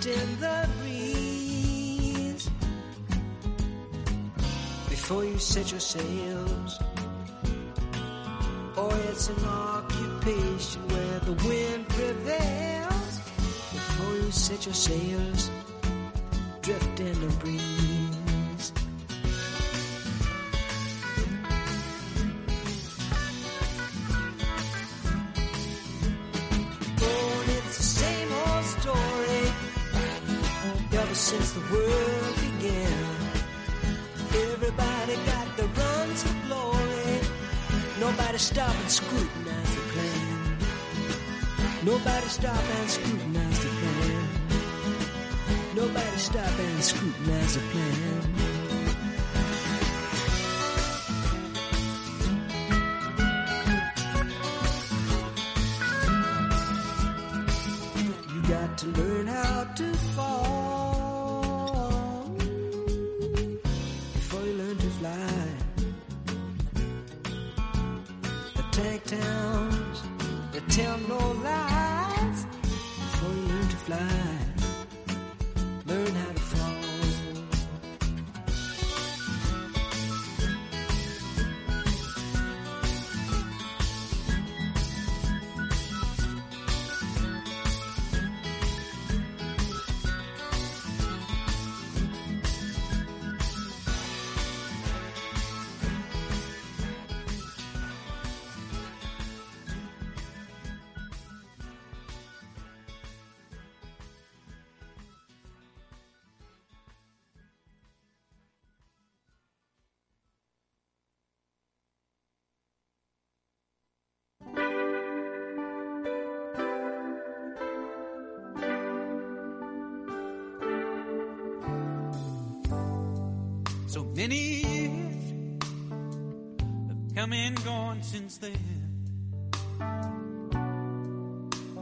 [0.07, 2.49] in the breeze.
[4.89, 6.79] Before you set your sails,
[8.77, 13.19] or it's an occupation where the wind prevails.
[13.73, 15.49] Before you set your sails,
[16.61, 18.04] drift in the breeze.
[38.35, 40.57] Nobody stop and scrutinize the plan.
[41.85, 44.27] Nobody stop and scrutinize the plan.
[45.73, 48.24] Nobody stop and scrutinize the plan.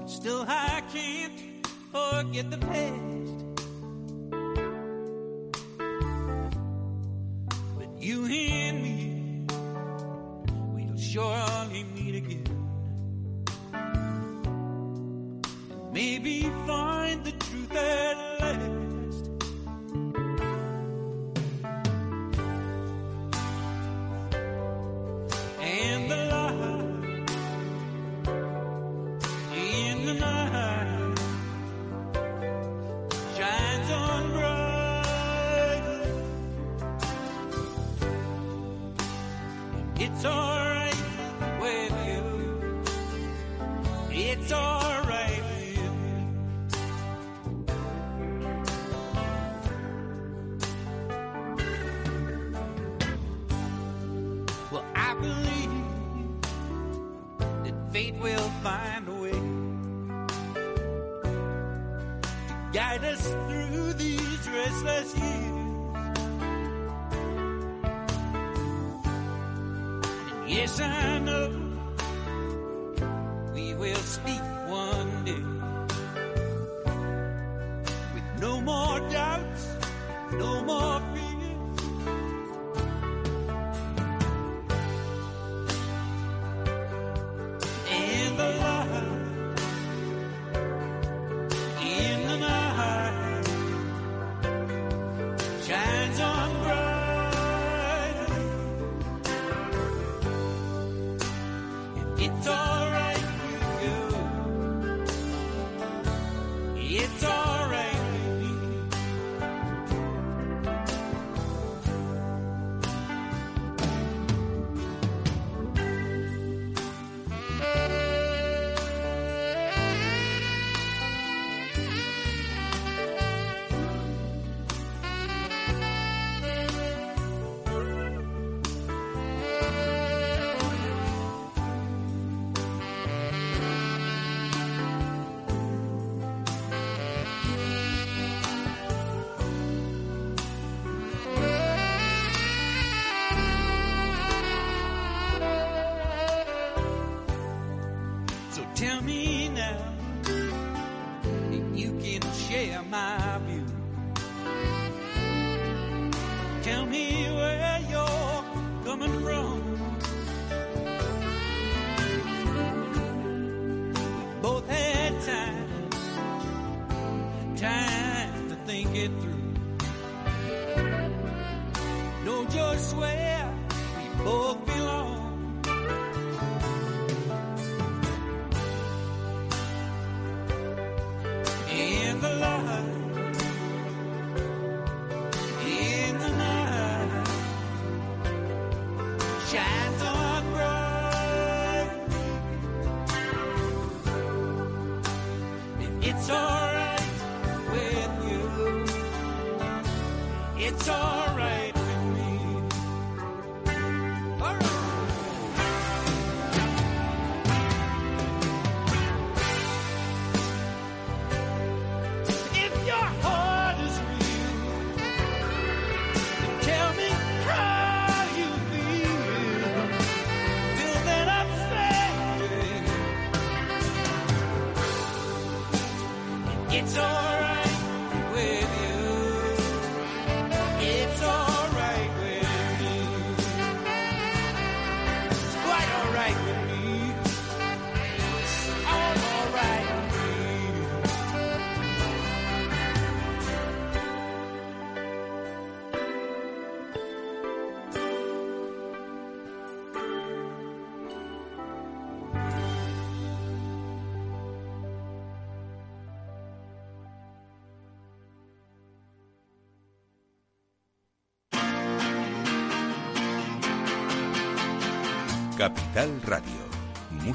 [0.05, 2.82] Still, I can't forget the pain.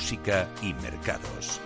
[0.08, 1.60] música y mercados.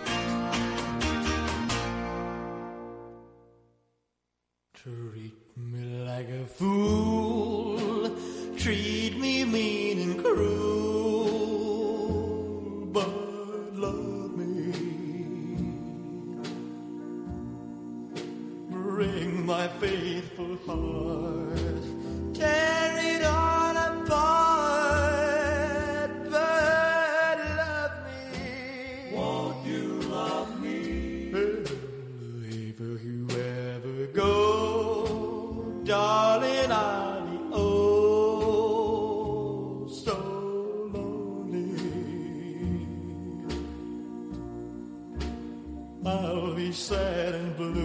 [46.73, 47.82] sad and blue.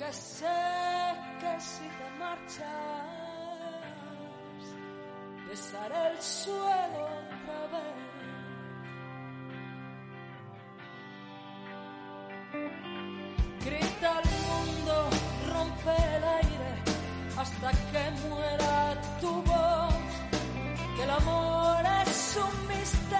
[0.00, 0.58] que sé
[1.40, 3.10] que si te marchas
[5.46, 7.98] besaré el suelo otra vez.
[13.66, 14.94] Grita al mundo,
[15.52, 16.72] rompe el aire
[17.36, 18.74] hasta que muera
[19.20, 20.10] tu voz,
[20.96, 23.19] que el amor es un misterio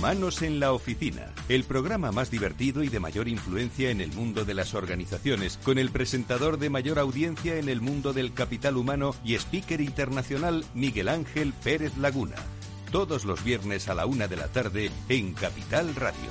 [0.00, 4.46] Humanos en la Oficina, el programa más divertido y de mayor influencia en el mundo
[4.46, 9.14] de las organizaciones, con el presentador de mayor audiencia en el mundo del capital humano
[9.22, 12.36] y speaker internacional Miguel Ángel Pérez Laguna.
[12.90, 16.29] Todos los viernes a la una de la tarde en Capital Radio.